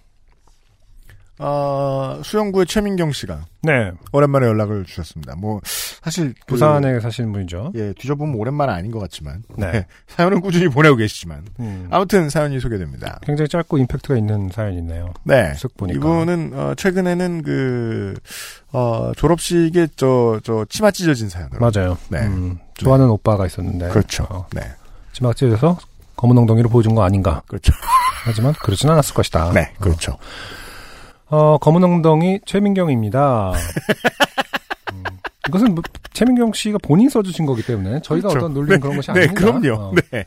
어, 1.42 2.20
수영구의 2.22 2.66
최민경 2.66 3.12
씨가 3.12 3.46
네. 3.62 3.92
오랜만에 4.12 4.46
연락을 4.46 4.84
주셨습니다. 4.84 5.34
뭐 5.36 5.60
사실 5.64 6.34
그- 6.40 6.46
부산에 6.48 7.00
사시는 7.00 7.32
분이죠. 7.32 7.72
예 7.76 7.94
뒤져보면 7.94 8.34
오랜만은 8.34 8.74
아닌 8.74 8.90
것 8.90 8.98
같지만 8.98 9.42
네. 9.56 9.72
네, 9.72 9.86
사연은 10.08 10.42
꾸준히 10.42 10.68
보내고 10.68 10.96
계시지만 10.96 11.46
음. 11.60 11.88
아무튼 11.90 12.28
사연이 12.28 12.60
소개됩니다. 12.60 13.20
굉장히 13.22 13.48
짧고 13.48 13.78
임팩트가 13.78 14.18
있는 14.18 14.50
사연이 14.52 14.76
있네요. 14.78 15.14
네. 15.24 15.52
쓱 15.54 15.76
보니까. 15.78 15.96
이분은 15.96 16.52
어, 16.54 16.74
최근에는 16.74 17.42
그 17.42 18.14
어, 18.72 19.12
졸업식에 19.16 19.88
저 19.96 20.40
저 20.44 20.66
치마 20.68 20.90
찢어진 20.90 21.30
사연으로 21.30 21.58
맞아요. 21.58 21.96
네. 22.10 22.18
음, 22.26 22.58
좋아하는 22.84 23.08
오빠가 23.10 23.46
있었는데. 23.46 23.88
그렇죠. 23.88 24.26
어, 24.30 24.46
네. 24.52 24.62
찢어져서 25.12 25.78
검은 26.16 26.36
엉덩이를 26.38 26.70
보여준 26.70 26.94
거 26.94 27.02
아닌가. 27.02 27.42
그렇죠. 27.46 27.72
하지만 28.24 28.52
그렇진 28.54 28.88
않았을 28.90 29.14
것이다. 29.14 29.52
네, 29.52 29.72
그렇죠. 29.80 30.16
어, 31.28 31.58
검은 31.58 31.82
엉덩이 31.84 32.40
최민경입니다. 32.44 33.52
음, 34.92 35.04
이것은 35.48 35.74
뭐 35.74 35.82
최민경 36.12 36.52
씨가 36.52 36.78
본인 36.82 37.08
써주신 37.08 37.46
거기 37.46 37.62
때문에 37.62 38.00
저희가 38.02 38.28
그렇죠. 38.28 38.46
어떤 38.46 38.54
놀리는 38.54 38.80
그런 38.80 38.96
것이 38.96 39.12
네, 39.12 39.20
아닙니다. 39.22 39.40
그럼요. 39.40 39.80
어. 39.82 39.94
네. 40.12 40.24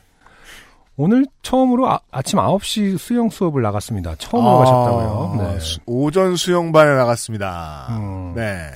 오늘 0.96 1.26
처음으로 1.42 1.90
아, 1.90 2.22
침 2.22 2.38
9시 2.38 2.98
수영 2.98 3.28
수업을 3.28 3.62
나갔습니다. 3.62 4.14
처음으로 4.16 4.50
아, 4.52 4.58
가셨다고요. 4.60 5.36
네. 5.42 5.60
수- 5.60 5.78
오전 5.86 6.36
수영반에 6.36 6.94
나갔습니다. 6.94 7.88
음. 7.90 8.32
네. 8.36 8.70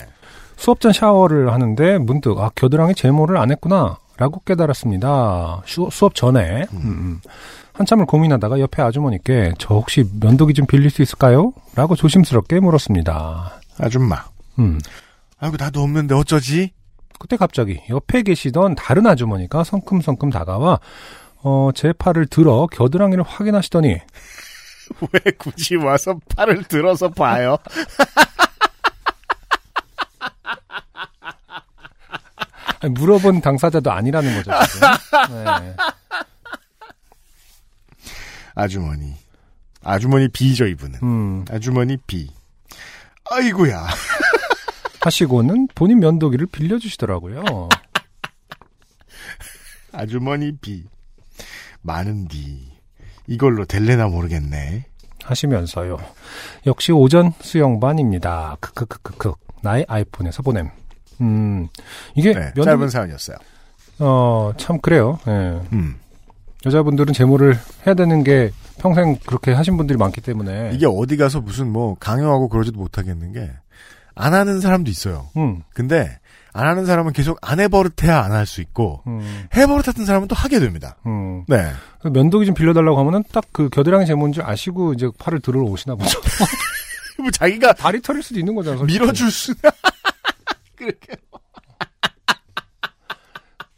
수업 0.58 0.80
전 0.80 0.92
샤워를 0.92 1.52
하는데 1.52 1.98
문득 1.98 2.38
아 2.38 2.50
겨드랑이 2.54 2.94
제모를 2.94 3.36
안 3.38 3.50
했구나 3.50 3.98
라고 4.16 4.40
깨달았습니다. 4.44 5.62
슈- 5.64 5.88
수업 5.92 6.14
전에 6.16 6.66
음, 6.72 6.78
음. 6.82 7.20
한참을 7.72 8.04
고민하다가 8.06 8.58
옆에 8.58 8.82
아주머니께 8.82 9.52
저 9.58 9.74
혹시 9.76 10.04
면도기 10.20 10.54
좀 10.54 10.66
빌릴 10.66 10.90
수 10.90 11.00
있을까요? 11.02 11.52
라고 11.76 11.94
조심스럽게 11.94 12.58
물었습니다. 12.58 13.52
아줌마. 13.78 14.24
음. 14.58 14.80
아이고 15.38 15.56
나도 15.56 15.80
없는데 15.80 16.16
어쩌지? 16.16 16.72
그때 17.20 17.36
갑자기 17.36 17.80
옆에 17.88 18.22
계시던 18.22 18.74
다른 18.74 19.06
아주머니가 19.06 19.62
성큼성큼 19.62 20.30
다가와 20.30 20.80
어, 21.44 21.70
제 21.76 21.92
팔을 21.92 22.26
들어 22.26 22.66
겨드랑이를 22.72 23.22
확인하시더니 23.22 23.88
왜 25.12 25.20
굳이 25.38 25.76
와서 25.76 26.18
팔을 26.36 26.64
들어서 26.64 27.08
봐요? 27.08 27.56
아니, 32.80 32.92
물어본 32.92 33.40
당사자도 33.40 33.90
아니라는 33.90 34.34
거죠. 34.36 34.50
네. 35.30 35.74
아주머니. 38.54 39.14
아주머니 39.82 40.28
B죠, 40.28 40.66
이분은. 40.66 40.98
음, 41.02 41.44
아주머니 41.50 41.96
B. 42.06 42.30
아이고야. 43.30 43.86
하시고는 45.00 45.68
본인 45.74 46.00
면도기를 46.00 46.46
빌려주시더라고요. 46.46 47.42
아주머니 49.92 50.56
B. 50.56 50.84
많은 51.82 52.28
D. 52.28 52.72
이걸로 53.26 53.64
될래나 53.64 54.08
모르겠네. 54.08 54.86
하시면서요. 55.24 55.98
역시 56.66 56.92
오전 56.92 57.32
수영반입니다. 57.40 58.56
크크크크크. 58.60 59.32
나의 59.62 59.84
아이폰에서 59.88 60.42
보냄. 60.42 60.70
음, 61.20 61.68
이게 62.14 62.32
네, 62.32 62.52
면도기, 62.54 62.64
짧은 62.64 62.88
사연이었어요. 62.90 63.36
어, 64.00 64.52
참 64.56 64.80
그래요. 64.80 65.18
예. 65.26 65.60
음. 65.72 65.96
여자분들은 66.66 67.14
제모를 67.14 67.56
해야 67.86 67.94
되는 67.94 68.24
게 68.24 68.50
평생 68.78 69.16
그렇게 69.26 69.52
하신 69.52 69.76
분들이 69.76 69.96
많기 69.98 70.20
때문에. 70.20 70.70
이게 70.74 70.86
어디 70.86 71.16
가서 71.16 71.40
무슨 71.40 71.70
뭐 71.72 71.96
강요하고 71.98 72.48
그러지도 72.48 72.78
못하겠는 72.78 73.32
게, 73.32 73.50
안 74.14 74.34
하는 74.34 74.60
사람도 74.60 74.90
있어요. 74.90 75.28
음, 75.36 75.62
근데, 75.74 76.18
안 76.52 76.66
하는 76.66 76.86
사람은 76.86 77.12
계속 77.12 77.38
안 77.42 77.60
해버릇해야 77.60 78.20
안 78.24 78.32
할 78.32 78.46
수 78.46 78.60
있고, 78.60 79.02
음, 79.06 79.46
해버릇했던 79.54 80.04
사람은 80.06 80.26
또 80.28 80.34
하게 80.34 80.58
됩니다. 80.58 80.96
음. 81.06 81.44
네. 81.46 81.70
그 82.00 82.08
면도기 82.08 82.46
좀 82.46 82.54
빌려달라고 82.54 82.98
하면은 82.98 83.22
딱 83.32 83.44
그 83.52 83.68
겨드랑이 83.68 84.06
제모인 84.06 84.32
줄 84.32 84.44
아시고 84.44 84.92
이제 84.94 85.08
팔을 85.18 85.40
들어 85.40 85.60
오시나 85.62 85.94
보죠. 85.94 86.20
뭐 87.18 87.30
자기가 87.32 87.72
다리 87.74 88.00
털일 88.00 88.22
수도 88.22 88.38
있는 88.40 88.54
거잖아요. 88.54 88.78
솔직히. 88.78 88.98
밀어줄 89.00 89.30
수, 89.30 89.52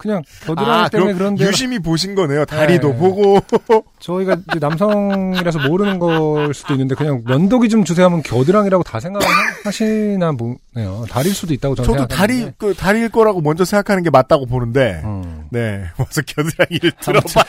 그냥 0.01 0.23
겨드랑이 0.47 0.85
아, 0.85 0.89
때문에 0.89 1.13
그런데 1.13 1.45
유심히 1.47 1.79
보신 1.79 2.15
거네요. 2.15 2.47
다리도 2.47 2.89
네. 2.89 2.97
보고. 2.97 3.39
저희가 4.01 4.39
이제 4.49 4.59
남성이라서 4.59 5.69
모르는 5.69 5.99
걸 5.99 6.55
수도 6.55 6.73
있는데 6.73 6.95
그냥 6.95 7.23
면도기 7.27 7.69
좀 7.69 7.85
주세요 7.85 8.07
하면 8.07 8.23
겨드랑이라고 8.23 8.83
다 8.83 8.99
생각하시나 8.99 10.33
보네요. 10.33 11.05
다리일 11.11 11.35
수도 11.35 11.53
있다고 11.53 11.75
저는 11.75 11.87
저도 11.87 12.09
다리, 12.09 12.33
생각하는데. 12.37 12.57
그, 12.57 12.75
다리일 12.75 13.11
거라고 13.11 13.43
먼저 13.43 13.67
생각하는 13.67 14.03
게 14.03 14.09
맞다고 14.09 14.47
보는데, 14.47 15.03
음. 15.05 15.45
네. 15.51 15.85
와서 15.99 16.23
겨드랑이를 16.27 16.93
들어봐. 17.03 17.45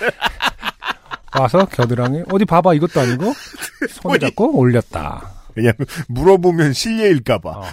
와서 1.39 1.65
겨드랑이 1.65 2.23
어디 2.29 2.43
봐봐 2.43 2.73
이것도 2.73 2.99
아니고 2.99 3.33
손을 3.91 4.17
어디? 4.17 4.25
잡고 4.25 4.57
올렸다. 4.57 5.31
왜냐면, 5.55 5.77
물어보면 6.09 6.73
실례일까봐. 6.73 7.49
어. 7.49 7.63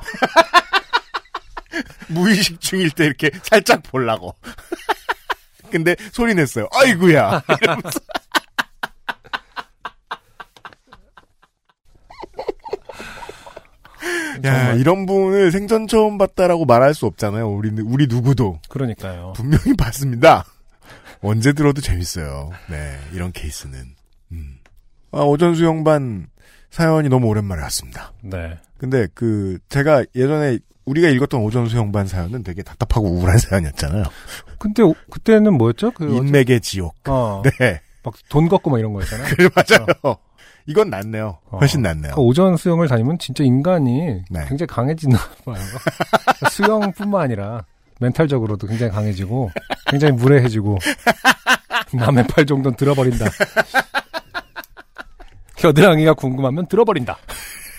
무의식 2.09 2.61
중일 2.61 2.91
때 2.91 3.07
이렇게 3.07 3.31
살짝 3.43 3.83
보려고. 3.83 4.35
근데 5.71 5.95
소리 6.13 6.35
냈어요. 6.35 6.69
아이구야. 6.73 7.43
이러면서. 7.61 8.01
야, 14.45 14.73
이런 14.75 15.07
분을 15.07 15.51
생전 15.51 15.89
처음 15.89 16.17
봤다라고 16.17 16.65
말할 16.65 16.95
수 16.95 17.07
없잖아요. 17.07 17.51
우리, 17.51 17.71
우리 17.83 18.07
누구도. 18.07 18.61
그러니까요. 18.69 19.33
분명히 19.37 19.75
봤습니다. 19.77 20.45
언제 21.21 21.53
들어도 21.53 21.81
재밌어요. 21.81 22.51
네, 22.71 22.97
이런 23.13 23.33
케이스는. 23.33 23.79
음. 24.33 24.59
아, 25.11 25.23
오전 25.23 25.55
수 25.55 25.65
영반 25.65 26.29
사연이 26.71 27.09
너무 27.09 27.27
오랜만에 27.27 27.63
왔습니다. 27.63 28.13
네. 28.23 28.59
근데 28.79 29.09
그 29.15 29.59
제가 29.69 30.05
예전에 30.15 30.59
우리가 30.89 31.09
읽었던 31.09 31.41
오전 31.41 31.67
수영반 31.69 32.07
사연은 32.07 32.43
되게 32.43 32.63
답답하고 32.63 33.09
우울한 33.09 33.39
사연이었잖아요. 33.39 34.05
근데 34.59 34.83
오- 34.83 34.95
그때는 35.11 35.55
뭐였죠? 35.55 35.91
그 35.93 36.05
인맥의 36.17 36.61
지옥. 36.61 36.95
어, 37.09 37.43
네, 37.61 37.81
막 38.03 38.15
돈 38.29 38.49
걷고 38.49 38.71
막 38.71 38.79
이런 38.79 38.93
거였잖아요. 38.93 39.29
그래 39.37 39.49
맞아요. 39.55 40.17
이건 40.67 40.91
낫네요. 40.91 41.39
어. 41.51 41.59
훨씬 41.59 41.81
낫네요. 41.83 42.15
그 42.15 42.21
오전 42.21 42.57
수영을 42.57 42.89
다니면 42.89 43.19
진짜 43.19 43.43
인간이 43.45 44.23
네. 44.31 44.45
굉장히 44.49 44.67
강해지나 44.67 45.17
봐요. 45.45 45.57
수영뿐만 46.51 47.23
아니라 47.23 47.65
멘탈적으로도 48.01 48.67
굉장히 48.67 48.93
강해지고 48.93 49.51
굉장히 49.87 50.13
무례해지고 50.13 50.79
남의 51.95 52.27
팔 52.29 52.45
정도는 52.47 52.77
들어버린다. 52.77 53.27
겨드랑이가 55.57 56.15
궁금하면 56.15 56.67
들어버린다. 56.69 57.17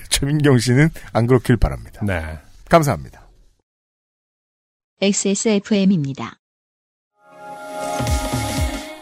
최민경 0.09 0.57
씨는 0.57 0.89
안 1.13 1.27
그렇길 1.27 1.57
바랍니다. 1.57 2.01
네. 2.03 2.37
감사합니다. 2.69 3.27
XSFM입니다. 5.01 6.39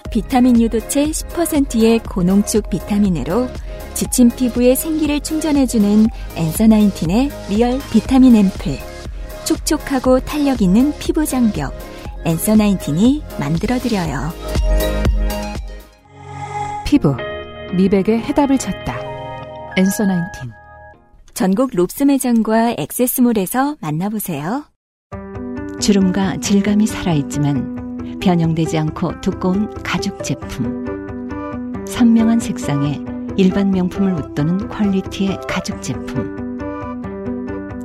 비타민 0.09 0.59
유도체 0.59 1.05
10%의 1.05 1.99
고농축 1.99 2.69
비타민으로 2.69 3.47
지친 3.93 4.29
피부에 4.29 4.73
생기를 4.73 5.19
충전해주는 5.19 6.07
Answer 6.35 6.67
Nineteen의 6.67 7.29
real 7.49 7.79
비타민 7.91 8.35
앰플. 8.35 8.77
촉촉하고 9.45 10.19
탄력 10.21 10.61
있는 10.61 10.97
피부 10.97 11.25
장벽. 11.25 11.73
Answer 12.25 12.55
Nineteen이 12.55 13.23
만들어드려요. 13.39 14.31
피부, 16.85 17.15
미백의 17.75 18.19
해답을 18.21 18.57
찾다. 18.57 18.99
Answer 19.77 20.05
Nineteen. 20.05 20.66
전국 21.37 21.69
롭스 21.75 22.01
매장과 22.01 22.77
액세스몰에서 22.79 23.75
만나보세요. 23.79 24.65
주름과 25.79 26.37
질감이 26.37 26.87
살아있지만 26.87 28.17
변형되지 28.19 28.75
않고 28.79 29.21
두꺼운 29.21 29.71
가죽 29.83 30.23
제품. 30.23 31.85
선명한 31.87 32.39
색상에 32.39 32.99
일반 33.37 33.69
명품을 33.69 34.13
웃도는 34.13 34.67
퀄리티의 34.67 35.37
가죽 35.47 35.79
제품. 35.83 36.57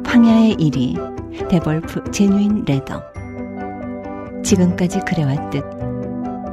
황야의 0.07 0.57
1위 0.57 1.48
데볼프 1.50 2.11
제뉴인 2.11 2.64
레더. 2.64 3.03
지금까지 4.42 5.00
그래왔듯 5.00 5.62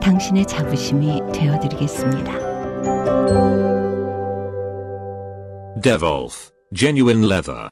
당신의 0.02 0.46
자부심이 0.46 1.22
되어드리겠습니다. 1.32 2.34
Devolf 5.82 6.59
Genuine 6.76 7.26
Leather. 7.26 7.70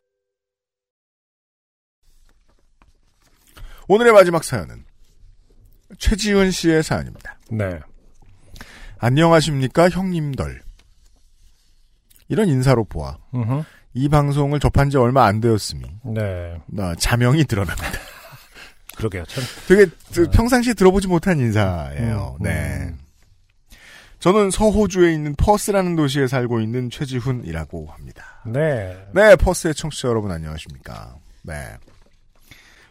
오늘의 3.88 4.12
마지막 4.12 4.44
사연은 4.44 4.84
최지훈 5.98 6.52
씨의 6.52 6.84
사연입니다. 6.84 7.38
네. 7.52 7.80
안녕하십니까 8.98 9.90
형님들. 9.90 10.62
이런 12.28 12.50
인사로 12.50 12.84
보아 12.86 13.18
음흠. 13.34 13.64
이 13.94 14.10
방송을 14.10 14.60
접한 14.60 14.90
지 14.90 14.98
얼마 14.98 15.26
안 15.26 15.40
되었으니 15.40 15.84
네. 16.04 16.60
나 16.66 16.94
자명이 16.96 17.46
드러납니다. 17.46 18.00
그러게요. 18.98 19.24
참. 19.26 19.44
되게 19.68 19.86
그 20.14 20.30
평상시에 20.32 20.74
들어보지 20.74 21.08
못한 21.08 21.40
인사예요. 21.40 22.38
음, 22.40 22.44
네. 22.44 22.94
저는 24.20 24.50
서호주에 24.50 25.14
있는 25.14 25.36
퍼스라는 25.36 25.96
도시에 25.96 26.28
살고 26.28 26.60
있는 26.60 26.90
최지훈이라고 26.90 27.86
합니다. 27.92 28.37
네. 28.48 28.98
네, 29.14 29.36
퍼스의 29.36 29.76
청취자 29.76 30.08
여러분 30.08 30.32
안녕하십니까. 30.32 31.16
네. 31.44 31.54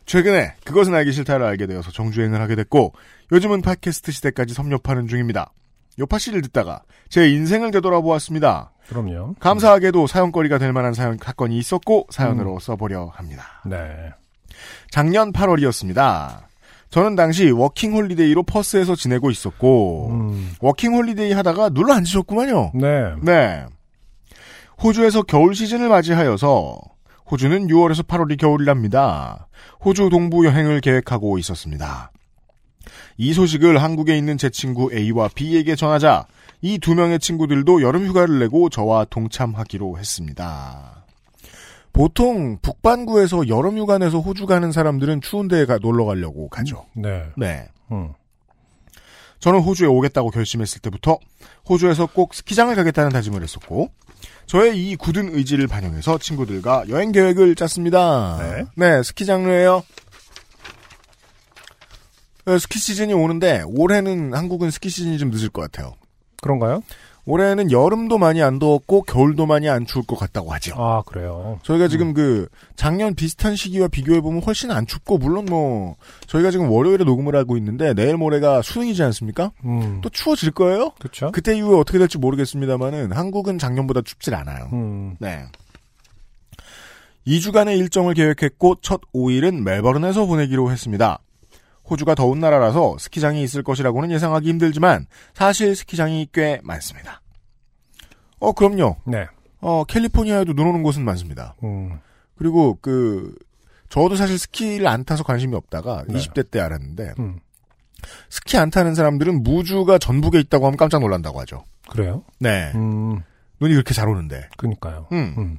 최근에 0.07 0.55
그것은 0.65 0.95
알기 0.95 1.13
싫다를 1.13 1.45
알게 1.45 1.67
되어서 1.67 1.91
정주행을 1.91 2.41
하게 2.41 2.55
됐고 2.55 2.93
요즘은 3.33 3.63
팟캐스트 3.63 4.13
시대까지 4.13 4.55
섭렵하는 4.55 5.09
중입니다. 5.09 5.53
요팟시를 5.99 6.43
듣다가 6.43 6.83
제 7.09 7.29
인생을 7.29 7.71
되돌아보았습니다. 7.73 8.73
그럼요. 8.89 9.35
감사하게도 9.41 10.07
사연거리가 10.07 10.59
될 10.59 10.73
만한 10.73 10.95
사연 10.95 11.19
사건이 11.19 11.59
있었고 11.59 12.07
사연으로 12.11 12.61
써보려 12.61 13.07
합니다. 13.15 13.63
네. 13.65 14.13
작년 14.91 15.33
8월이었습니다. 15.33 16.45
저는 16.91 17.17
당시 17.17 17.51
워킹 17.51 17.95
홀리데이로 17.95 18.45
퍼스에서 18.45 18.95
지내고 18.95 19.31
있었고 19.31 20.11
음. 20.13 20.53
워킹 20.61 20.95
홀리데이 20.95 21.33
하다가 21.33 21.71
눌러 21.71 21.95
앉으셨구만요. 21.95 22.73
네. 22.75 23.15
네. 23.23 23.67
호주에서 24.83 25.23
겨울 25.23 25.55
시즌을 25.55 25.89
맞이하여서 25.89 26.79
호주는 27.31 27.67
6월에서 27.69 28.07
8월이 28.07 28.39
겨울이랍니다. 28.39 29.49
호주 29.85 30.11
동부 30.11 30.47
여행을 30.47 30.81
계획하고 30.81 31.39
있었습니다. 31.39 32.13
이 33.17 33.33
소식을 33.33 33.83
한국에 33.83 34.17
있는 34.17 34.37
제 34.39 34.51
친구 34.51 34.91
A와 34.95 35.29
B에게 35.35 35.75
전하자 35.75 36.27
이 36.63 36.79
두 36.79 36.95
명의 36.95 37.19
친구들도 37.19 37.83
여름 37.83 38.07
휴가를 38.07 38.39
내고 38.39 38.69
저와 38.69 39.07
동참하기로 39.07 39.99
했습니다. 39.99 41.05
보통 41.93 42.59
북반구에서 42.61 43.49
여름 43.49 43.79
휴가 43.79 43.99
내서 43.99 44.21
호주 44.21 44.47
가는 44.47 44.71
사람들은 44.71 45.23
추운 45.23 45.49
데에 45.49 45.65
가- 45.65 45.79
놀러 45.79 46.05
가려고 46.05 46.49
가죠. 46.49 46.85
네. 46.95 47.25
네. 47.37 47.67
음. 47.91 48.13
저는 49.41 49.61
호주에 49.61 49.87
오겠다고 49.87 50.31
결심했을 50.31 50.81
때부터 50.81 51.19
호주에서 51.69 52.07
꼭 52.07 52.35
스키장을 52.35 52.75
가겠다는 52.75 53.11
다짐을 53.11 53.43
했었고 53.43 53.91
저의 54.47 54.79
이 54.79 54.97
굳은 54.97 55.35
의지를 55.35 55.67
반영해서 55.67 56.19
친구들과 56.19 56.85
여행 56.89 57.13
계획을 57.13 57.57
짰습니다. 57.57 58.39
네. 58.77 59.03
스키 59.03 59.27
장르예요. 59.27 59.85
어, 62.47 62.59
스키 62.59 62.79
시즌이 62.79 63.13
오는데 63.13 63.63
올해는 63.67 64.33
한국은 64.33 64.71
스키 64.71 64.89
시즌이 64.89 65.19
좀 65.19 65.31
늦을 65.31 65.49
것 65.49 65.63
같아요. 65.63 65.95
그런가요? 66.41 66.83
올해는 67.27 67.73
여름도 67.73 68.19
많이 68.19 68.41
안 68.41 68.61
더웠고 68.61 69.03
겨울도 69.03 69.47
많이 69.47 69.69
안 69.69 69.85
추울 69.85 70.07
것 70.07 70.17
같다고 70.17 70.53
하죠. 70.55 70.75
아, 70.79 71.03
그래요. 71.03 71.59
저희가 71.65 71.89
지금 71.89 72.15
그 72.15 72.49
작년 72.77 73.15
비슷한 73.15 73.57
시기와 73.57 73.89
비교해 73.89 74.21
보면 74.21 74.43
훨씬 74.43 74.71
안 74.71 74.87
춥고 74.87 75.19
물론 75.19 75.45
뭐 75.47 75.97
저희가 76.29 76.53
지금 76.53 76.71
월요일에 76.71 77.05
녹음을 77.05 77.35
하고 77.35 77.57
있는데 77.57 77.95
내일 77.95 78.17
모레가 78.17 78.63
수능이지 78.63 79.03
않습니까? 79.03 79.51
음. 79.65 80.01
또 80.03 80.09
추워질 80.09 80.53
거예요? 80.53 80.93
그쵸? 81.01 81.33
그때 81.33 81.57
이후에 81.57 81.77
어떻게 81.77 81.99
될지 81.99 82.17
모르겠습니다만은 82.17 83.11
한국은 83.13 83.59
작년보다 83.59 84.03
춥질 84.03 84.35
않아요. 84.37 84.69
음. 84.73 85.17
네. 85.19 85.47
2주간의 87.27 87.77
일정을 87.79 88.15
계획했고 88.15 88.77
첫 88.83 89.01
5일은 89.13 89.63
멜버른에서 89.65 90.27
보내기로 90.27 90.71
했습니다. 90.71 91.19
호주가 91.89 92.15
더운 92.15 92.41
나라라서 92.41 92.97
스키장이 92.99 93.43
있을 93.43 93.63
것이라고는 93.63 94.11
예상하기 94.11 94.49
힘들지만 94.49 95.07
사실 95.35 95.77
스키장이 95.77 96.29
꽤 96.33 96.61
많습니다. 96.63 97.23
어 98.39 98.53
그럼요. 98.53 98.97
네. 99.05 99.27
어 99.61 99.85
캘리포니아에도 99.85 100.55
눈 100.55 100.69
오는 100.69 100.83
곳은 100.83 101.05
많습니다. 101.05 101.55
음. 101.63 101.99
그리고 102.37 102.79
그 102.81 103.35
저도 103.89 104.17
사실 104.17 104.39
스키를 104.39 104.87
안 104.87 105.05
타서 105.05 105.25
관심이 105.25 105.55
없다가 105.55 106.05
네. 106.09 106.15
20대 106.19 106.51
때 106.51 106.61
알았는데 106.61 107.15
음. 107.19 107.39
스키 108.29 108.57
안 108.59 108.71
타는 108.71 108.95
사람들은 108.95 109.43
무주가 109.43 109.99
전북에 109.99 110.39
있다고 110.41 110.67
하면 110.67 110.77
깜짝 110.77 111.01
놀란다고 111.01 111.41
하죠. 111.41 111.65
그래요? 111.89 112.25
네. 112.39 112.73
음. 112.75 113.23
눈이 113.61 113.73
그렇게 113.73 113.95
잘 113.95 114.09
오는데. 114.09 114.49
그니까요. 114.57 115.07
음. 115.13 115.59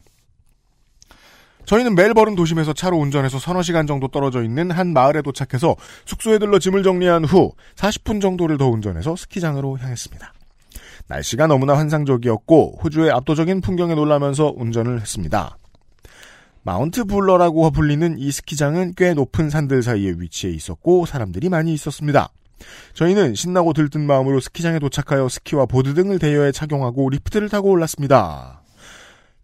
음. 1.67 1.69
저희는 1.69 1.95
멜버른 1.95 2.35
도심에서 2.35 2.73
차로 2.73 2.97
운전해서 2.97 3.39
서너 3.39 3.61
시간 3.61 3.85
정도 3.85 4.07
떨어져 4.07 4.41
있는 4.41 4.71
한 4.71 4.93
마을에 4.93 5.21
도착해서 5.21 5.75
숙소에 6.05 6.39
들러 6.39 6.59
짐을 6.59 6.81
정리한 6.81 7.25
후 7.25 7.51
40분 7.75 8.21
정도를 8.21 8.57
더 8.57 8.67
운전해서 8.69 9.15
스키장으로 9.15 9.77
향했습니다. 9.77 10.33
날씨가 11.07 11.47
너무나 11.47 11.77
환상적이었고 11.77 12.79
호주의 12.83 13.11
압도적인 13.11 13.61
풍경에 13.61 13.95
놀라면서 13.95 14.53
운전을 14.55 15.01
했습니다. 15.01 15.57
Mount 16.63 17.05
Buller라고 17.05 17.71
불리는 17.71 18.17
이 18.17 18.31
스키장은 18.31 18.93
꽤 18.97 19.13
높은 19.13 19.49
산들 19.49 19.83
사이에 19.83 20.15
위치해 20.17 20.51
있었고 20.53 21.05
사람들이 21.05 21.47
많이 21.47 21.73
있었습니다. 21.73 22.29
저희는 22.93 23.35
신나고 23.35 23.73
들뜬 23.73 24.05
마음으로 24.05 24.39
스키장에 24.39 24.79
도착하여 24.79 25.29
스키와 25.29 25.65
보드 25.65 25.93
등을 25.93 26.19
대여해 26.19 26.51
착용하고 26.51 27.09
리프트를 27.09 27.49
타고 27.49 27.69
올랐습니다. 27.69 28.56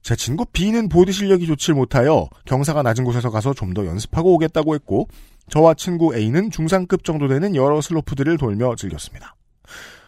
제 0.03 0.15
친구 0.17 0.45
B는 0.45 0.89
보드 0.89 1.11
실력이 1.11 1.47
좋질 1.47 1.73
못하여 1.73 2.27
경사가 2.45 2.83
낮은 2.83 3.03
곳에서 3.05 3.29
가서 3.31 3.53
좀 3.53 3.73
더 3.73 3.85
연습하고 3.87 4.33
오겠다고 4.35 4.75
했고 4.75 5.07
저와 5.49 5.73
친구 5.73 6.15
A는 6.15 6.51
중상급 6.51 7.03
정도 7.03 7.27
되는 7.27 7.55
여러 7.55 7.81
슬로프들을 7.81 8.37
돌며 8.37 8.75
즐겼습니다. 8.75 9.35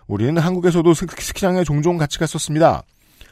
우리는 0.08 0.38
한국에서도 0.38 0.94
스- 0.94 1.08
스키장에 1.18 1.64
종종 1.64 1.98
같이 1.98 2.20
갔었습니다. 2.20 2.84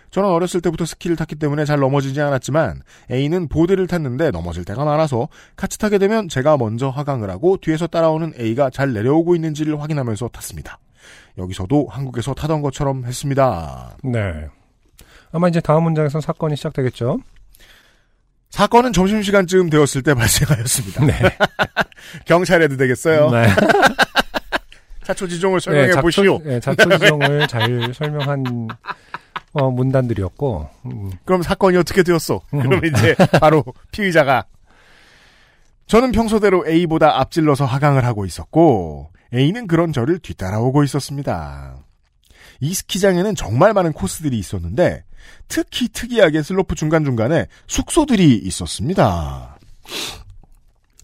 저는 0.10 0.30
어렸을 0.30 0.62
때부터 0.62 0.86
스키를 0.86 1.16
탔기 1.16 1.36
때문에 1.36 1.66
잘 1.66 1.80
넘어지지 1.80 2.20
않았지만 2.22 2.82
A는 3.12 3.48
보드를 3.48 3.86
탔는데 3.88 4.32
넘어질 4.32 4.64
때가 4.64 4.86
많아서 4.86 5.28
같이 5.56 5.78
타게 5.78 5.98
되면 5.98 6.30
제가 6.30 6.58
먼저 6.58 6.90
하강을 6.90 7.30
하고 7.30 7.58
뒤에서 7.58 7.88
따라오는 7.88 8.34
A가 8.40 8.70
잘 8.70 8.94
내려오고 8.94 9.36
있는지를 9.36 9.80
확인하면서 9.82 10.30
탔습니다. 10.30 10.80
여기서도 11.38 11.88
한국에서 11.90 12.34
타던 12.34 12.62
것처럼 12.62 13.06
했습니다. 13.06 13.98
네. 14.04 14.48
아마 15.34 15.48
이제 15.48 15.60
다음 15.60 15.84
문장에서 15.84 16.22
사건이 16.22 16.56
시작되겠죠? 16.56 17.20
사건은 18.52 18.94
점심시간쯤 18.94 19.72
되었을 19.72 20.04
때 20.04 20.14
발생하였습니다. 20.14 21.06
네. 21.06 21.14
경찰에도 22.26 22.78
되겠어요. 22.78 23.32
네. 23.32 23.48
자초지종을 25.04 25.60
설명해 25.60 25.96
네, 25.96 26.02
보시오. 26.02 26.40
네, 26.44 26.60
자초지종을 26.60 27.48
잘 27.48 27.94
설명한 27.94 28.68
어, 29.54 29.70
문단들이었고, 29.72 30.70
음, 30.86 31.12
그럼 31.26 31.42
사건이 31.42 31.78
어떻게 31.78 32.04
되었어? 32.04 32.42
음. 32.54 32.60
그러면 32.60 32.82
이제 32.86 33.16
바로 33.42 33.66
피의자가 33.92 34.46
저는 35.88 36.12
평소대로 36.12 36.66
A보다 36.68 37.20
앞질러서 37.20 37.66
하강을 37.66 38.06
하고 38.06 38.26
있었고 38.26 39.12
A는 39.34 39.66
그런 39.66 39.94
저를 39.94 40.20
뒤따라오고 40.20 40.84
있었습니다. 40.84 41.76
이 42.62 42.74
스키장에는 42.74 43.36
정말 43.36 43.74
많은 43.74 43.94
코스들이 43.94 44.38
있었는데 44.38 45.04
특히 45.48 45.88
특이하게 45.90 46.42
슬로프 46.42 46.76
중간중간에 46.76 47.48
숙소들이 47.68 48.36
있었습니다. 48.36 49.58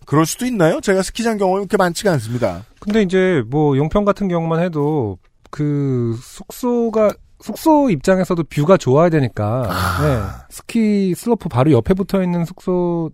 그럴 0.06 0.26
수도 0.26 0.46
있나요? 0.46 0.82
제가 0.82 1.04
스키장 1.04 1.38
경험이 1.38 1.68
그렇게 1.68 1.78
많지가 1.78 2.12
않습니다. 2.14 2.66
근데 2.80 3.02
이제 3.04 3.44
뭐 3.48 3.78
용평 3.78 4.06
같은 4.06 4.28
경우만 4.28 4.60
해도 4.60 5.20
그 5.52 6.18
숙소가 6.22 7.14
숙소 7.42 7.90
입장에서도 7.90 8.44
view가 8.44 8.78
좋아야 8.78 9.10
되니까 9.10 9.68
아. 9.70 10.02
네, 10.02 10.46
스키 10.50 11.14
슬로프 11.16 11.48
바로 11.48 11.72
옆에 11.72 11.94
붙어 11.94 12.22
있는 12.22 12.44
숙소 12.44 13.12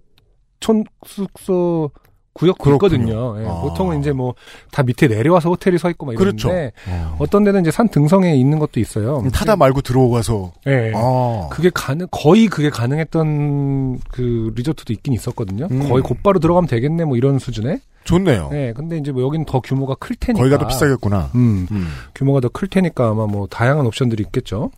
촌 0.60 0.84
숙소 1.06 1.92
구역도. 2.36 2.72
있거든요. 2.74 3.42
예, 3.42 3.48
아. 3.48 3.62
보통은 3.62 4.00
이제 4.02 4.12
뭐 4.12 4.36
다 4.72 4.84
밑에 4.84 5.08
내려와서 5.08 5.50
호텔이 5.50 5.78
서 5.78 5.90
있고 5.90 6.06
막 6.06 6.16
그렇죠. 6.16 6.50
이런데 6.50 6.74
어떤 7.18 7.44
데는 7.46 7.62
이제 7.62 7.72
산 7.72 7.88
등성에 7.88 8.36
있는 8.36 8.60
것도 8.60 8.80
있어요. 8.82 9.24
타다 9.34 9.56
말고 9.56 9.82
들어가서 9.82 10.52
예. 10.68 10.92
아. 10.94 11.48
그게 11.50 11.72
가능 11.74 12.08
거의 12.12 12.48
그게 12.48 12.70
가능했던 12.70 14.00
그 14.12 14.52
리조트도 14.56 14.92
있긴 14.94 15.14
있었거든요. 15.14 15.68
음. 15.72 15.88
거의 15.88 16.04
곧바로 16.04 16.40
들어가면 16.40 16.68
되겠네 16.68 17.06
뭐 17.06 17.16
이런 17.18 17.40
수준에. 17.40 17.80
좋네요. 18.04 18.50
네, 18.52 18.72
근데 18.74 18.98
이제 18.98 19.12
뭐 19.12 19.24
여기는 19.24 19.46
더 19.46 19.62
규모가 19.62 19.96
클 19.96 20.16
테니까. 20.16 20.38
거기가 20.44 20.58
더 20.60 20.68
비싸겠구나. 20.68 21.32
음, 21.36 21.68
음. 21.72 21.88
규모가 22.14 22.40
더 22.42 22.50
클 22.50 22.68
테니까 22.68 23.08
아마 23.10 23.26
뭐 23.26 23.48
다양한 23.48 23.86
옵션들이 23.88 24.22
있겠죠. 24.28 24.70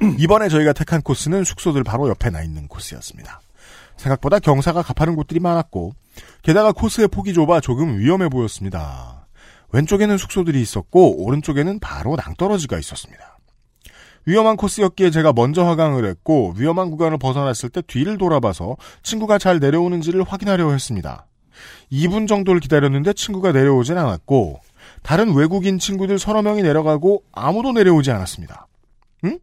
이번에 0.18 0.48
저희가 0.48 0.72
택한 0.72 1.00
코스는 1.02 1.44
숙소들 1.44 1.84
바로 1.84 2.08
옆에 2.08 2.30
나 2.30 2.42
있는 2.42 2.66
코스였습니다. 2.66 3.40
생각보다 3.96 4.38
경사가 4.40 4.82
가파른 4.82 5.14
곳들이 5.14 5.38
많았고 5.38 5.92
게다가 6.42 6.72
코스의 6.72 7.08
폭이 7.08 7.32
좁아 7.32 7.60
조금 7.60 7.98
위험해 7.98 8.28
보였습니다. 8.28 9.26
왼쪽에는 9.72 10.16
숙소들이 10.18 10.60
있었고 10.60 11.24
오른쪽에는 11.24 11.80
바로 11.80 12.16
낭떠러지가 12.16 12.78
있었습니다. 12.78 13.38
위험한 14.26 14.56
코스였기에 14.56 15.10
제가 15.10 15.32
먼저 15.32 15.64
하강을 15.64 16.06
했고 16.06 16.54
위험한 16.56 16.90
구간을 16.90 17.18
벗어났을 17.18 17.68
때 17.68 17.82
뒤를 17.82 18.16
돌아봐서 18.16 18.76
친구가 19.02 19.38
잘 19.38 19.58
내려오는지를 19.58 20.22
확인하려 20.22 20.70
했습니다. 20.70 21.26
2분 21.92 22.26
정도를 22.26 22.60
기다렸는데 22.60 23.12
친구가 23.12 23.52
내려오진 23.52 23.98
않았고 23.98 24.60
다른 25.02 25.34
외국인 25.34 25.78
친구들 25.78 26.18
서너 26.18 26.42
명이 26.42 26.62
내려가고 26.62 27.22
아무도 27.32 27.72
내려오지 27.72 28.10
않았습니다. 28.10 28.66
응? 29.24 29.38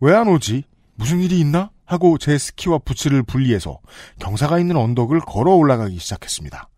왜 0.00 0.14
안 0.14 0.28
오지? 0.28 0.64
무슨 0.94 1.20
일이 1.20 1.38
있나? 1.40 1.70
하고 1.90 2.18
제 2.18 2.38
스키와 2.38 2.78
부츠를 2.78 3.24
분리해서 3.24 3.80
경사가 4.20 4.60
있는 4.60 4.76
언덕을 4.76 5.18
걸어 5.20 5.54
올라가기 5.54 5.98
시작했습니다. 5.98 6.68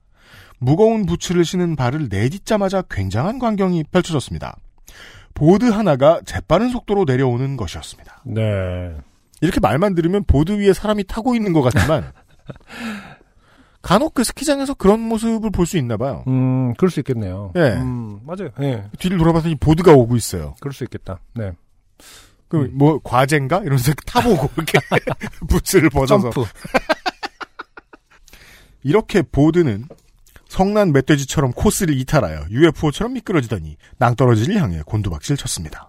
무거운 0.58 1.04
부츠를 1.04 1.44
신은 1.44 1.76
발을 1.76 2.08
내딛자마자 2.08 2.82
굉장한 2.90 3.38
광경이 3.38 3.84
펼쳐졌습니다. 3.90 4.56
보드 5.34 5.66
하나가 5.66 6.20
재빠른 6.24 6.70
속도로 6.70 7.04
내려오는 7.04 7.58
것이었습니다. 7.58 8.22
네. 8.24 8.96
이렇게 9.42 9.60
말만 9.60 9.94
들으면 9.94 10.24
보드 10.24 10.52
위에 10.52 10.72
사람이 10.72 11.04
타고 11.04 11.34
있는 11.34 11.52
것 11.52 11.60
같지만 11.60 12.10
간혹 13.82 14.14
그 14.14 14.24
스키장에서 14.24 14.74
그런 14.74 15.00
모습을 15.00 15.50
볼 15.50 15.66
수 15.66 15.76
있나 15.76 15.96
봐요. 15.98 16.22
음, 16.28 16.72
그럴 16.74 16.90
수 16.90 17.00
있겠네요. 17.00 17.52
예. 17.56 17.72
음, 17.72 18.20
맞아요. 18.24 18.48
예. 18.60 18.84
뒤를 18.98 19.18
돌아봤더니 19.18 19.56
보드가 19.56 19.92
오고 19.92 20.16
있어요. 20.16 20.54
그럴 20.60 20.72
수 20.72 20.84
있겠다. 20.84 21.18
네. 21.34 21.52
그뭐 22.52 23.00
과제인가 23.02 23.60
이러면서 23.60 23.92
타보고 24.06 24.50
이렇게 24.56 24.78
부츠를 25.48 25.88
벗어서. 25.88 26.30
이렇게 28.84 29.22
보드는 29.22 29.86
성난 30.48 30.92
멧돼지처럼 30.92 31.52
코스를 31.52 31.96
이탈하여 31.98 32.46
UFO처럼 32.50 33.14
미끄러지더니 33.14 33.76
낭떠러지를 33.96 34.60
향해 34.60 34.82
곤두박질 34.84 35.36
쳤습니다. 35.36 35.88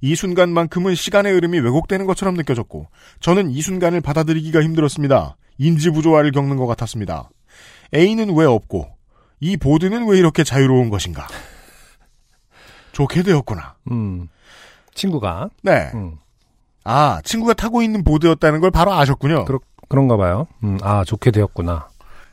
이 0.00 0.14
순간만큼은 0.14 0.94
시간의 0.94 1.32
흐름이 1.32 1.58
왜곡되는 1.58 2.06
것처럼 2.06 2.34
느껴졌고 2.34 2.86
저는 3.20 3.50
이 3.50 3.60
순간을 3.60 4.00
받아들이기가 4.00 4.62
힘들었습니다. 4.62 5.36
인지 5.58 5.90
부조화를 5.90 6.30
겪는 6.30 6.56
것 6.56 6.66
같았습니다. 6.66 7.30
A는 7.94 8.36
왜 8.36 8.46
없고 8.46 8.88
이 9.40 9.56
보드는 9.56 10.06
왜 10.06 10.18
이렇게 10.18 10.44
자유로운 10.44 10.88
것인가? 10.88 11.26
좋게 12.92 13.22
되었구나. 13.22 13.76
음. 13.90 14.28
친구가. 14.94 15.50
네. 15.62 15.90
음. 15.94 16.16
아, 16.84 17.20
친구가 17.24 17.54
타고 17.54 17.82
있는 17.82 18.04
보드였다는 18.04 18.60
걸 18.60 18.70
바로 18.70 18.92
아셨군요. 18.92 19.44
그렇, 19.44 19.60
그런가 19.88 20.16
봐요. 20.16 20.46
음, 20.64 20.78
아, 20.82 21.04
좋게 21.04 21.30
되었구나. 21.30 21.88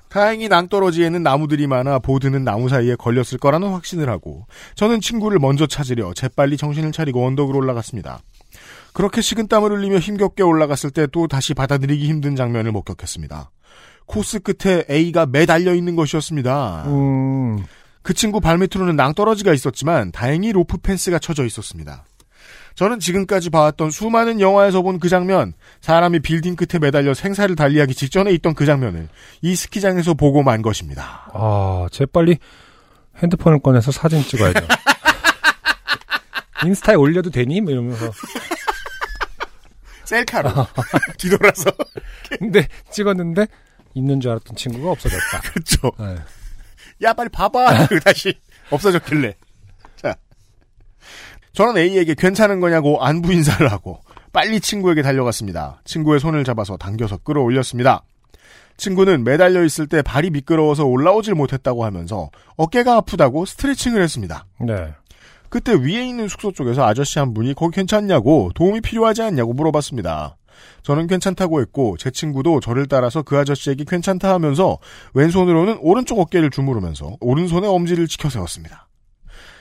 다행히 0.09 0.47
낭떠러지에는 0.47 1.21
나무들이 1.21 1.67
많아 1.67 1.99
보드는 1.99 2.43
나무 2.45 2.69
사이에 2.69 2.95
걸렸을 2.95 3.37
거라는 3.41 3.71
확신을 3.73 4.09
하고 4.09 4.45
저는 4.75 5.01
친구를 5.01 5.37
먼저 5.37 5.67
찾으려 5.67 6.13
재빨리 6.13 6.55
정신을 6.55 6.93
차리고 6.93 7.25
언덕으로 7.27 7.57
올라갔습니다. 7.57 8.19
그렇게 8.93 9.21
식은땀을 9.21 9.69
흘리며 9.71 9.99
힘겹게 9.99 10.43
올라갔을 10.43 10.91
때 10.91 11.07
또 11.11 11.27
다시 11.27 11.53
받아들이기 11.53 12.07
힘든 12.07 12.35
장면을 12.37 12.71
목격했습니다. 12.71 13.51
코스 14.05 14.39
끝에 14.39 14.85
A가 14.89 15.25
매달려 15.25 15.75
있는 15.75 15.97
것이었습니다. 15.97 16.85
음, 16.87 17.65
그 18.01 18.13
친구 18.13 18.39
발밑으로는 18.39 18.95
낭떠러지가 18.95 19.53
있었지만 19.53 20.13
다행히 20.13 20.53
로프 20.53 20.77
펜스가 20.77 21.19
쳐져 21.19 21.43
있었습니다. 21.45 22.05
저는 22.75 22.99
지금까지 22.99 23.49
봐왔던 23.49 23.89
수많은 23.91 24.39
영화에서 24.39 24.81
본 24.83 24.99
그 24.99 25.09
장면, 25.09 25.53
사람이 25.81 26.19
빌딩 26.19 26.55
끝에 26.55 26.79
매달려 26.79 27.13
생사를 27.13 27.55
달리하기 27.55 27.93
직전에 27.95 28.31
있던 28.33 28.53
그 28.55 28.65
장면을 28.65 29.09
이 29.41 29.55
스키장에서 29.55 30.13
보고 30.13 30.43
만 30.43 30.61
것입니다. 30.61 31.29
아, 31.33 31.87
재빨리 31.91 32.37
핸드폰을 33.17 33.59
꺼내서 33.59 33.91
사진 33.91 34.21
찍어야죠. 34.21 34.59
인스타에 36.65 36.95
올려도 36.95 37.29
되니? 37.29 37.61
뭐 37.61 37.71
이러면서. 37.71 38.11
셀카로 40.05 40.49
뒤돌아서 41.19 41.69
근데 42.39 42.67
찍었는데 42.91 43.45
있는 43.93 44.21
줄 44.21 44.31
알았던 44.31 44.55
친구가 44.55 44.91
없어졌다. 44.91 45.41
그렇죠. 45.51 45.91
네. 45.99 46.15
야 47.03 47.13
빨리 47.13 47.29
봐봐. 47.29 47.87
다시 48.05 48.33
없어졌길래. 48.69 49.35
자, 51.57 51.63
저는 51.65 51.81
A에게 51.81 52.13
괜찮은 52.13 52.59
거냐고 52.59 53.03
안부 53.03 53.33
인사를 53.33 53.71
하고 53.71 53.99
빨리 54.31 54.59
친구에게 54.59 55.01
달려갔습니다. 55.01 55.81
친구의 55.85 56.19
손을 56.19 56.43
잡아서 56.43 56.77
당겨서 56.77 57.17
끌어올렸습니다. 57.17 58.03
친구는 58.77 59.23
매달려 59.23 59.63
있을 59.63 59.87
때 59.87 60.03
발이 60.03 60.29
미끄러워서 60.29 60.85
올라오질 60.85 61.33
못했다고 61.33 61.83
하면서 61.83 62.29
어깨가 62.57 62.97
아프다고 62.97 63.45
스트레칭을 63.45 64.03
했습니다. 64.03 64.45
네. 64.61 64.93
그때 65.49 65.73
위에 65.73 66.07
있는 66.07 66.27
숙소 66.27 66.51
쪽에서 66.51 66.85
아저씨 66.85 67.17
한 67.17 67.33
분이 67.33 67.55
거기 67.55 67.75
괜찮냐고 67.75 68.51
도움이 68.53 68.81
필요하지 68.81 69.23
않냐고 69.23 69.53
물어봤습니다. 69.53 70.37
저는 70.83 71.07
괜찮다고 71.07 71.59
했고 71.61 71.97
제 71.97 72.11
친구도 72.11 72.59
저를 72.59 72.85
따라서 72.85 73.23
그 73.23 73.35
아저씨에게 73.35 73.83
괜찮다 73.87 74.31
하면서 74.31 74.77
왼손으로는 75.15 75.79
오른쪽 75.81 76.19
어깨를 76.19 76.51
주무르면서 76.51 77.17
오른손의 77.19 77.67
엄지를 77.67 78.07
지켜 78.07 78.29
세웠습니다. 78.29 78.86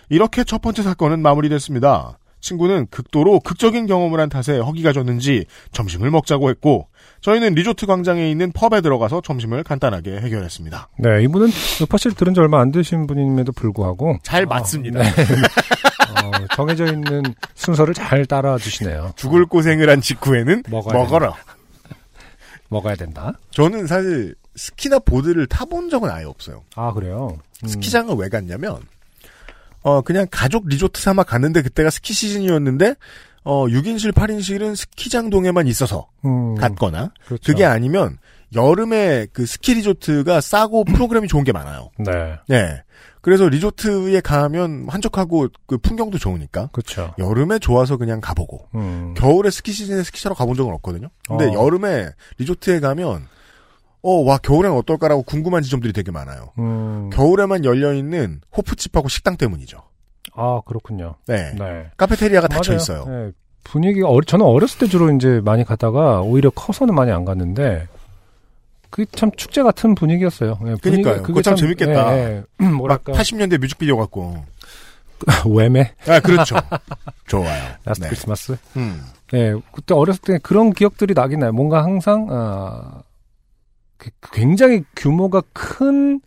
이렇게 0.08 0.44
첫 0.44 0.62
번째 0.62 0.82
사건은 0.82 1.20
마무리됐습니다. 1.20 2.18
친구는 2.40 2.86
극도로 2.90 3.40
극적인 3.40 3.86
경험을 3.86 4.20
한 4.20 4.28
탓에 4.28 4.58
허기가 4.58 4.92
졌는지 4.92 5.46
점심을 5.72 6.10
먹자고 6.10 6.48
했고 6.50 6.88
저희는 7.20 7.54
리조트 7.54 7.86
광장에 7.86 8.30
있는 8.30 8.52
펍에 8.52 8.82
들어가서 8.82 9.20
점심을 9.22 9.64
간단하게 9.64 10.18
해결했습니다. 10.20 10.88
네, 10.98 11.24
이분은 11.24 11.48
요파실 11.80 12.14
들은 12.14 12.34
지 12.34 12.40
얼마 12.40 12.60
안 12.60 12.70
되신 12.70 13.06
분임에도 13.08 13.50
불구하고. 13.52 14.18
잘 14.22 14.44
어, 14.44 14.46
맞습니다. 14.46 15.02
네. 15.02 15.08
어, 15.08 16.30
정해져 16.54 16.86
있는 16.86 17.22
순서를 17.54 17.94
잘 17.94 18.26
따라 18.26 18.58
주시네요. 18.58 19.12
죽을 19.16 19.46
고생을 19.46 19.88
한 19.90 20.00
직후에는 20.00 20.64
먹어야 20.68 21.02
먹어라. 21.02 21.34
먹어야 22.68 22.94
된다. 22.94 23.32
저는 23.50 23.86
사실 23.86 24.34
스키나 24.54 25.00
보드를 25.00 25.46
타본 25.46 25.90
적은 25.90 26.10
아예 26.10 26.24
없어요. 26.24 26.62
아, 26.76 26.92
그래요? 26.92 27.38
음. 27.64 27.68
스키장을 27.68 28.14
왜 28.16 28.28
갔냐면 28.28 28.80
어 29.86 30.00
그냥 30.00 30.26
가족 30.32 30.66
리조트 30.66 31.00
삼아 31.00 31.22
갔는데 31.22 31.62
그때가 31.62 31.90
스키 31.90 32.12
시즌이었는데 32.12 32.96
어 33.44 33.66
6인실 33.66 34.10
8인실은 34.12 34.74
스키장 34.74 35.30
동에만 35.30 35.68
있어서 35.68 36.08
음, 36.24 36.56
갔거나 36.56 37.12
그렇죠. 37.24 37.52
그게 37.52 37.64
아니면 37.64 38.18
여름에 38.52 39.28
그 39.32 39.46
스키 39.46 39.74
리조트가 39.74 40.40
싸고 40.40 40.82
프로그램이 40.86 41.28
좋은 41.28 41.44
게 41.44 41.52
많아요. 41.52 41.90
네, 41.98 42.12
네. 42.48 42.82
그래서 43.20 43.48
리조트에 43.48 44.22
가면 44.22 44.86
한적하고 44.88 45.46
그 45.66 45.78
풍경도 45.78 46.18
좋으니까 46.18 46.70
그렇죠. 46.72 47.14
여름에 47.18 47.60
좋아서 47.60 47.96
그냥 47.96 48.20
가보고 48.20 48.66
음, 48.74 49.14
겨울에 49.16 49.50
스키 49.50 49.70
시즌에 49.70 50.02
스키차로 50.02 50.34
가본 50.34 50.56
적은 50.56 50.72
없거든요. 50.74 51.10
근데 51.28 51.46
어. 51.46 51.64
여름에 51.64 52.08
리조트에 52.38 52.80
가면 52.80 53.28
어 54.08 54.22
와 54.24 54.38
겨울엔 54.38 54.70
어떨까라고 54.72 55.22
궁금한 55.22 55.62
지점들이 55.62 55.92
되게 55.92 56.10
많아요. 56.12 56.52
음, 56.58 57.10
겨울에만 57.12 57.64
열려 57.64 57.92
있는 57.92 58.40
호프집하고 58.56 59.08
식당 59.08 59.36
때문이죠. 59.36 59.78
아, 60.34 60.60
그렇군요. 60.66 61.14
네. 61.26 61.52
네. 61.58 61.86
카페테리아가 61.96 62.46
닫혀. 62.48 62.74
있어요. 62.74 63.04
네, 63.06 63.30
분위기가 63.64 64.08
어리, 64.08 64.24
저는 64.26 64.44
어렸을 64.44 64.78
때 64.78 64.86
주로 64.86 65.10
이제 65.12 65.40
많이 65.44 65.64
가다가 65.64 66.20
오히려 66.20 66.50
커서는 66.50 66.94
많이 66.94 67.10
안 67.10 67.24
갔는데 67.24 67.88
그 68.90 69.10
참 69.10 69.30
축제 69.36 69.62
같은 69.62 69.94
분위기였어요. 69.94 70.52
예, 70.62 70.74
분위기가 70.76 70.80
그러니까요. 71.10 71.22
그거 71.22 71.42
참 71.42 71.56
재밌겠다. 71.56 72.16
예, 72.16 72.22
예. 72.22 72.42
막 72.64 72.74
뭐랄까 72.74 73.12
80년대 73.12 73.58
뮤직비디오 73.58 73.96
같고. 73.96 74.44
Wham의 75.48 75.92
아, 76.06 76.20
그렇죠. 76.20 76.56
좋아요. 77.26 77.62
Last 77.84 78.04
네. 78.04 78.08
크리스마스. 78.10 78.56
음. 78.76 79.02
예, 79.34 79.54
그때 79.72 79.94
어렸을 79.94 80.20
때 80.20 80.38
그런 80.42 80.72
기억들이 80.72 81.14
나긴 81.14 81.40
나요. 81.40 81.52
뭔가 81.52 81.82
항상 81.82 82.26
아 82.30 83.00
그- 83.00 83.05
굉장히 84.32 84.84
규모가 84.94 85.42
큰 85.52 86.20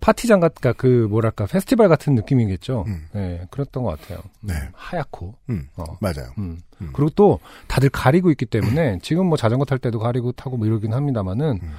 파티장 0.00 0.40
같, 0.40 0.54
그그 0.54 1.08
뭐랄까 1.10 1.46
페스티벌 1.46 1.88
같은 1.88 2.14
느낌이겠죠. 2.14 2.84
음. 2.86 3.08
예, 3.16 3.46
그랬던 3.50 3.82
것 3.82 3.98
같아요. 3.98 4.20
네. 4.40 4.54
하얗고. 4.72 5.34
음. 5.50 5.68
어. 5.76 5.84
맞아요. 6.00 6.30
음. 6.38 6.60
음. 6.80 6.90
그리고 6.92 7.10
또 7.16 7.40
다들 7.66 7.88
가리고 7.88 8.30
있기 8.30 8.46
때문에 8.46 8.98
지금 9.02 9.26
뭐 9.26 9.36
자전거 9.36 9.64
탈 9.64 9.78
때도 9.78 9.98
가리고 9.98 10.32
타고 10.32 10.56
뭐 10.56 10.66
이러긴 10.66 10.92
합니다만은 10.92 11.60
음. 11.62 11.72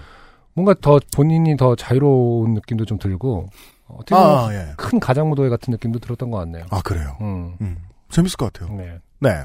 뭔가 0.53 0.73
더 0.73 0.99
본인이 1.15 1.55
더 1.55 1.75
자유로운 1.75 2.53
느낌도 2.55 2.85
좀 2.85 2.97
들고 2.97 3.47
어떻게 3.87 4.15
보면 4.15 4.29
아, 4.29 4.53
예. 4.53 4.73
큰 4.75 4.99
가장 4.99 5.29
무도회 5.29 5.49
같은 5.49 5.71
느낌도 5.71 5.99
들었던 5.99 6.29
것 6.31 6.37
같네요. 6.39 6.65
아, 6.69 6.81
그래요. 6.81 7.15
음. 7.21 7.55
음. 7.61 7.77
재밌을 8.09 8.35
것 8.37 8.51
같아요. 8.51 8.75
네. 8.75 8.99
네. 9.19 9.43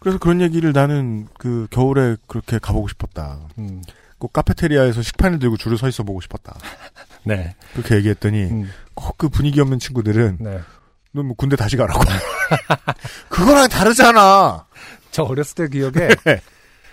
그래서 0.00 0.18
그런 0.18 0.40
얘기를 0.40 0.72
나는 0.72 1.28
그 1.38 1.66
겨울에 1.70 2.16
그렇게 2.26 2.58
가보고 2.58 2.88
싶었다. 2.88 3.38
음. 3.58 3.82
꼭 4.18 4.32
카페테리아에서 4.32 5.02
식판을 5.02 5.38
들고 5.38 5.56
줄을 5.56 5.78
서 5.78 5.88
있어 5.88 6.02
보고 6.02 6.20
싶었다. 6.20 6.54
네. 7.24 7.54
그렇게 7.72 7.96
얘기했더니 7.96 8.44
음. 8.44 8.70
꼭그 8.94 9.28
분위기 9.28 9.60
없는 9.60 9.78
친구들은 9.78 10.38
네. 10.40 10.60
너뭐 11.12 11.34
군대 11.36 11.56
다시 11.56 11.76
가라고. 11.76 12.00
그거랑 13.28 13.68
다르잖아. 13.68 14.66
저 15.10 15.22
어렸을 15.24 15.54
때 15.54 15.68
기억에 15.68 16.08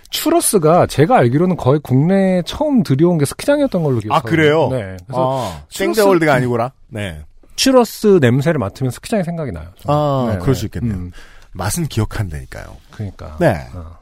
추러스가 0.09 0.87
제가 0.87 1.17
알기로는 1.17 1.57
거의 1.57 1.79
국내에 1.79 2.41
처음 2.45 2.83
들여온 2.83 3.17
게 3.17 3.25
스키장이었던 3.25 3.83
걸로 3.83 3.99
기억해요. 3.99 4.17
아 4.17 4.21
그래요? 4.21 4.69
네. 4.69 4.97
그래서 5.05 5.41
아, 5.43 5.63
땡데월드가 5.73 6.33
아니고라. 6.33 6.71
네. 6.89 7.23
추러스 7.55 8.19
냄새를 8.21 8.59
맡으면 8.59 8.91
스키장이 8.91 9.23
생각이 9.23 9.51
나요. 9.51 9.69
저는. 9.79 10.35
아, 10.35 10.37
그럴 10.39 10.55
수 10.55 10.65
있겠네요. 10.65 10.93
음, 10.93 11.11
맛은 11.57 11.87
기억한다니까요. 11.87 12.77
그러니까. 12.91 13.37
네. 13.39 13.67
어. 13.73 13.97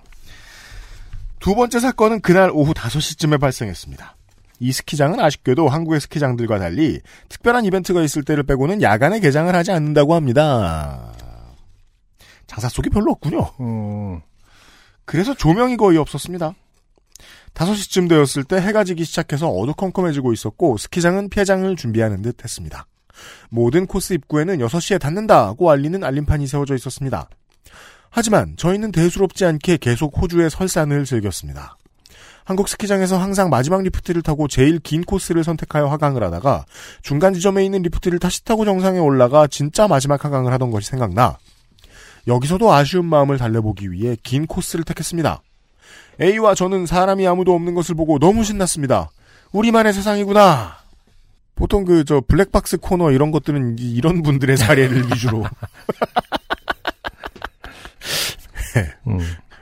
두 1.40 1.56
번째 1.56 1.80
사건은 1.80 2.22
그날 2.22 2.50
오후 2.52 2.74
5시쯤에 2.74 3.40
발생했습니다. 3.40 4.16
이 4.60 4.72
스키장은 4.72 5.20
아쉽게도 5.20 5.68
한국의 5.68 6.00
스키장들과 6.02 6.60
달리 6.60 7.02
특별한 7.30 7.66
이벤트가 7.66 8.02
있을 8.02 8.24
때를 8.24 8.44
빼고는 8.44 8.82
야간에 8.82 9.20
개장을 9.20 9.54
하지 9.54 9.72
않는다고 9.72 10.16
합니다. 10.16 11.12
장사 12.48 12.70
속이 12.70 12.90
별로 12.90 13.12
없군요. 13.12 13.52
음, 13.60 14.22
그래서 15.04 15.34
조명이 15.34 15.78
거의 15.78 15.98
없었습니다. 15.98 16.54
5시쯤 17.54 18.10
되었을 18.10 18.44
때 18.44 18.58
해가 18.58 18.84
지기 18.84 19.06
시작해서 19.06 19.50
어두컴컴해지고 19.50 20.34
있었고 20.34 20.78
스키장은 20.78 21.30
폐장을 21.30 21.74
준비하는 21.76 22.22
듯 22.22 22.44
했습니다. 22.44 22.86
모든 23.50 23.86
코스 23.86 24.14
입구에는 24.14 24.58
6시에 24.60 25.00
닫는다고 25.00 25.70
알리는 25.72 26.04
알림판이 26.04 26.48
세워져 26.48 26.76
있었습니다. 26.76 27.30
하지만 28.16 28.56
저희는 28.56 28.94
대수롭지 28.94 29.44
않게 29.44 29.76
계속 29.78 30.14
호주의 30.22 30.50
설산을 30.50 31.04
즐겼습니다. 31.04 31.76
한국 32.46 32.70
스키장에서 32.70 33.18
항상 33.18 33.50
마지막 33.50 33.82
리프트를 33.84 34.22
타고 34.22 34.48
제일 34.48 34.80
긴 34.80 35.04
코스를 35.04 35.44
선택하여 35.44 35.88
하강을 35.88 36.24
하다가 36.24 36.64
중간 37.02 37.34
지점에 37.34 37.66
있는 37.66 37.82
리프트를 37.82 38.20
다시 38.20 38.46
타고 38.46 38.64
정상에 38.64 39.00
올라가 39.00 39.48
진짜 39.48 39.90
마지막 39.90 40.24
하강을 40.24 40.54
하던 40.54 40.72
것이 40.72 40.88
생각나 40.90 41.38
여기서도 42.26 42.72
아쉬운 42.72 43.04
마음을 43.06 43.38
달래보기 43.38 43.92
위해 43.92 44.16
긴 44.24 44.48
코스를 44.48 44.86
택했습니다. 44.86 45.42
A와 46.22 46.56
저는 46.56 46.86
사람이 46.86 47.28
아무도 47.28 47.54
없는 47.54 47.76
것을 47.76 47.96
보고 47.96 48.18
너무 48.20 48.46
신났습니다. 48.46 49.10
우리만의 49.52 49.92
세상이구나. 49.92 50.78
보통 51.56 51.84
그 51.84 52.06
저 52.06 52.22
블랙박스 52.26 52.78
코너 52.78 53.12
이런 53.12 53.32
것들은 53.32 53.78
이- 53.80 53.92
이런 53.92 54.22
분들의 54.24 54.56
사례를 54.56 55.08
위주로 55.08 55.46
음. 59.08 59.20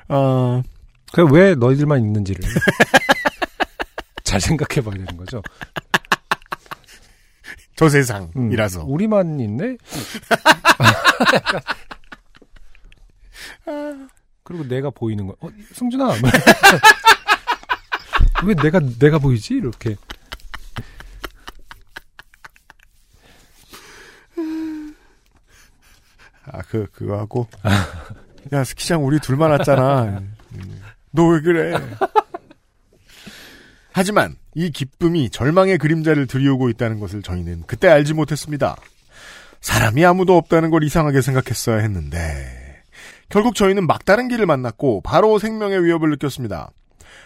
어, 0.09 0.61
그래 1.11 1.27
왜 1.31 1.55
너희들만 1.55 1.99
있는지를 2.01 2.43
잘 4.23 4.39
생각해 4.41 4.81
봐야 4.81 4.95
되는 4.95 5.17
거죠. 5.17 5.41
저 7.75 7.85
음. 7.85 7.89
세상이라서 7.89 8.83
우리만 8.85 9.39
있네? 9.39 9.77
그리고 14.43 14.67
내가 14.67 14.89
보이는 14.89 15.25
거. 15.27 15.35
어, 15.39 15.49
승준아. 15.73 16.15
왜 18.45 18.55
내가 18.55 18.79
내가 18.99 19.19
보이지? 19.19 19.53
이렇게. 19.55 19.95
아 26.45 26.61
그 26.69 26.87
그거 26.91 27.17
하고 27.17 27.47
야 28.51 28.63
스키장 28.63 29.05
우리 29.05 29.19
둘만 29.19 29.51
왔잖아. 29.51 30.21
너 31.11 31.27
왜 31.27 31.41
그래? 31.41 31.73
하지만 33.91 34.35
이 34.55 34.71
기쁨이 34.71 35.29
절망의 35.29 35.77
그림자를 35.77 36.25
드리우고 36.27 36.69
있다는 36.69 36.99
것을 36.99 37.21
저희는 37.21 37.63
그때 37.67 37.87
알지 37.87 38.13
못했습니다. 38.13 38.75
사람이 39.61 40.03
아무도 40.03 40.35
없다는 40.35 40.71
걸 40.71 40.83
이상하게 40.83 41.21
생각했어야 41.21 41.77
했는데 41.77 42.81
결국 43.29 43.55
저희는 43.55 43.87
막다른 43.87 44.27
길을 44.27 44.45
만났고 44.45 45.01
바로 45.01 45.39
생명의 45.39 45.83
위협을 45.85 46.09
느꼈습니다. 46.11 46.69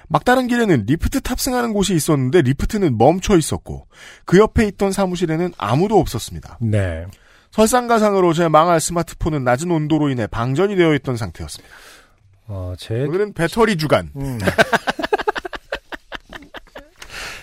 막다른 0.10 0.48
길에는 0.48 0.86
리프트 0.88 1.22
탑승하는 1.22 1.74
곳이 1.74 1.96
있었는데 1.96 2.42
리프트는 2.44 2.98
멈춰 2.98 3.38
있었고 3.38 3.88
그 4.26 4.38
옆에 4.38 4.66
있던 4.68 4.92
사무실에는 4.92 5.54
아무도 5.58 6.00
없었습니다. 6.00 6.60
네. 6.62 7.06
설상가상으로 7.52 8.34
제 8.34 8.48
망할 8.48 8.80
스마트폰은 8.80 9.44
낮은 9.44 9.72
온도로 9.72 10.10
인해 10.10 10.28
방전이 10.28 10.76
되어 10.76 10.94
있던 10.96 11.18
상태였습니다. 11.18 11.74
어, 12.48 12.74
제 12.78 13.04
오늘은 13.04 13.34
배터리 13.34 13.78
주간. 13.78 14.12
음. 14.16 14.38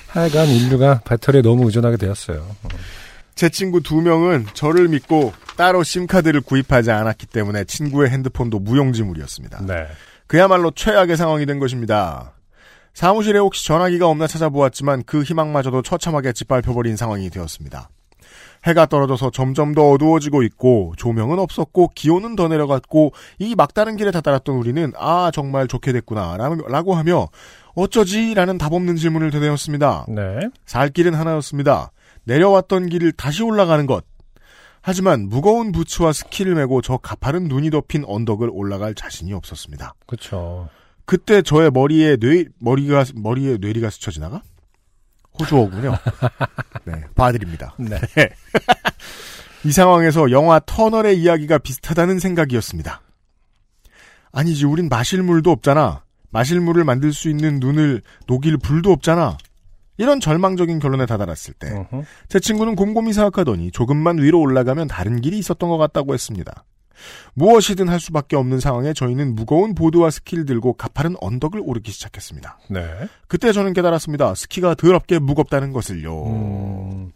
하여간 0.08 0.46
인류가 0.46 1.00
배터리에 1.04 1.42
너무 1.42 1.66
의존하게 1.66 1.96
되었어요. 1.96 2.46
제 3.34 3.48
친구 3.48 3.82
두 3.82 4.00
명은 4.00 4.46
저를 4.54 4.88
믿고 4.88 5.34
따로 5.56 5.82
심카드를 5.82 6.40
구입하지 6.40 6.92
않았기 6.92 7.26
때문에 7.26 7.64
친구의 7.64 8.10
핸드폰도 8.10 8.60
무용지물이었습니다. 8.60 9.66
네. 9.66 9.88
그야말로 10.28 10.70
최악의 10.70 11.16
상황이 11.16 11.46
된 11.46 11.58
것입니다. 11.58 12.32
사무실에 12.94 13.40
혹시 13.40 13.66
전화기가 13.66 14.06
없나 14.06 14.28
찾아보았지만 14.28 15.02
그 15.04 15.22
희망마저도 15.24 15.82
처참하게 15.82 16.32
짓밟혀버린 16.32 16.96
상황이 16.96 17.28
되었습니다. 17.28 17.90
해가 18.64 18.86
떨어져서 18.86 19.30
점점 19.30 19.74
더 19.74 19.90
어두워지고 19.90 20.42
있고 20.42 20.94
조명은 20.96 21.38
없었고 21.38 21.90
기온은 21.94 22.34
더 22.36 22.48
내려갔고 22.48 23.12
이 23.38 23.54
막다른 23.54 23.96
길에 23.96 24.10
다다랐던 24.10 24.56
우리는 24.56 24.92
아 24.96 25.30
정말 25.32 25.68
좋게 25.68 25.92
됐구나 25.92 26.36
라고 26.36 26.94
하며 26.94 27.28
어쩌지? 27.74 28.34
라는 28.34 28.56
답 28.56 28.72
없는 28.72 28.96
질문을 28.96 29.30
되뇌었습니다. 29.30 30.06
네. 30.08 30.48
살 30.64 30.88
길은 30.90 31.14
하나였습니다. 31.14 31.90
내려왔던 32.24 32.88
길을 32.88 33.12
다시 33.12 33.42
올라가는 33.42 33.84
것. 33.86 34.04
하지만 34.80 35.28
무거운 35.28 35.72
부츠와 35.72 36.12
스키를 36.12 36.54
메고 36.54 36.82
저 36.82 36.98
가파른 36.98 37.48
눈이 37.48 37.70
덮인 37.70 38.04
언덕을 38.06 38.50
올라갈 38.52 38.94
자신이 38.94 39.32
없었습니다. 39.32 39.94
그렇죠. 40.06 40.68
그때 41.06 41.42
저의 41.42 41.70
머리에 41.70 42.16
뇌 42.16 42.44
머리가 42.58 43.04
머리에 43.14 43.58
뇌리가 43.58 43.90
스쳐 43.90 44.10
지나가? 44.10 44.42
호주어군요. 45.38 45.96
네, 46.84 47.04
봐드립니다. 47.14 47.74
네. 47.78 47.98
이 49.64 49.72
상황에서 49.72 50.30
영화 50.30 50.60
터널의 50.60 51.18
이야기가 51.20 51.58
비슷하다는 51.58 52.18
생각이었습니다. 52.18 53.00
아니지, 54.32 54.66
우린 54.66 54.88
마실 54.88 55.22
물도 55.22 55.50
없잖아. 55.50 56.02
마실 56.30 56.60
물을 56.60 56.84
만들 56.84 57.12
수 57.12 57.28
있는 57.30 57.60
눈을 57.60 58.02
녹일 58.26 58.58
불도 58.58 58.90
없잖아. 58.92 59.38
이런 59.96 60.18
절망적인 60.18 60.80
결론에 60.80 61.06
다다랐을 61.06 61.54
때, 61.58 61.70
어허. 61.72 62.04
제 62.28 62.40
친구는 62.40 62.74
곰곰이 62.74 63.12
생각하더니 63.12 63.70
조금만 63.70 64.18
위로 64.18 64.40
올라가면 64.40 64.88
다른 64.88 65.20
길이 65.20 65.38
있었던 65.38 65.68
것 65.68 65.78
같다고 65.78 66.14
했습니다. 66.14 66.64
무엇이든 67.34 67.88
할 67.88 68.00
수밖에 68.00 68.36
없는 68.36 68.60
상황에 68.60 68.92
저희는 68.92 69.34
무거운 69.34 69.74
보드와 69.74 70.10
스키를 70.10 70.44
들고 70.44 70.74
가파른 70.74 71.16
언덕을 71.20 71.60
오르기 71.62 71.90
시작했습니다. 71.92 72.58
네. 72.70 72.86
그때 73.28 73.52
저는 73.52 73.72
깨달았습니다. 73.72 74.34
스키가 74.34 74.74
더럽게 74.74 75.18
무겁다는 75.18 75.72
것을요. 75.72 76.26
음, 76.26 77.12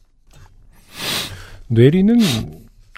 뇌리는 1.68 2.18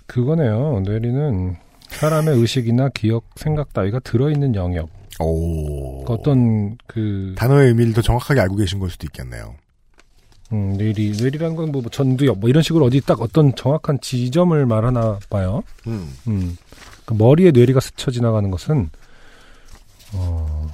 그거네요. 0.07 0.81
뇌리는 0.81 1.57
사람의 1.89 2.37
의식이나 2.37 2.89
기억, 2.91 3.25
생각 3.37 3.73
따위가 3.73 3.99
들어있는 4.01 4.55
영역. 4.55 4.89
오. 5.21 6.05
어떤 6.07 6.79
그 6.87 7.35
단어의 7.37 7.69
의미를 7.69 7.93
더 7.93 8.01
정확하게 8.01 8.41
알고 8.41 8.57
계신 8.57 8.79
걸 8.79 8.91
수도 8.91 9.07
있겠네요. 9.07 9.55
음, 10.53 10.77
뇌리 10.77 11.13
뇌리란 11.21 11.55
건 11.57 11.71
뭐 11.71 11.83
전두엽 11.91 12.39
뭐 12.41 12.49
이런 12.51 12.63
식으로 12.63 12.85
어디 12.87 13.01
딱 13.01 13.21
어떤 13.23 13.55
정확한 13.55 14.01
지점을 14.01 14.67
말하나 14.67 15.19
봐요. 15.31 15.63
음. 15.87 16.13
음. 16.27 16.57
그 17.05 17.15
머리에 17.15 17.51
뇌리가 17.53 17.81
스쳐 17.81 18.11
지나가는 18.11 18.51
것은 18.51 18.91
어, 20.13 20.67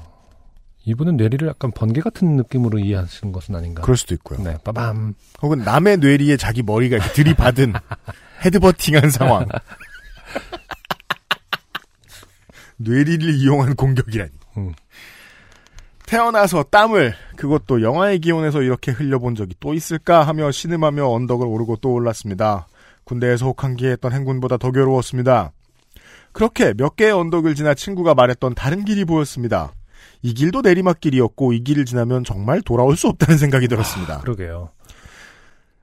이분은 0.85 1.16
뇌리를 1.16 1.47
약간 1.49 1.70
번개 1.72 2.01
같은 2.01 2.37
느낌으로 2.37 2.79
이해하시는 2.79 3.33
것은 3.33 3.55
아닌가. 3.55 3.83
그럴 3.83 3.97
수도 3.97 4.14
있고요. 4.14 4.39
네, 4.43 4.57
빠밤. 4.64 5.14
혹은 5.43 5.59
남의 5.59 5.99
뇌리에 5.99 6.37
자기 6.37 6.62
머리가 6.62 6.97
이렇게 6.97 7.12
들이받은 7.12 7.74
헤드버팅한 8.45 9.11
상황. 9.11 9.47
뇌리를 12.79 13.35
이용한 13.35 13.74
공격이라니. 13.74 14.31
음. 14.59 14.72
태어나서 16.07 16.65
땀을 16.65 17.15
그것도 17.37 17.83
영하의 17.83 18.21
기온에서 18.21 18.63
이렇게 18.63 18.93
흘려본 18.93 19.35
적이 19.35 19.55
또 19.61 19.75
있을까 19.75 20.23
하며 20.23 20.51
신음하며 20.51 21.07
언덕을 21.07 21.47
오르고 21.47 21.77
또 21.77 21.93
올랐습니다. 21.93 22.69
군대에서 23.05 23.47
혹한기에 23.47 23.93
했던 23.93 24.13
행군보다 24.13 24.57
더 24.57 24.71
괴로웠습니다. 24.71 25.53
그렇게 26.33 26.75
몇 26.75 26.97
개의 26.97 27.13
언덕을 27.13 27.55
지나 27.55 27.75
친구가 27.75 28.15
말했던 28.15 28.55
다른 28.55 28.85
길이 28.85 29.05
보였습니다. 29.05 29.73
이 30.23 30.35
길도 30.35 30.63
내리막길이었고 30.63 31.53
이 31.53 31.65
길을 31.65 31.85
지나면 31.85 32.25
정말 32.25 32.61
돌아올 32.63 32.97
수 32.97 33.09
없다는 33.09 33.39
생각이 33.39 33.69
들었습니다. 33.69 34.21
그러게요. 34.21 34.71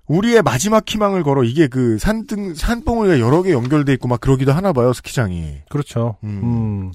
우리의 0.08 0.42
마지막 0.42 0.88
희망을 0.88 1.24
걸어 1.24 1.44
이게 1.44 1.68
그 1.68 1.98
산등 1.98 2.56
산봉우리가 2.56 3.20
여러 3.20 3.42
개 3.42 3.52
연결돼 3.52 3.94
있고 3.94 4.08
막 4.08 4.20
그러기도 4.20 4.52
하나 4.52 4.74
봐요 4.74 4.92
스키장이. 4.94 5.62
그렇죠. 5.70 6.18
음. 6.24 6.42
음. 6.44 6.92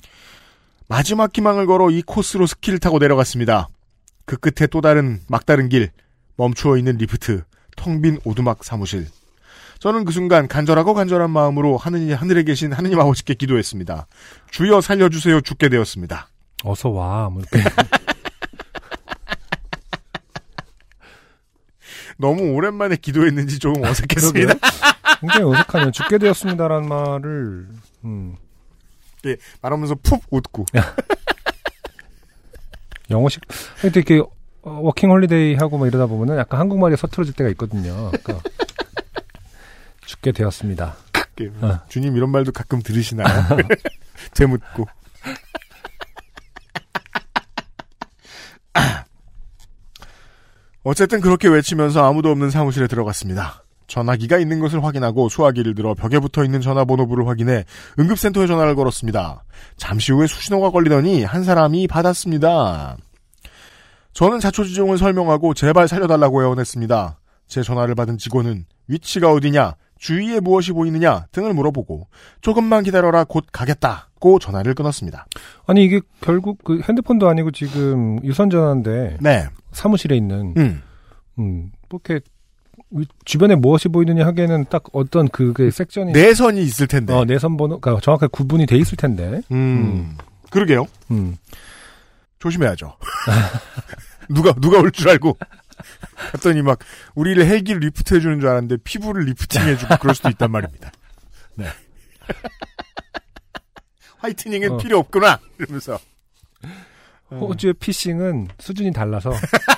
마지막 0.89 1.37
희망을 1.37 1.67
걸어 1.67 1.91
이 1.91 2.03
코스로 2.03 2.47
스키를 2.47 2.79
타고 2.79 2.99
내려갔습니다. 2.99 3.69
그 4.25 4.37
끝에 4.37 4.67
또 4.67 4.81
다른 4.81 5.21
막다른 5.29 5.69
길 5.69 5.91
멈추어 6.37 6.77
있는 6.79 6.97
리프트 6.97 7.45
텅 7.77 8.01
빈 8.03 8.19
오두막 8.25 8.65
사무실. 8.65 9.07
저는 9.79 10.05
그 10.05 10.13
순간 10.13 10.49
간절하고 10.49 10.93
간절한 10.95 11.31
마음으로 11.31 11.77
하느님 11.77 12.15
하늘에 12.15 12.43
계신 12.43 12.73
하느님 12.73 12.99
아버지께 12.99 13.35
기도했습니다. 13.35 14.07
주여 14.51 14.81
살려주세요 14.81 15.41
죽게 15.43 15.69
되었습니다. 15.69 16.29
어서 16.65 16.89
와. 16.89 17.29
뭐 17.31 17.43
이렇게. 17.53 17.69
너무 22.19 22.51
오랜만에 22.51 22.97
기도했는지 22.97 23.61
조금 23.61 23.85
어색했습니다. 23.85 24.55
굉장히 25.21 25.45
어색하네요. 25.55 25.91
죽게 25.93 26.19
되었습니다라는 26.19 26.89
말을, 26.89 27.69
음, 28.05 28.35
예, 29.27 29.37
말하면서 29.63 29.97
푹 30.03 30.23
웃고. 30.31 30.67
영어식, 33.11 33.43
하여튼 33.81 34.03
이렇게, 34.03 34.19
어, 34.63 34.71
워킹 34.83 35.11
홀리데이 35.11 35.55
하고 35.55 35.79
막 35.79 35.87
이러다 35.87 36.07
보면은 36.07 36.37
약간 36.39 36.61
한국말이 36.61 36.97
서투러질 36.97 37.35
때가 37.35 37.49
있거든요. 37.51 38.11
그러니까 38.11 38.41
죽게 40.05 40.33
되었습니다. 40.33 40.97
예, 41.41 41.47
어. 41.63 41.81
주님 41.89 42.17
이런 42.17 42.31
말도 42.31 42.53
가끔 42.53 42.83
들으시나요? 42.83 43.27
되묻고. 44.35 44.87
어쨌든 50.85 51.21
그렇게 51.21 51.49
외치면서 51.49 52.09
아무도 52.09 52.31
없는 52.31 52.51
사무실에 52.51 52.87
들어갔습니다. 52.87 53.65
전화기가 53.89 54.39
있는 54.39 54.61
것을 54.61 54.85
확인하고 54.85 55.29
수화기를 55.29 55.75
들어 55.75 55.95
벽에 55.95 56.19
붙어 56.21 56.45
있는 56.45 56.61
전화번호부를 56.61 57.27
확인해 57.27 57.65
응급센터에 57.99 58.47
전화를 58.47 58.77
걸었습니다. 58.77 59.43
잠시 59.77 60.13
후에 60.13 60.27
수신호가 60.27 60.71
걸리더니 60.71 61.25
한 61.25 61.43
사람이 61.43 61.89
받았습니다. 61.89 62.97
저는 64.13 64.41
자초지종을 64.41 64.99
설명하고 64.99 65.55
제발 65.55 65.89
살려달라고 65.89 66.43
애원했습니다. 66.43 67.19
제 67.47 67.63
전화를 67.63 67.95
받은 67.95 68.19
직원은 68.19 68.67
위치가 68.89 69.33
어디냐, 69.33 69.75
주위에 69.99 70.41
무엇이 70.41 70.73
보이느냐 70.73 71.27
등을 71.33 71.55
물어보고 71.55 72.09
조금만 72.41 72.83
기다려라 72.85 73.25
곧 73.25 73.45
가겠다고 73.53 74.39
전화를 74.39 74.75
끊었습니다. 74.75 75.27
아니, 75.67 75.85
이게 75.85 76.01
결국 76.21 76.59
그 76.65 76.81
핸드폰도 76.89 77.29
아니고 77.29 77.51
지금 77.53 78.23
유선 78.25 78.51
전화인데, 78.51 79.19
네, 79.21 79.47
사무실에 79.73 80.17
있는, 80.17 80.55
음, 80.57 80.83
음, 81.39 81.71
뭐 81.89 82.01
이렇게, 82.05 82.15
위- 82.15 82.21
주변에 83.25 83.55
무엇이 83.55 83.89
보이느냐 83.89 84.25
하기에는 84.27 84.67
딱 84.71 84.85
어떤 84.93 85.29
그게 85.29 85.71
섹션이, 85.71 86.13
내선이 86.13 86.63
있을 86.63 86.87
텐데. 86.87 87.13
어, 87.13 87.25
내선 87.25 87.57
번호, 87.57 87.79
그러니까 87.81 88.01
정확하게 88.03 88.31
구분이 88.33 88.67
돼 88.67 88.77
있을 88.77 88.97
텐데, 88.97 89.43
음, 89.51 90.17
그러게요. 90.51 90.87
음. 91.11 91.37
조심해야죠. 92.39 92.97
누가 94.31 94.53
누가 94.55 94.79
올 94.79 94.91
줄 94.93 95.09
알고 95.09 95.37
갔더니 96.33 96.63
막 96.63 96.79
우리를 97.15 97.45
헬기를 97.45 97.81
리프트 97.81 98.15
해주는 98.15 98.41
줄 98.41 98.49
알았는데 98.49 98.79
피부를 98.85 99.25
리프팅 99.25 99.63
해주고 99.63 99.97
그럴 100.01 100.15
수도 100.15 100.29
있단 100.29 100.51
말입니다. 100.51 100.91
네. 101.55 101.67
whitening은 104.19 104.73
어. 104.73 104.77
필요 104.79 104.99
없구나 104.99 105.39
이러면서 105.59 105.99
호주의 107.31 107.75
피싱은 107.75 108.49
수준이 108.59 108.93
달라서, 108.93 109.33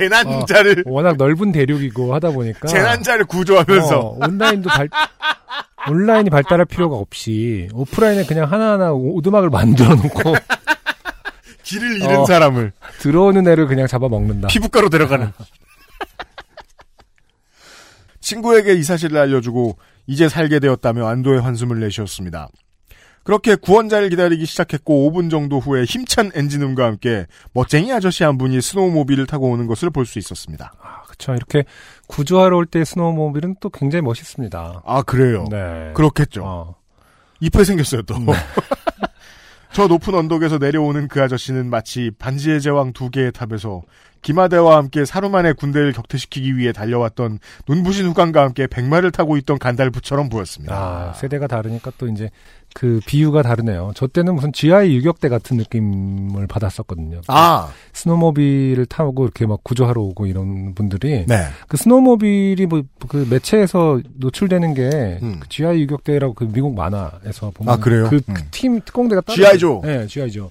재난자를 0.00 0.84
워낙 0.86 1.16
넓은 1.16 1.52
대륙이고 1.52 2.14
하다 2.14 2.30
보니까, 2.30 2.66
재난자를 2.68 3.26
구조하면서 3.26 3.98
어, 3.98 4.16
온라인도 4.26 4.68
발, 4.68 4.88
온라인이 5.88 6.30
발달할 6.30 6.64
필요가 6.66 6.96
없이 6.96 7.68
오프라인에 7.72 8.24
그냥 8.24 8.50
하나하나 8.50 8.92
오- 8.92 9.16
오두막을 9.16 9.50
만들어 9.50 9.94
놓고 9.94 10.34
길을 11.64 11.96
잃은 12.02 12.16
어. 12.20 12.24
사람을 12.26 12.72
들어오는 13.00 13.46
애를 13.46 13.66
그냥 13.66 13.86
잡아먹는다. 13.86 14.48
피부과로 14.48 14.88
데려가는. 14.88 15.30
친구에게 18.20 18.74
이 18.74 18.82
사실을 18.82 19.18
알려주고 19.18 19.78
이제 20.06 20.28
살게 20.28 20.58
되었다며 20.60 21.06
안도의 21.06 21.40
한숨을 21.40 21.80
내쉬었습니다. 21.80 22.48
그렇게 23.22 23.54
구원자를 23.54 24.08
기다리기 24.10 24.44
시작했고 24.46 25.10
5분 25.10 25.30
정도 25.30 25.60
후에 25.60 25.84
힘찬 25.84 26.30
엔진음과 26.34 26.84
함께 26.84 27.26
멋쟁이 27.52 27.92
아저씨 27.92 28.24
한 28.24 28.38
분이 28.38 28.60
스노우모빌을 28.62 29.26
타고 29.26 29.50
오는 29.50 29.66
것을 29.66 29.90
볼 29.90 30.06
수 30.06 30.18
있었습니다. 30.18 30.72
아, 30.80 31.02
그쵸. 31.06 31.34
이렇게 31.34 31.64
구조하러 32.08 32.56
올 32.56 32.66
때 32.66 32.84
스노우모빌은 32.84 33.56
또 33.60 33.68
굉장히 33.70 34.02
멋있습니다. 34.02 34.82
아 34.84 35.02
그래요? 35.02 35.44
네. 35.50 35.92
그렇겠죠. 35.94 36.42
어. 36.44 36.74
이쁘게 37.40 37.64
생겼어요 37.64 38.02
또. 38.02 38.18
네. 38.18 38.32
저 39.72 39.86
높은 39.86 40.14
언덕에서 40.14 40.58
내려오는 40.58 41.06
그 41.06 41.22
아저씨는 41.22 41.70
마치 41.70 42.10
반지의 42.18 42.60
제왕 42.60 42.92
두 42.92 43.08
개의 43.10 43.30
탑에서 43.30 43.82
기마대와 44.22 44.76
함께 44.76 45.04
사루만의 45.04 45.54
군대를 45.54 45.92
격퇴시키기 45.92 46.56
위해 46.58 46.72
달려왔던 46.72 47.38
눈부신 47.68 48.06
후광과 48.08 48.42
함께 48.42 48.66
백마를 48.66 49.12
타고 49.12 49.36
있던 49.38 49.58
간달프처럼 49.58 50.28
보였습니다. 50.28 50.74
아, 50.74 51.12
세대가 51.14 51.46
다르니까 51.46 51.92
또 51.98 52.08
이제 52.08 52.30
그 52.74 53.00
비유가 53.06 53.42
다르네요. 53.42 53.92
저 53.94 54.06
때는 54.06 54.34
무슨 54.34 54.52
GI 54.52 54.94
유격대 54.94 55.28
같은 55.28 55.56
느낌을 55.56 56.46
받았었거든요. 56.46 57.20
아, 57.28 57.68
스노모빌을 57.92 58.86
타고 58.86 59.24
이렇게 59.24 59.46
막 59.46 59.62
구조하러 59.64 60.00
오고 60.00 60.26
이런 60.26 60.74
분들이 60.74 61.24
네. 61.26 61.46
그 61.68 61.76
스노모빌이 61.76 62.66
뭐 62.66 62.82
그 63.08 63.26
매체에서 63.28 64.00
노출되는 64.14 64.74
게 64.74 65.18
음. 65.22 65.40
그 65.40 65.48
GI 65.48 65.80
유격대라고 65.80 66.34
그 66.34 66.44
미국 66.44 66.74
만화에서 66.74 67.50
보면 67.50 67.74
아, 67.74 67.76
그래요? 67.76 68.08
그 68.08 68.20
음. 68.28 68.34
팀 68.50 68.80
특공대가 68.80 69.20
따로 69.20 69.34
G.I. 69.34 69.58
조. 69.58 69.80
네, 69.84 70.06
GI 70.06 70.30
조. 70.30 70.50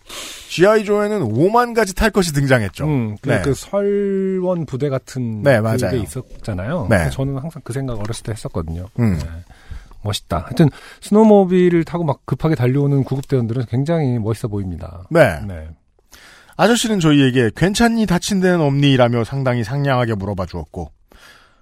G.I. 0.49 0.83
조에는 0.83 1.21
5만 1.21 1.75
가지 1.75 1.93
탈 1.93 2.09
것이 2.09 2.33
등장했죠. 2.33 2.85
음, 2.85 3.17
그, 3.21 3.29
네. 3.29 3.41
그 3.41 3.53
설원 3.53 4.65
부대 4.65 4.89
같은 4.89 5.43
네, 5.43 5.61
그게 5.61 5.85
맞아요. 5.85 6.01
있었잖아요. 6.01 6.87
네. 6.89 7.09
저는 7.11 7.37
항상 7.37 7.61
그 7.63 7.71
생각 7.71 7.99
어렸을 7.99 8.23
때 8.23 8.31
했었거든요. 8.31 8.87
음. 8.99 9.17
네. 9.17 9.25
멋있다. 10.03 10.45
하여튼 10.45 10.69
스노모빌을 11.01 11.83
타고 11.83 12.03
막 12.03 12.25
급하게 12.25 12.55
달려오는 12.55 13.03
구급대원들은 13.03 13.65
굉장히 13.69 14.19
멋있어 14.19 14.47
보입니다. 14.47 15.03
네. 15.09 15.39
네. 15.47 15.69
아저씨는 16.57 16.99
저희에게 16.99 17.51
괜찮니 17.55 18.05
다친 18.05 18.41
데는 18.41 18.59
없니? 18.59 18.97
라며 18.97 19.23
상당히 19.23 19.63
상냥하게 19.63 20.15
물어봐 20.15 20.45
주었고 20.45 20.91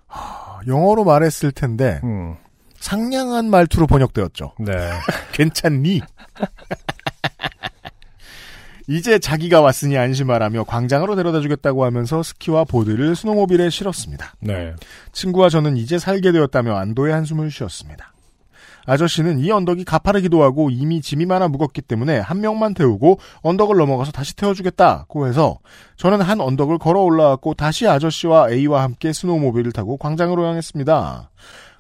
하, 0.08 0.60
영어로 0.66 1.04
말했을 1.04 1.52
텐데 1.52 2.02
음, 2.04 2.36
상냥한 2.80 3.50
말투로 3.50 3.86
번역되었죠. 3.86 4.54
네. 4.60 4.74
괜찮니? 5.34 6.02
이제 8.90 9.20
자기가 9.20 9.62
왔으니 9.62 9.98
안심하라며 9.98 10.64
광장으로 10.64 11.16
데려다 11.16 11.42
주겠다고 11.42 11.84
하면서 11.84 12.24
스키와 12.24 12.64
보드를 12.64 13.16
스노모빌에 13.16 13.70
실었습니다. 13.70 14.34
네. 14.40 14.74
친구와 15.12 15.50
저는 15.50 15.76
이제 15.76 16.00
살게 16.00 16.32
되었다며 16.32 16.76
안도의 16.78 17.14
한숨을 17.14 17.52
쉬었습니다. 17.52 18.14
아저씨는 18.88 19.40
이 19.40 19.52
언덕이 19.52 19.84
가파르기도 19.84 20.42
하고 20.42 20.70
이미 20.72 21.02
짐이 21.02 21.26
많아 21.26 21.50
무겁기 21.50 21.82
때문에 21.82 22.20
한 22.20 22.40
명만 22.40 22.74
태우고 22.74 23.20
언덕을 23.42 23.76
넘어가서 23.76 24.12
다시 24.12 24.36
태워주겠다고 24.36 25.28
해서 25.28 25.60
저는 25.98 26.22
한 26.22 26.42
언덕을 26.42 26.80
걸어 26.80 27.02
올라왔고 27.02 27.54
다시 27.54 27.88
아저씨와 27.88 28.50
A와 28.50 28.82
함께 28.82 29.14
스노우모빌을 29.14 29.74
타고 29.74 29.98
광장으로 29.98 30.46
향했습니다. 30.48 31.30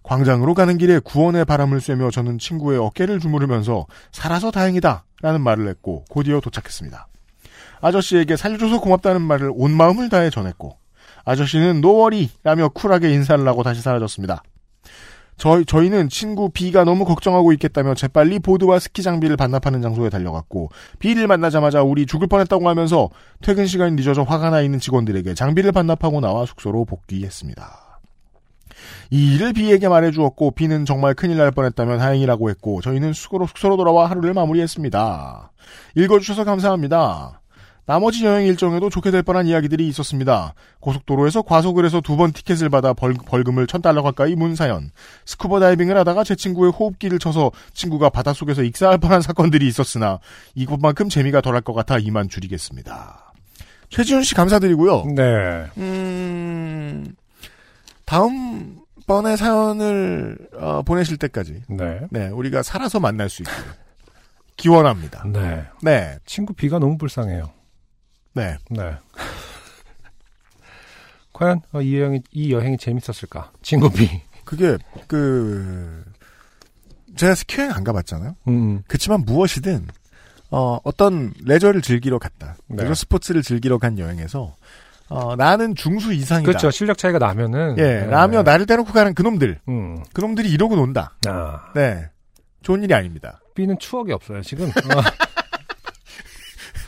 광장으로 0.03 0.53
가는 0.53 0.77
길에 0.77 0.99
구원의 0.99 1.45
바람을 1.45 1.81
쐬며 1.81 2.11
저는 2.11 2.39
친구의 2.39 2.77
어깨를 2.79 3.19
주무르면서 3.19 3.87
살아서 4.11 4.51
다행이다 4.51 5.05
라는 5.21 5.41
말을 5.41 5.67
했고 5.67 6.05
곧이어 6.09 6.41
도착했습니다. 6.41 7.07
아저씨에게 7.81 8.35
살려줘서 8.35 8.81
고맙다는 8.81 9.21
말을 9.21 9.51
온 9.53 9.71
마음을 9.71 10.09
다해 10.09 10.29
전했고 10.29 10.77
아저씨는 11.25 11.81
no 11.81 11.95
worry 11.95 12.29
라며 12.43 12.69
쿨하게 12.69 13.11
인사를 13.11 13.45
하고 13.47 13.63
다시 13.63 13.81
사라졌습니다. 13.81 14.43
저희, 15.37 15.65
저희는 15.65 16.09
친구 16.09 16.49
B가 16.49 16.83
너무 16.83 17.05
걱정하고 17.05 17.53
있겠다며 17.53 17.93
재빨리 17.93 18.39
보드와 18.39 18.79
스키 18.79 19.03
장비를 19.03 19.37
반납하는 19.37 19.81
장소에 19.81 20.09
달려갔고, 20.09 20.69
B를 20.99 21.27
만나자마자 21.27 21.83
우리 21.83 22.05
죽을 22.05 22.27
뻔했다고 22.27 22.67
하면서 22.67 23.09
퇴근 23.41 23.67
시간이 23.67 23.95
늦어져 23.95 24.23
화가 24.23 24.49
나 24.49 24.61
있는 24.61 24.79
직원들에게 24.79 25.35
장비를 25.35 25.71
반납하고 25.71 26.21
나와 26.21 26.45
숙소로 26.45 26.85
복귀했습니다. 26.85 27.99
이 29.11 29.35
일을 29.35 29.53
B에게 29.53 29.87
말해주었고, 29.87 30.51
B는 30.51 30.85
정말 30.85 31.13
큰일 31.13 31.37
날 31.37 31.51
뻔했다면 31.51 31.99
다행이라고 31.99 32.49
했고, 32.49 32.81
저희는 32.81 33.13
숙소로, 33.13 33.45
숙소로 33.45 33.77
돌아와 33.77 34.09
하루를 34.09 34.33
마무리했습니다. 34.33 35.51
읽어주셔서 35.95 36.45
감사합니다. 36.45 37.41
나머지 37.87 38.25
여행 38.25 38.45
일정에도 38.45 38.89
좋게 38.89 39.11
될 39.11 39.23
뻔한 39.23 39.47
이야기들이 39.47 39.87
있었습니다. 39.87 40.53
고속도로에서 40.81 41.41
과속을 41.41 41.85
해서 41.85 42.01
두 42.01 42.17
번 42.17 42.33
티켓을 42.33 42.69
받아 42.69 42.93
벌, 42.93 43.13
벌금을 43.13 43.65
1000달러 43.65 44.03
가까이 44.03 44.35
문 44.35 44.55
사연. 44.55 44.91
스쿠버 45.25 45.59
다이빙을 45.61 45.95
하다가 45.97 46.23
제 46.23 46.35
친구의 46.35 46.71
호흡기를 46.71 47.17
쳐서 47.17 47.51
친구가 47.73 48.09
바닷속에서 48.09 48.63
익사할 48.63 48.97
뻔한 48.97 49.21
사건들이 49.21 49.67
있었으나 49.67 50.19
이것만큼 50.55 51.09
재미가 51.09 51.41
덜할 51.41 51.61
것 51.61 51.73
같아 51.73 51.97
이만 51.97 52.27
줄이겠습니다. 52.27 53.33
최지훈 53.89 54.23
씨 54.23 54.35
감사드리고요. 54.35 55.05
네. 55.15 55.67
음, 55.77 57.15
다음 58.05 58.79
번에 59.07 59.37
사연을 59.37 60.37
어, 60.59 60.81
보내실 60.81 61.15
때까지 61.17 61.61
네. 61.69 62.01
네 62.09 62.27
우리가 62.27 62.63
살아서 62.63 62.99
만날 62.99 63.29
수 63.29 63.43
있기를 63.43 63.63
기원합니다. 64.57 65.23
네. 65.31 65.63
네, 65.81 66.17
친구 66.25 66.51
B가 66.53 66.79
너무 66.79 66.97
불쌍해요. 66.97 67.51
네. 68.37 68.57
네. 68.69 68.93
과연 71.33 71.61
어, 71.71 71.81
이 71.81 71.99
여행이 71.99 72.21
이 72.31 72.53
여행이 72.53 72.77
재밌었을까? 72.77 73.51
친구 73.63 73.89
B. 73.89 74.21
그게 74.45 74.77
그 75.07 76.03
제가 77.15 77.35
스키 77.35 77.59
여행 77.59 77.71
안 77.71 77.83
가봤잖아요. 77.83 78.35
음. 78.47 78.83
그렇지만 78.87 79.23
무엇이든 79.25 79.87
어, 80.51 80.79
어떤 80.83 81.33
레저를 81.43 81.81
즐기러 81.81 82.19
갔다. 82.19 82.55
네. 82.67 82.83
레저 82.83 82.93
스포츠를 82.93 83.41
즐기러 83.41 83.79
간 83.79 83.97
여행에서 83.97 84.55
어, 85.09 85.35
나는 85.35 85.73
중수 85.75 86.13
이상이다. 86.13 86.47
그렇죠. 86.47 86.69
실력 86.69 86.97
차이가 86.97 87.17
나면은 87.17 87.77
예, 87.77 87.81
네. 87.81 88.05
라며 88.05 88.43
나를 88.43 88.65
대놓고 88.65 88.93
가는 88.93 89.13
그놈들. 89.13 89.59
음. 89.67 90.03
그놈들이 90.13 90.49
이러고 90.49 90.75
논다. 90.75 91.15
아. 91.27 91.71
네. 91.73 92.09
좋은 92.61 92.83
일이 92.83 92.93
아닙니다. 92.93 93.39
B는 93.55 93.79
추억이 93.79 94.11
없어요, 94.11 94.41
지금. 94.41 94.69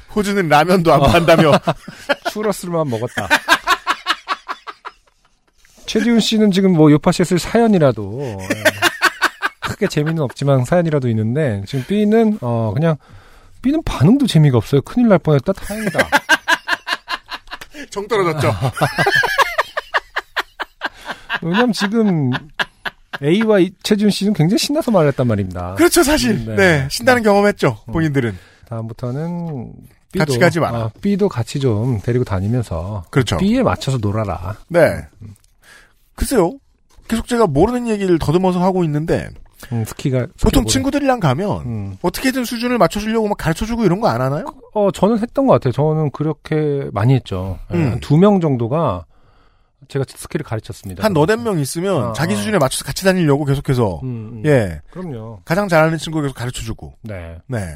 어, 0.09 0.13
호주는 0.15 0.47
라면도 0.49 0.93
안 0.93 1.01
판다며. 1.01 1.51
추러스만 2.31 2.87
먹었다. 2.89 3.27
최지훈 5.85 6.19
씨는 6.19 6.51
지금 6.51 6.73
뭐 6.73 6.91
요파시에 6.91 7.25
쓸 7.25 7.39
사연이라도 7.39 8.19
예. 8.21 8.37
크게 9.61 9.87
재미는 9.87 10.21
없지만 10.21 10.63
사연이라도 10.65 11.09
있는데 11.09 11.63
지금 11.67 11.83
B는 11.87 12.37
어 12.41 12.71
그냥 12.75 12.95
B는 13.63 13.81
반응도 13.83 14.27
재미가 14.27 14.57
없어요. 14.57 14.81
큰일 14.81 15.07
날 15.07 15.17
뻔했다. 15.19 15.51
다행이다. 15.53 16.09
정 17.89 18.07
떨어졌죠. 18.07 18.53
왜냐면 21.41 21.71
지금 21.73 22.29
A와 23.23 23.59
이- 23.59 23.71
최지훈 23.81 24.11
씨는 24.11 24.33
굉장히 24.33 24.59
신나서 24.59 24.91
말했단 24.91 25.25
말입니다. 25.25 25.73
그렇죠, 25.75 26.03
사실. 26.03 26.45
네. 26.45 26.55
네. 26.55 26.87
신나는 26.91 27.23
경험했죠. 27.23 27.79
본인들은. 27.91 28.37
다음부터는 28.69 29.73
B도, 30.11 30.25
같이 30.25 30.39
가지 30.39 30.59
마라. 30.59 30.85
어, 30.85 30.91
B도 31.01 31.29
같이 31.29 31.59
좀 31.59 31.99
데리고 32.01 32.23
다니면서 32.23 33.03
그렇죠. 33.11 33.37
B에 33.37 33.61
맞춰서 33.63 33.97
놀아라. 33.99 34.55
네. 34.67 35.05
글쎄요. 36.15 36.53
계속 37.07 37.27
제가 37.27 37.47
모르는 37.47 37.87
얘기를 37.87 38.19
더듬어서 38.19 38.61
하고 38.61 38.83
있는데 38.83 39.29
음, 39.71 39.83
스키가 39.85 40.19
보통 40.41 40.61
스키보드. 40.61 40.67
친구들이랑 40.71 41.19
가면 41.19 41.61
음. 41.65 41.97
어떻게든 42.01 42.45
수준을 42.45 42.77
맞춰주려고 42.77 43.27
막 43.27 43.37
가르쳐주고 43.37 43.83
이런 43.83 43.99
거 43.99 44.07
안 44.07 44.21
하나요? 44.21 44.45
어, 44.73 44.91
저는 44.91 45.19
했던 45.19 45.47
것 45.47 45.53
같아요. 45.53 45.71
저는 45.73 46.11
그렇게 46.11 46.89
많이 46.93 47.13
했죠. 47.15 47.57
음. 47.71 47.99
두명 47.99 48.39
정도가 48.41 49.05
제가 49.87 50.05
스키를 50.07 50.43
가르쳤습니다. 50.43 51.03
한 51.03 51.13
너댓 51.13 51.37
명 51.37 51.57
있으면 51.59 52.09
어, 52.09 52.13
자기 52.13 52.33
어. 52.33 52.37
수준에 52.37 52.57
맞춰서 52.59 52.83
같이 52.85 53.03
다니려고 53.05 53.45
계속해서 53.45 54.01
음, 54.03 54.31
음. 54.33 54.43
예 54.45 54.81
그럼요. 54.91 55.41
가장 55.45 55.67
잘하는 55.67 55.97
친구 55.97 56.21
계속 56.21 56.35
가르쳐주고 56.35 56.93
네. 57.03 57.37
네. 57.47 57.75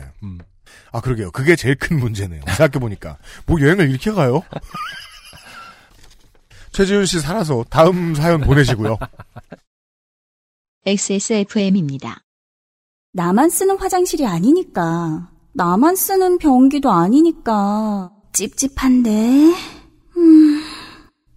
음. 0.73 0.89
아 0.91 1.01
그러게요. 1.01 1.31
그게 1.31 1.55
제일 1.55 1.75
큰 1.75 1.99
문제네요. 1.99 2.41
생각해 2.47 2.79
보니까 2.79 3.17
뭐 3.45 3.59
여행을 3.59 3.89
이렇게 3.89 4.11
가요? 4.11 4.41
최지훈 6.71 7.05
씨 7.05 7.19
살아서 7.19 7.63
다음 7.69 8.15
사연 8.15 8.41
보내시고요. 8.41 8.97
XSFM입니다. 10.85 12.23
나만 13.13 13.49
쓰는 13.49 13.77
화장실이 13.77 14.25
아니니까. 14.25 15.29
나만 15.53 15.95
쓰는 15.95 16.39
변기도 16.39 16.91
아니니까. 16.91 18.11
찝찝한데. 18.33 19.09
음, 20.17 20.63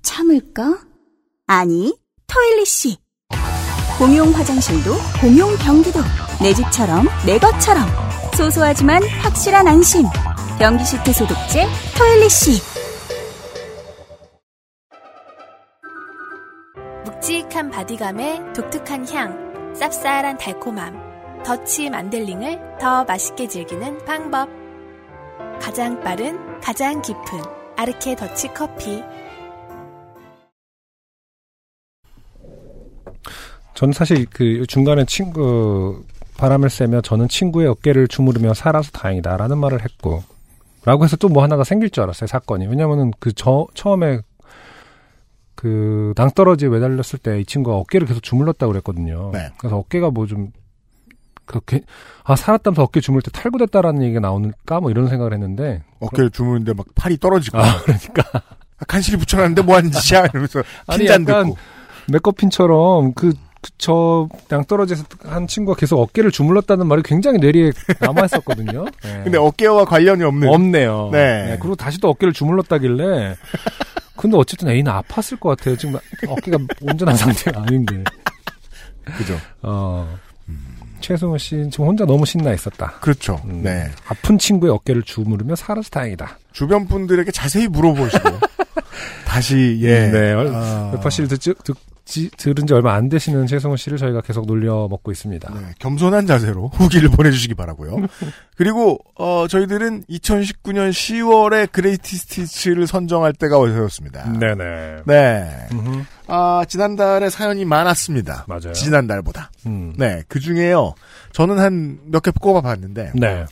참을까? 0.03 0.80
아니, 1.47 1.95
토일리 2.26 2.64
씨. 2.64 2.97
공용 3.99 4.30
화장실도 4.34 4.93
공용 5.20 5.55
변기도 5.57 6.01
내 6.43 6.53
집처럼 6.53 7.07
내 7.24 7.39
것처럼 7.39 7.87
소소하지만 8.37 9.03
확실한 9.22 9.66
안심. 9.66 10.03
변기 10.59 10.84
시트 10.84 11.11
소독제 11.11 11.64
토일리씨. 11.97 12.61
묵직한 17.07 17.70
바디감에 17.70 18.53
독특한 18.53 19.09
향, 19.09 19.72
쌉쌀한 19.72 20.39
달콤함, 20.39 21.43
더치 21.45 21.89
만델링을 21.89 22.78
더 22.78 23.05
맛있게 23.05 23.49
즐기는 23.49 24.05
방법. 24.05 24.51
가장 25.59 25.99
빠른, 26.01 26.61
가장 26.61 27.01
깊은 27.01 27.22
아르케 27.76 28.16
더치 28.16 28.49
커피. 28.49 29.03
저는 33.72 33.95
사실 33.95 34.26
그 34.28 34.66
중간에 34.66 35.07
친구 35.07 36.05
바람을 36.37 36.70
쐬며 36.70 37.01
저는 37.01 37.28
친구의 37.28 37.66
어깨를 37.68 38.09
주무르며 38.09 38.55
살아서 38.55 38.91
다행이다라는 38.93 39.59
말을 39.59 39.82
했고 39.82 40.22
라고 40.84 41.05
해서 41.05 41.16
또 41.16 41.28
뭐 41.28 41.43
하나가 41.43 41.64
생길 41.64 41.91
줄 41.91 42.03
알았어요 42.05 42.26
사건이. 42.28 42.66
왜냐면은 42.66 43.12
그 43.18 43.32
저 43.32 43.66
처음에 43.74 44.20
그 45.55 46.12
낭떠러지에 46.16 46.68
매달렸을 46.68 47.18
때 47.22 47.41
이 47.41 47.45
친구가 47.45 47.76
어깨를 47.76 48.07
계속 48.07 48.22
주물렀다고 48.22 48.72
그랬거든요. 48.72 49.30
네. 49.32 49.49
그래서 49.59 49.78
어깨가 49.78 50.11
뭐좀 50.11 50.53
그렇게 51.47 51.80
아 52.24 52.37
살았다면서 52.37 52.82
어깨 52.82 53.01
주물 53.01 53.22
때 53.22 53.30
탈구됐다라는 53.32 54.03
얘기가 54.03 54.20
나오는가? 54.20 54.80
뭐 54.80 54.91
이런 54.91 55.09
생각을 55.09 55.33
했는데. 55.33 55.83
어깨를 56.00 56.30
주무는데 56.30 56.75
막 56.75 56.87
팔이 56.95 57.18
떨어지고 57.18 57.58
아 57.58 57.80
그러니까. 57.83 58.42
아, 58.79 58.84
간신히 58.87 59.17
붙여놨는데 59.18 59.63
뭐 59.63 59.76
하는 59.76 59.91
짓이야 59.91 60.26
이러면서 60.26 60.63
아니, 60.87 60.99
핀잔 61.04 61.22
약간 61.22 61.45
듣고. 61.46 61.57
맥커핀처럼 62.13 63.14
그, 63.14 63.30
그, 63.30 63.37
저, 63.78 64.28
낭떠러지에서 64.49 65.04
한 65.24 65.46
친구가 65.46 65.78
계속 65.78 66.00
어깨를 66.00 66.30
주물렀다는 66.30 66.87
말이 66.87 67.03
굉장히 67.03 67.38
뇌리에 67.38 67.72
남아있었거든요. 68.00 68.84
네. 69.03 69.20
근데 69.24 69.38
어깨와 69.38 69.84
관련이 69.84 70.22
없는 70.22 70.49
없네요. 70.49 71.11
네. 71.12 71.57
그리고 71.61 71.74
다시 71.74 71.99
또 72.00 72.08
어깨를 72.11 72.33
주물렀다길래. 72.33 73.37
근데 74.16 74.37
어쨌든 74.37 74.68
애는 74.68 74.84
아팠을 74.84 75.38
것 75.38 75.50
같아요. 75.50 75.76
지금 75.76 75.99
어깨가 76.26 76.58
온전한 76.80 77.16
상태가 77.16 77.62
아닌데. 77.62 78.03
그죠 79.18 79.38
어. 79.62 80.18
최승우 81.00 81.38
씨 81.38 81.68
지금 81.70 81.87
혼자 81.87 82.04
너무 82.04 82.26
신나 82.26 82.53
있었다. 82.53 82.95
그렇죠 83.00 83.41
음. 83.45 83.62
네 83.62 83.88
아픈 84.08 84.38
친구의 84.38 84.72
어깨를 84.72 85.03
주무르며 85.03 85.54
살아서 85.54 85.88
다행이다. 85.91 86.38
주변 86.53 86.87
분들에게 86.88 87.30
자세히 87.30 87.68
물어보시고 87.68 88.28
다시 89.26 89.78
예 89.83 90.11
네. 90.11 90.33
아, 90.33 90.91
웨파씨를 90.95 91.28
듣, 91.28 91.38
듣, 91.62 91.76
지- 92.07 92.30
들은 92.30 92.66
지 92.66 92.72
얼마 92.72 92.95
안 92.95 93.08
되시는 93.08 93.46
최승우 93.46 93.76
씨를 93.76 93.99
저희가 93.99 94.20
계속 94.22 94.46
놀려 94.46 94.87
먹고 94.88 95.11
있습니다. 95.12 95.53
네, 95.53 95.61
겸손한 95.80 96.26
자세로 96.26 96.68
후기를 96.68 97.08
보내주시기 97.11 97.54
바라고요. 97.54 97.96
그리고 98.57 98.99
어, 99.16 99.46
저희들은 99.49 100.04
2019년 100.04 100.91
10월에 100.91 101.70
그레이티 101.72 102.16
스티치를 102.16 102.87
선정할 102.87 103.33
때가 103.33 103.58
되었습니다. 103.66 104.38
네네. 104.38 105.03
네. 105.04 105.66
음흠. 105.72 106.04
아, 106.28 106.64
지난달에 106.68 107.28
사연이 107.28 107.64
많았습니다. 107.64 108.45
맞아요. 108.49 108.72
지난달보다. 108.72 109.50
음. 109.66 109.92
네, 109.99 110.22
그 110.28 110.38
중에요. 110.41 110.95
저는 111.33 111.58
한 111.58 111.99
몇 112.07 112.20
개 112.22 112.30
꼽아봤는데, 112.30 113.12
네. 113.16 113.45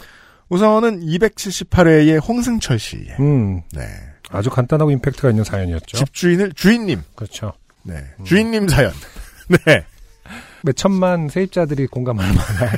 우선은 0.48 1.01
278회의 1.01 2.20
홍승철 2.26 2.78
씨. 2.78 3.06
음. 3.18 3.62
네. 3.72 3.82
아주 4.31 4.48
간단하고 4.51 4.90
임팩트가 4.93 5.31
있는 5.31 5.43
사연이었죠. 5.44 5.97
집주인을, 5.98 6.52
주인님. 6.55 7.02
그렇죠. 7.14 7.52
네. 7.85 8.05
주인님 8.24 8.69
사연. 8.69 8.93
네. 9.48 9.86
몇 10.62 10.77
천만 10.77 11.28
세입자들이 11.28 11.86
공감할 11.86 12.27
만한. 12.27 12.70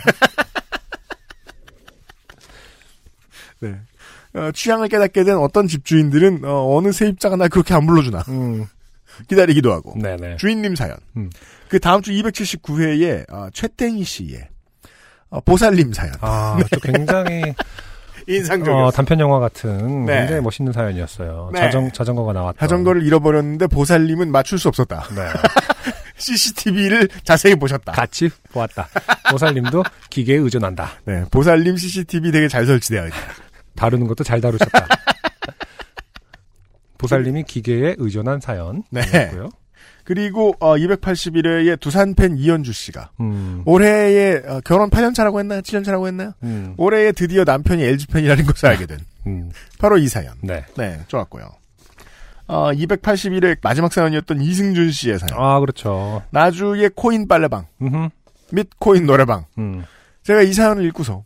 네. 3.60 3.80
어, 4.34 4.50
취향을 4.52 4.88
깨닫게 4.88 5.24
된 5.24 5.36
어떤 5.36 5.66
집주인들은, 5.66 6.42
어, 6.44 6.80
느 6.82 6.92
세입자가 6.92 7.36
날 7.36 7.48
그렇게 7.48 7.72
안 7.72 7.86
불러주나. 7.86 8.22
음. 8.28 8.66
기다리기도 9.28 9.72
하고. 9.72 9.94
네네. 9.96 10.36
주인님 10.36 10.76
사연. 10.76 10.96
음. 11.16 11.30
그 11.68 11.80
다음 11.80 12.02
주 12.02 12.12
279회에 12.12 13.32
어, 13.32 13.48
최땡희 13.52 14.04
씨의 14.04 14.48
어, 15.30 15.40
보살님 15.40 15.92
사연. 15.92 16.14
아, 16.20 16.58
또 16.70 16.80
굉장히 16.80 17.54
인상적이었어요. 18.28 18.86
어, 18.86 18.90
단편 18.90 19.20
영화 19.20 19.38
같은 19.38 20.04
네. 20.04 20.18
굉장히 20.20 20.40
멋있는 20.42 20.72
사연이었어요. 20.72 21.50
네. 21.52 21.60
자전 21.60 21.92
자전거가 21.92 22.32
나왔다. 22.32 22.58
자전거를 22.60 23.04
잃어버렸는데 23.04 23.66
보살님은 23.68 24.32
맞출 24.32 24.58
수 24.58 24.68
없었다. 24.68 25.04
네. 25.14 25.22
CCTV를 26.18 27.08
자세히 27.24 27.54
보셨다. 27.54 27.92
같이 27.92 28.30
보았다. 28.50 28.88
보살님도 29.30 29.84
기계에 30.10 30.36
의존한다. 30.36 30.90
네, 31.04 31.24
보살님 31.30 31.76
CCTV 31.76 32.32
되게 32.32 32.48
잘 32.48 32.64
설치되어 32.66 33.06
있다. 33.06 33.16
다루는 33.76 34.06
것도 34.08 34.24
잘 34.24 34.40
다루셨다. 34.40 34.86
보살님이 36.98 37.44
기계에 37.44 37.94
의존한 37.98 38.40
사연이었고요. 38.40 38.82
네. 38.90 39.30
그리고 40.06 40.54
어, 40.60 40.76
281회에 40.76 41.80
두산 41.80 42.14
팬 42.14 42.38
이현주 42.38 42.72
씨가 42.72 43.10
음, 43.18 43.62
올해에 43.66 44.36
어, 44.46 44.60
결혼 44.64 44.88
8년 44.88 45.12
차라고 45.12 45.40
했나요? 45.40 45.60
7년 45.62 45.84
차라고 45.84 46.06
했나요? 46.06 46.32
음, 46.44 46.74
올해에 46.76 47.10
드디어 47.10 47.42
남편이 47.42 47.82
LG 47.82 48.06
팬이라는 48.06 48.46
것을 48.46 48.68
알게 48.68 48.86
된 48.86 49.00
음, 49.26 49.50
바로 49.80 49.98
이 49.98 50.06
사연. 50.06 50.34
네. 50.42 50.64
네, 50.76 51.00
좋았고요. 51.08 51.50
어, 52.46 52.70
281회 52.70 53.58
마지막 53.62 53.92
사연이었던 53.92 54.40
이승준 54.40 54.92
씨의 54.92 55.18
사연. 55.18 55.42
아, 55.42 55.58
그렇죠. 55.58 56.22
나주의 56.30 56.88
코인 56.94 57.26
빨래방 57.26 57.66
음, 57.82 58.08
및 58.52 58.68
코인 58.78 59.06
노래방. 59.06 59.44
음, 59.58 59.84
제가 60.22 60.42
이 60.42 60.52
사연을 60.52 60.84
읽고서 60.84 61.24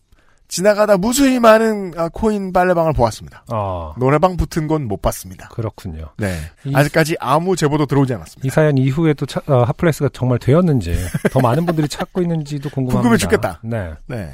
지나가다 0.51 0.97
무수히 0.99 1.39
많은 1.39 1.93
아, 1.97 2.09
코인 2.13 2.53
빨래방을 2.53 2.93
보았습니다. 2.93 3.45
아, 3.49 3.95
노래방 3.99 4.37
붙은 4.37 4.67
건 4.67 4.83
못 4.89 5.01
봤습니다. 5.01 5.49
그렇군요. 5.49 6.09
네. 6.19 6.37
이- 6.65 6.73
아직까지 6.75 7.17
아무 7.21 7.55
제보도 7.55 7.87
들어오지 7.87 8.13
않았습니다. 8.15 8.47
이 8.47 8.51
사연 8.51 8.77
이후에도 8.77 9.25
차- 9.27 9.41
어, 9.47 9.63
hot 9.63 9.77
place가 9.77 10.11
정말 10.13 10.39
되었는지 10.41 10.95
더 11.31 11.41
많은 11.41 11.65
분들이 11.67 11.87
찾고 11.89 12.21
있는지도 12.23 12.69
궁금합니다. 12.75 13.01
궁금해 13.01 13.17
죽겠다. 13.17 13.61
네. 13.63 13.93
네. 14.07 14.33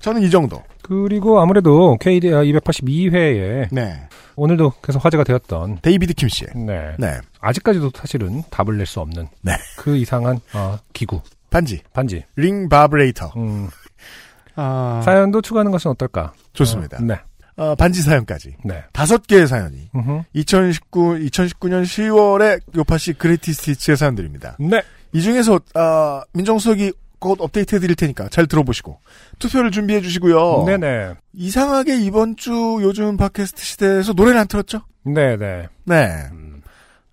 저는 0.00 0.22
이 0.22 0.30
정도. 0.30 0.62
그리고 0.82 1.40
아무래도 1.40 1.96
KD 2.00 2.28
282회에 2.30 3.68
네. 3.72 4.08
오늘도 4.36 4.74
계속 4.82 5.04
화제가 5.04 5.24
되었던 5.24 5.78
데이비드 5.82 6.12
킴 6.14 6.28
씨의. 6.28 6.50
네. 6.54 6.94
네. 6.98 7.18
아직까지도 7.40 7.90
사실은 7.94 8.42
답을 8.50 8.76
낼 8.76 8.86
수 8.86 9.00
없는 9.00 9.26
네. 9.42 9.52
그 9.76 9.96
이상한 9.96 10.38
어, 10.54 10.78
기구 10.92 11.20
반지. 11.50 11.80
반지 11.92 12.24
링 12.36 12.68
바이브레이터. 12.68 13.32
음, 13.36 13.68
아, 14.60 15.00
사연도 15.04 15.40
추가하는 15.40 15.70
것은 15.70 15.90
어떨까? 15.92 16.32
좋습니다. 16.52 16.98
어, 16.98 17.00
네, 17.00 17.14
어, 17.56 17.74
반지 17.76 18.02
사연까지. 18.02 18.56
네. 18.64 18.82
다섯 18.92 19.24
개의 19.26 19.46
사연이 19.46 19.88
음흠. 19.94 20.22
2019, 20.32 21.18
2019년 21.20 21.84
10월에 21.84 22.60
요파씨 22.76 23.12
Greatest 23.14 23.52
Hits의 23.52 23.96
사연들입니다. 23.96 24.56
네. 24.58 24.82
이 25.12 25.22
중에서, 25.22 25.60
어, 25.74 26.20
민정수석이 26.32 26.92
곧 27.20 27.40
업데이트 27.40 27.74
해드릴 27.74 27.96
테니까 27.96 28.28
잘 28.28 28.46
들어보시고 28.46 28.98
투표를 29.38 29.70
준비해 29.70 30.00
주시고요. 30.00 30.64
네네. 30.66 31.14
이상하게 31.34 31.96
이번 32.00 32.36
주 32.36 32.78
요즘 32.80 33.16
팟캐스트 33.16 33.64
시대에서 33.64 34.12
노래를 34.12 34.38
안 34.38 34.46
틀었죠? 34.46 34.82
네네. 35.04 35.68
네. 35.84 36.28
음, 36.32 36.47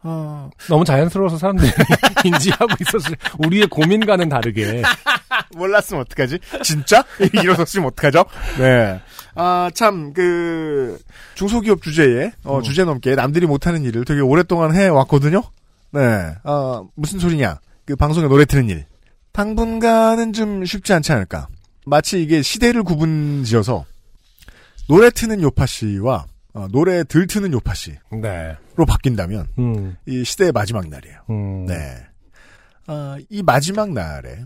어, 0.08 0.52
너무 0.70 0.86
자연스러워서 0.86 1.40
사람들이 1.40 1.72
인지하고 2.26 2.68
있었을 2.80 3.18
우리의 3.40 3.66
고민과는 3.66 4.30
다르게 4.30 4.84
몰랐으면 5.58 6.02
어떡하지? 6.02 6.38
진짜? 6.62 7.04
일어섰으면 7.34 7.88
어떡하죠? 7.88 8.24
네. 8.60 9.02
아, 9.34 9.72
참, 9.74 10.14
그, 10.14 11.00
중소기업 11.34 11.82
주제에, 11.82 12.32
어, 12.44 12.58
음. 12.58 12.62
주제 12.64 12.84
넘게 12.84 13.16
남들이 13.16 13.48
못하는 13.48 13.84
일을 13.84 14.06
되게 14.06 14.22
오랫동안 14.22 14.76
해왔거든요? 14.76 15.42
네. 15.92 16.36
어, 16.44 16.88
무슨 16.96 17.18
소리냐? 17.18 17.60
그 17.86 17.96
방송에 17.96 18.28
노래 18.28 18.46
트는 18.46 18.70
일. 18.70 18.86
당분간은 19.32 20.34
좀 20.34 20.64
쉽지 20.66 20.94
않지 20.94 21.12
않을까. 21.14 21.48
마치 21.86 22.22
이게 22.22 22.44
시대를 22.44 22.84
구분 22.84 23.44
지어서, 23.44 23.86
노래 24.88 25.10
트는 25.10 25.42
요파 25.42 25.66
씨와, 25.66 26.26
어, 26.56 26.68
노래 26.72 27.04
들 27.04 27.28
트는 27.28 27.52
요파 27.54 27.74
씨로 27.74 27.98
네. 28.22 28.56
바뀐다면, 28.88 29.48
음, 29.60 29.98
이 30.08 30.24
시대의 30.24 30.52
마지막 30.54 30.88
날이에요. 30.88 31.20
음, 31.30 31.66
네. 31.66 31.76
아, 32.88 33.18
이 33.30 33.44
마지막 33.44 33.92
날에 33.92 34.38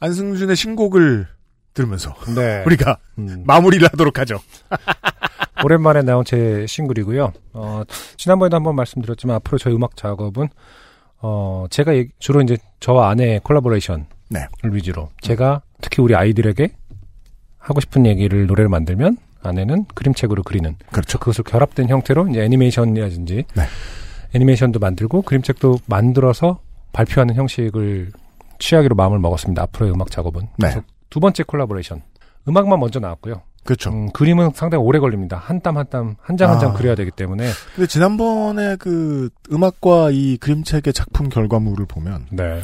안승준의 0.00 0.56
신곡을 0.56 1.28
들으면서 1.74 2.14
네. 2.34 2.62
우리가 2.66 2.98
음. 3.18 3.44
마무리를 3.46 3.86
하도록 3.92 4.18
하죠. 4.18 4.40
오랜만에 5.64 6.02
나온 6.02 6.24
제 6.24 6.66
싱글이고요. 6.66 7.32
어, 7.52 7.82
지난번에도 8.16 8.56
한번 8.56 8.74
말씀드렸지만 8.76 9.36
앞으로 9.36 9.58
저희 9.58 9.74
음악 9.74 9.96
작업은 9.96 10.48
어, 11.20 11.66
제가 11.70 11.94
얘기- 11.96 12.12
주로 12.18 12.40
이제 12.42 12.56
저와 12.80 13.10
아내의 13.10 13.40
콜라보레이션을 13.40 14.06
네. 14.30 14.46
위주로 14.64 15.10
제가 15.20 15.62
특히 15.80 16.00
우리 16.02 16.14
아이들에게 16.14 16.70
하고 17.58 17.80
싶은 17.80 18.06
얘기를 18.06 18.46
노래를 18.46 18.68
만들면 18.68 19.16
아내는 19.42 19.86
그림책으로 19.94 20.42
그리는 20.42 20.76
그렇죠. 20.90 21.18
그것을 21.18 21.44
결합된 21.44 21.88
형태로 21.88 22.28
이제 22.28 22.42
애니메이션이라든지 22.42 23.44
네. 23.54 23.62
애니메이션도 24.34 24.78
만들고 24.78 25.22
그림책도 25.22 25.78
만들어서 25.86 26.58
발표하는 26.92 27.34
형식을 27.34 28.10
취하기로 28.58 28.94
마음을 28.96 29.18
먹었습니다. 29.18 29.62
앞으로의 29.62 29.92
음악 29.92 30.10
작업은. 30.10 30.48
네. 30.58 30.74
두 31.10 31.20
번째 31.20 31.42
콜라보레이션. 31.44 32.02
음악만 32.48 32.80
먼저 32.80 32.98
나왔고요. 32.98 33.42
그렇죠. 33.64 33.90
음, 33.90 34.10
그림은 34.12 34.50
상당히 34.54 34.82
오래 34.82 34.98
걸립니다. 34.98 35.36
한 35.36 35.60
땀 35.60 35.76
한 35.76 35.86
땀, 35.90 36.16
한 36.20 36.36
장 36.38 36.50
한장 36.50 36.70
아. 36.70 36.72
그려야 36.74 36.94
되기 36.94 37.10
때문에. 37.10 37.46
근데 37.74 37.86
지난번에 37.86 38.76
그 38.76 39.28
음악과 39.52 40.10
이 40.12 40.38
그림책의 40.38 40.92
작품 40.94 41.28
결과물을 41.28 41.84
보면 41.86 42.26
네. 42.30 42.60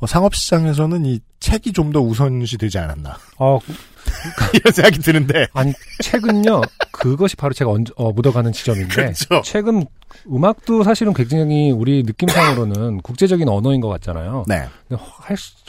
어, 0.00 0.06
상업시장에서는 0.06 1.04
이 1.06 1.20
책이 1.40 1.72
좀 1.72 1.92
더 1.92 2.00
우선시 2.00 2.56
되지 2.58 2.78
않았나 2.78 3.16
어, 3.38 3.58
이런 4.54 4.72
생각이 4.72 4.98
드는데 5.00 5.46
아니, 5.52 5.72
책은요, 6.02 6.60
그것이 6.92 7.36
바로 7.36 7.52
제가 7.54 7.70
얹- 7.70 7.90
어, 7.96 8.12
묻어가는 8.12 8.52
지점인데. 8.52 8.94
그렇죠. 8.94 9.40
책은 9.42 9.84
음악도 10.30 10.82
사실은 10.82 11.12
굉장히 11.14 11.70
우리 11.70 12.02
느낌상으로는 12.04 12.98
국제적인 13.02 13.48
언어인 13.48 13.80
것 13.80 13.88
같잖아요. 13.88 14.44
네. 14.48 14.66
근데 14.88 15.02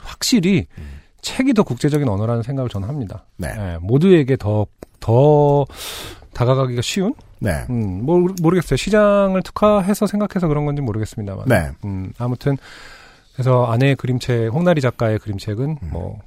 확실히 0.02 0.68
책이 1.22 1.54
더 1.54 1.64
국제적인 1.64 2.08
언어라는 2.08 2.44
생각을 2.44 2.70
저는 2.70 2.88
합니다. 2.88 3.26
네. 3.38 3.50
예, 3.58 3.78
모두에게 3.82 4.38
더, 4.38 4.66
더 5.00 5.66
다가가기가 6.34 6.82
쉬운? 6.82 7.14
네. 7.40 7.66
음, 7.70 8.06
모, 8.06 8.20
모르겠어요. 8.42 8.78
시장을 8.78 9.42
특화해서 9.44 10.08
생각해서 10.08 10.48
그런 10.48 10.66
건지 10.66 10.82
모르겠습니다만. 10.82 11.46
네. 11.48 11.70
음, 11.86 12.12
아무튼, 12.18 12.58
그래서 13.40 13.64
아내의 13.68 13.96
그림책, 13.96 14.54
홍나리 14.54 14.82
작가의 14.82 15.18
그림책은 15.18 15.78
음. 15.82 15.90
뭐, 15.94 16.20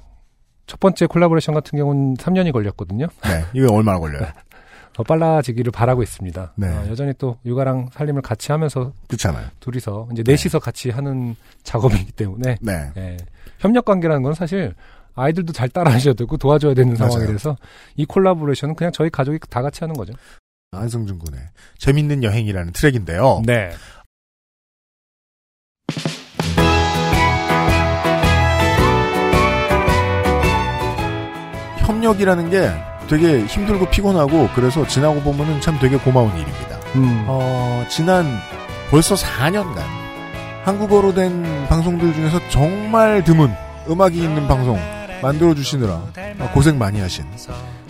첫 0.65 0.79
번째 0.79 1.05
콜라보레이션 1.05 1.53
같은 1.53 1.77
경우는 1.77 2.15
3년이 2.15 2.51
걸렸거든요. 2.51 3.05
네. 3.23 3.45
이거 3.53 3.71
얼마나 3.71 3.99
걸려요? 3.99 4.25
더 4.93 5.03
빨라지기를 5.03 5.71
바라고 5.71 6.01
있습니다. 6.01 6.53
네. 6.55 6.67
어, 6.67 6.87
여전히 6.87 7.13
또 7.19 7.37
육아랑 7.45 7.89
살림을 7.93 8.23
같이 8.23 8.51
하면서 8.51 8.93
그렇잖아요. 9.07 9.45
둘이서 9.59 10.09
이제 10.11 10.23
넷이서 10.25 10.57
같이 10.57 10.89
하는 10.89 11.35
작업이기 11.61 12.13
때문에 12.13 12.57
네. 12.61 12.91
예, 12.97 13.17
협력 13.59 13.85
관계라는 13.85 14.23
건 14.23 14.33
사실 14.33 14.73
아이들도 15.13 15.53
잘 15.53 15.69
따라하셔야 15.69 16.15
되고 16.15 16.35
도와줘야 16.37 16.73
되는 16.73 16.95
맞아요. 16.95 17.11
상황이라서 17.11 17.57
이 17.95 18.05
콜라보레이션은 18.05 18.73
그냥 18.73 18.91
저희 18.91 19.11
가족이 19.11 19.37
다 19.51 19.61
같이 19.61 19.81
하는 19.81 19.93
거죠. 19.93 20.13
안승준 20.71 21.19
군의 21.19 21.41
재밌는 21.77 22.23
여행이라는 22.23 22.73
트랙인데요. 22.73 23.43
네. 23.45 23.71
협력이라는 31.85 32.49
게 32.49 32.71
되게 33.07 33.45
힘들고 33.45 33.89
피곤하고 33.89 34.49
그래서 34.55 34.87
지나고 34.87 35.21
보면은 35.21 35.59
참 35.61 35.77
되게 35.79 35.97
고마운 35.97 36.31
일입니다. 36.31 36.77
음. 36.95 37.25
어, 37.27 37.85
지난 37.89 38.25
벌써 38.89 39.15
4년간 39.15 39.79
한국어로 40.63 41.13
된 41.13 41.43
방송들 41.67 42.13
중에서 42.13 42.39
정말 42.49 43.23
드문 43.23 43.53
음악이 43.89 44.17
있는 44.17 44.47
방송 44.47 44.79
만들어 45.21 45.53
주시느라 45.53 46.01
고생 46.53 46.77
많이 46.77 46.99
하신 47.01 47.25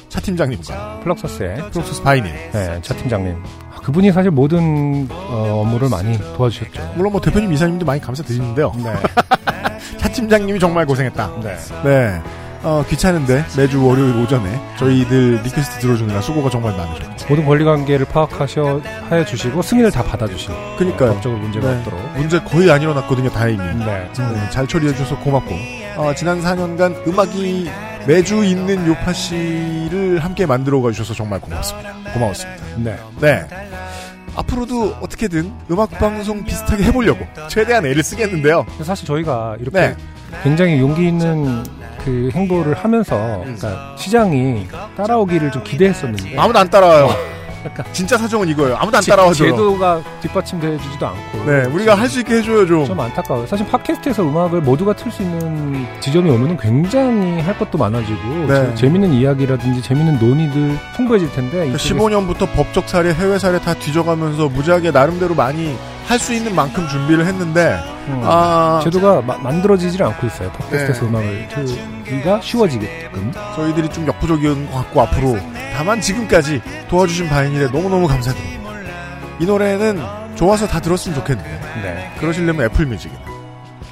차 0.10 0.20
팀장님과 0.20 0.99
플럭서스의 1.03 1.72
프로세스 1.72 2.03
바이님 2.03 2.32
네, 2.52 2.80
차 2.82 2.95
팀장님. 2.95 3.36
아, 3.76 3.80
그분이 3.82 4.11
사실 4.11 4.30
모든 4.30 5.07
어, 5.10 5.61
업무를 5.61 5.90
많이 5.90 6.18
도와주셨죠. 6.36 6.94
물론 6.95 7.11
뭐 7.14 7.22
대표님 7.22 7.52
이사님도 7.52 7.84
많이 7.86 7.99
감사드리는데요. 7.99 8.74
네. 8.78 8.94
차 9.98 10.10
팀장님이 10.10 10.60
정말 10.60 10.86
고생했다. 10.86 11.32
네. 11.41 11.56
네. 11.84 12.22
어, 12.64 12.84
귀찮은데 12.88 13.45
매주 13.57 13.85
월요일 13.85 14.15
오전에 14.15 14.60
저희들 14.77 15.41
request 15.44 15.80
들어주느라 15.80 16.22
수고가 16.22 16.49
정말 16.49 16.76
많으셨고. 16.77 17.26
모든 17.27 17.45
권리 17.45 17.65
관계를 17.65 18.06
파악하셔 18.06 18.81
해 19.11 19.26
주시고 19.26 19.61
승인을 19.61 19.91
다 19.91 20.02
받아 20.03 20.26
주시고 20.27 20.53
그러니까요. 20.77 21.14
법적으로 21.14 21.41
문제가 21.41 21.69
네. 21.69 21.77
없도록. 21.77 21.99
문제 22.18 22.40
거의 22.40 22.72
안 22.72 22.81
일어났거든요, 22.81 23.30
다행히. 23.31 23.57
네. 23.57 24.10
네, 24.18 24.49
잘 24.52 24.65
처리해줘서 24.65 25.19
고맙고. 25.19 25.53
어, 25.98 26.14
지난 26.15 26.41
4년간 26.41 27.06
음악이 27.07 27.69
매주 28.07 28.44
있는 28.44 28.88
요파씨를 28.88 30.20
함께 30.19 30.45
만들어 30.45 30.81
가주셔서 30.81 31.14
정말 31.14 31.41
고맙습니다. 31.41 31.94
고마웠습니다. 32.14 32.64
네. 32.77 32.98
네. 33.19 33.45
앞으로도 34.35 34.95
어떻게든 35.02 35.52
음악 35.69 35.91
방송 35.91 36.44
비슷하게 36.44 36.85
해보려고 36.85 37.26
최대한 37.49 37.85
애를 37.85 38.03
쓰겠는데요. 38.03 38.65
사실 38.84 39.06
저희가 39.06 39.57
이렇게 39.60 39.80
네. 39.80 39.95
굉장히 40.41 40.80
용기 40.80 41.07
있는 41.07 41.64
그 42.03 42.30
행보를 42.34 42.73
하면서 42.73 43.39
그러니까 43.43 43.93
시장이 43.97 44.68
따라오기를 44.97 45.51
좀 45.51 45.64
기대했었는데 45.64 46.38
아무도 46.38 46.60
안 46.60 46.69
따라와요. 46.69 47.10
진짜 47.93 48.18
사정은 48.18 48.49
이거예요. 48.49 48.76
아무도 48.76 48.97
안 48.97 49.01
제- 49.03 49.11
따라와줘요. 49.11 49.51
제도가 49.51 50.01
뒷받침돼 50.22 50.77
주지도 50.80 51.07
않고 51.07 51.45
네, 51.49 51.64
우리가 51.68 51.95
할 51.95 52.10
수 52.10 52.19
있게 52.19 52.35
해줘요 52.39 52.65
좀. 52.68 52.85
좀 52.85 52.99
안타까워요. 52.99 53.47
사실 53.47 53.65
팟캐스트에서 53.68 54.22
음악을 54.22 54.60
모두가 54.60 54.91
틀 54.93 55.10
수 55.10 55.22
있는 55.23 55.88
지점이 56.01 56.30
오면은 56.30 56.57
굉장히 56.57 57.39
할 57.39 57.57
것도 57.57 57.77
많아지고 57.77 58.19
네. 58.47 58.47
재- 58.47 58.76
재밌는 58.76 59.14
이야기라든지 59.14 59.81
재밌는 59.81 60.19
논의들 60.19 60.77
풍부해질 60.97 61.31
텐데 61.31 61.68
이쪽에서 61.69 61.95
15년부터 61.95 62.51
법적 62.53 62.89
사례, 62.89 63.14
해외 63.14 63.39
사례 63.39 63.60
다 63.61 63.73
뒤져가면서 63.73 64.49
무지하게 64.49 64.91
나름대로 64.91 65.34
많이 65.34 65.77
할 66.06 66.20
수 66.20 66.34
있는 66.34 66.54
만큼 66.56 66.88
준비를 66.88 67.26
했는데 67.26 67.80
음, 68.08 68.22
아 68.24 68.82
제도가 68.84 69.22
마- 69.22 69.38
만들어지질 69.38 70.04
않고 70.04 70.28
있어요. 70.28 70.52
팟캐스트에서 70.52 71.02
네. 71.02 71.08
음악을 71.08 71.48
틀기가 72.04 72.42
쉬워지게끔. 72.42 73.32
저희들이 73.56 73.90
좀 73.90 74.06
역부족인 74.08 74.70
것 74.70 74.78
같고 74.80 75.02
앞으로 75.02 75.38
다만 75.76 76.00
지금까지 76.02 76.62
도와주신 76.90 77.30
바인일에 77.30 77.68
너무너무 77.72 78.08
감사드립니다. 78.08 78.64
이 79.40 79.46
노래는 79.46 80.02
좋아서 80.36 80.68
다 80.68 80.80
들었으면 80.80 81.18
좋겠는데 81.18 81.50
네. 81.82 82.12
그러시려면 82.20 82.66
애플뮤직 82.66 83.12
이 83.12 83.16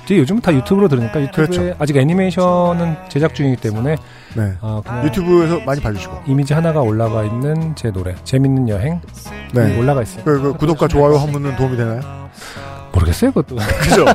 제 0.06 0.18
요즘은 0.18 0.42
다 0.42 0.54
유튜브로 0.54 0.88
들으니까 0.88 1.22
유튜브에 1.22 1.46
그렇죠. 1.46 1.76
아직 1.80 1.96
애니메이션은 1.98 2.96
제작 3.10 3.34
중이기 3.36 3.62
때문에 3.62 3.96
네. 4.36 4.54
어, 4.62 4.82
유튜브에서 5.06 5.60
많이 5.62 5.82
봐주시고 5.82 6.24
이미지 6.28 6.54
하나가 6.54 6.82
올라가 6.82 7.24
있는 7.24 7.76
제 7.76 7.92
노래 7.92 8.16
재밌는 8.24 8.70
여행 8.70 9.00
네. 9.54 9.78
올라가 9.78 10.02
있어요. 10.02 10.24
그, 10.24 10.42
그 10.42 10.54
구독과 10.54 10.88
좋아요 10.88 11.18
하면은 11.18 11.56
도움이 11.56 11.78
되나요? 11.78 12.02
모르겠어요 12.94 13.32
그것도. 13.32 13.56
그죠? 13.82 14.06
아, 14.08 14.14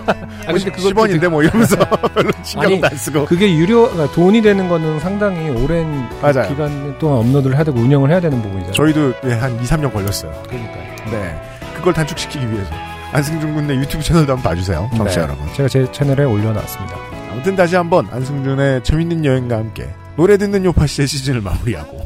근데 0.52 0.70
그것도 0.70 0.90
10원인데 0.90 1.28
뭐 1.28 1.42
이러면서 1.42 1.76
별로 2.14 2.30
신경도 2.42 2.86
안 2.86 2.96
쓰고 2.96 3.24
그게 3.24 3.54
유료 3.56 3.88
그러니까 3.90 4.14
돈이 4.14 4.42
되는 4.42 4.68
거는 4.68 5.00
상당히 5.00 5.48
오랜 5.50 6.08
맞아요. 6.20 6.48
기간 6.48 6.98
동안 6.98 7.18
업로드를 7.18 7.56
해야 7.56 7.64
되고 7.64 7.78
운영을 7.78 8.10
해야 8.10 8.20
되는 8.20 8.36
부분이잖아요. 8.42 8.72
저희도 8.72 9.14
예, 9.24 9.32
한 9.34 9.54
2, 9.60 9.62
3년 9.64 9.92
걸렸어요. 9.92 10.30
그러니까요. 10.46 10.82
네. 11.10 11.40
그걸 11.76 11.92
단축시키기 11.94 12.50
위해서 12.50 12.70
안승준 13.12 13.54
군의 13.54 13.78
유튜브 13.78 14.02
채널도 14.02 14.32
한번 14.32 14.50
봐주세요. 14.50 14.90
청취자 14.96 15.20
네. 15.20 15.26
여러분. 15.26 15.52
제가 15.54 15.68
제 15.68 15.90
채널에 15.92 16.24
올려놨습니다. 16.24 16.96
아무튼 17.30 17.56
다시 17.56 17.76
한번 17.76 18.06
안승준의 18.10 18.82
재밌는 18.84 19.24
여행과 19.24 19.56
함께 19.58 19.88
노래 20.16 20.36
듣는 20.36 20.64
요파 20.64 20.86
씨의 20.86 21.06
시즌을 21.06 21.40
마무리하고 21.42 22.04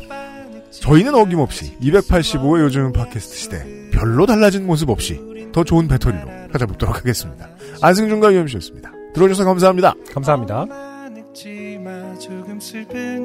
저희는 0.71 1.15
어김없이 1.15 1.77
285의 1.79 2.61
요즘 2.63 2.93
팟캐스트 2.93 3.37
시대 3.37 3.91
별로 3.93 4.27
달라진 4.27 4.67
모습 4.67 4.91
없이 4.91 5.21
더 5.53 5.65
좋은 5.65 5.89
배터리로 5.89 6.27
찾아뵙도록 6.53 6.97
하겠습니다. 6.97 7.49
안승준과 7.83 8.33
유엠씨였습니다. 8.33 8.93
들어주셔서 9.15 9.45
감사합니다. 9.45 9.95
감사합니다. 10.13 10.67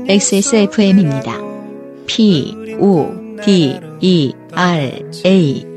XSFM입니다. 0.07 1.33
P, 2.07 2.75
O, 2.79 3.09
D, 3.43 3.79
E, 4.01 4.33
R, 4.53 5.11
A. 5.25 5.74